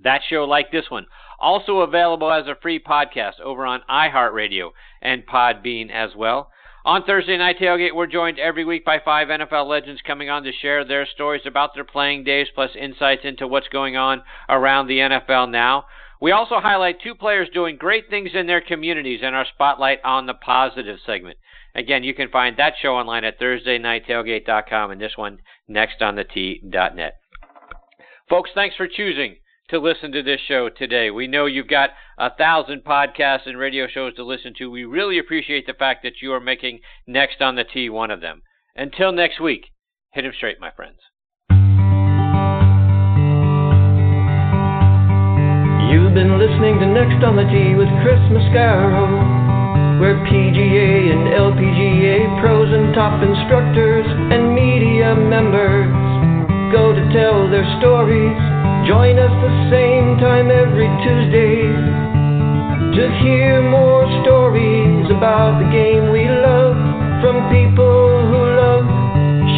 That 0.03 0.23
show, 0.27 0.45
like 0.45 0.73
this 0.73 0.87
one, 0.89 1.05
also 1.39 1.81
available 1.81 2.33
as 2.33 2.47
a 2.47 2.57
free 2.63 2.79
podcast 2.83 3.41
over 3.45 3.67
on 3.67 3.83
iHeartRadio 3.91 4.71
and 5.03 5.27
Podbean 5.27 5.91
as 5.91 6.17
well. 6.17 6.51
On 6.87 7.05
Thursday 7.05 7.37
Night 7.37 7.59
Tailgate, 7.59 7.95
we're 7.95 8.07
joined 8.07 8.39
every 8.39 8.65
week 8.65 8.87
by 8.87 9.01
five 9.05 9.29
NFL 9.29 9.69
legends 9.69 10.01
coming 10.07 10.31
on 10.31 10.43
to 10.45 10.53
share 10.53 10.83
their 10.83 11.07
stories 11.07 11.43
about 11.45 11.75
their 11.75 11.85
playing 11.85 12.25
days, 12.25 12.47
plus 12.55 12.71
insights 12.75 13.23
into 13.25 13.47
what's 13.47 13.69
going 13.69 13.97
on 13.99 14.23
around 14.49 14.87
the 14.87 14.99
NFL 14.99 15.51
now. 15.51 15.85
We 16.21 16.33
also 16.33 16.61
highlight 16.61 17.01
two 17.03 17.15
players 17.15 17.49
doing 17.53 17.77
great 17.77 18.09
things 18.09 18.31
in 18.35 18.47
their 18.47 18.61
communities 18.61 19.21
in 19.23 19.35
our 19.35 19.45
Spotlight 19.45 19.99
on 20.05 20.27
the 20.27 20.35
Positive 20.35 20.99
segment. 21.05 21.39
Again, 21.75 22.05
you 22.05 22.15
can 22.15 22.29
find 22.29 22.57
that 22.57 22.75
show 22.81 22.95
online 22.95 23.25
at 23.25 23.41
ThursdayNightTailgate.com 23.41 24.91
and 24.93 25.01
this 25.01 25.17
one 25.17 25.39
nextonthetee.net. 25.69 27.15
Folks, 28.29 28.51
thanks 28.55 28.77
for 28.77 28.87
choosing 28.89 29.37
to 29.71 29.79
listen 29.79 30.13
to 30.13 30.23
this 30.23 30.41
show 30.47 30.69
today. 30.69 31.11
We 31.11 31.27
know 31.27 31.47
you've 31.47 31.69
got 31.69 31.91
a 32.19 32.31
thousand 32.35 32.85
podcasts 32.85 33.47
and 33.47 33.59
radio 33.59 33.87
shows 33.89 34.15
to 34.15 34.25
listen 34.25 34.55
to. 34.59 34.71
We 34.71 34.85
really 34.85 35.19
appreciate 35.19 35.67
the 35.67 35.75
fact 35.75 36.03
that 36.05 36.23
you 36.23 36.33
are 36.33 36.41
making 36.41 36.81
Next 37.07 37.43
on 37.43 37.57
the 37.57 37.65
Tee 37.65 37.91
one 37.91 38.11
of 38.11 38.21
them. 38.21 38.43
Until 38.77 39.13
next 39.13 39.41
week, 39.41 39.67
hit 40.13 40.25
him 40.25 40.33
straight, 40.37 40.61
my 40.61 40.71
friends. 40.71 40.99
Been 46.15 46.39
listening 46.39 46.79
to 46.79 46.87
Next 46.87 47.21
on 47.27 47.35
the 47.35 47.43
Tee 47.51 47.75
with 47.75 47.91
Chris 48.07 48.23
Mascaro, 48.31 49.99
where 49.99 50.15
PGA 50.31 51.11
and 51.11 51.27
LPGA 51.35 52.41
pros 52.41 52.71
and 52.71 52.95
top 52.95 53.19
instructors 53.21 54.07
and 54.07 54.55
media 54.55 55.19
members 55.19 55.91
go 56.71 56.95
to 56.95 57.03
tell 57.13 57.51
their 57.51 57.67
stories 57.83 58.39
Join 58.87 59.17
us 59.17 59.33
the 59.41 59.55
same 59.73 60.21
time 60.21 60.53
every 60.53 60.85
Tuesday 61.01 61.73
to 62.93 63.05
hear 63.25 63.65
more 63.65 64.05
stories 64.21 65.09
about 65.09 65.57
the 65.57 65.69
game 65.73 66.13
we 66.13 66.29
love 66.29 66.77
from 67.25 67.49
people 67.49 68.29
who 68.29 68.41
love 68.61 68.85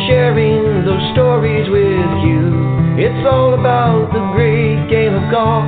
sharing 0.06 0.86
those 0.86 1.02
stories 1.10 1.66
with 1.68 2.10
you. 2.22 3.02
It's 3.02 3.26
all 3.26 3.58
about 3.58 4.14
the 4.14 4.22
great 4.30 4.86
game 4.88 5.18
of 5.18 5.26
golf. 5.34 5.66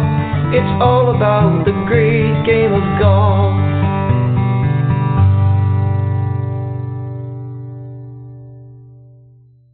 It's 0.51 0.81
all 0.81 1.15
about 1.15 1.67
the 1.67 1.73
great 1.87 2.33
game 2.47 2.73
of 2.73 2.81
golf. 2.99 3.78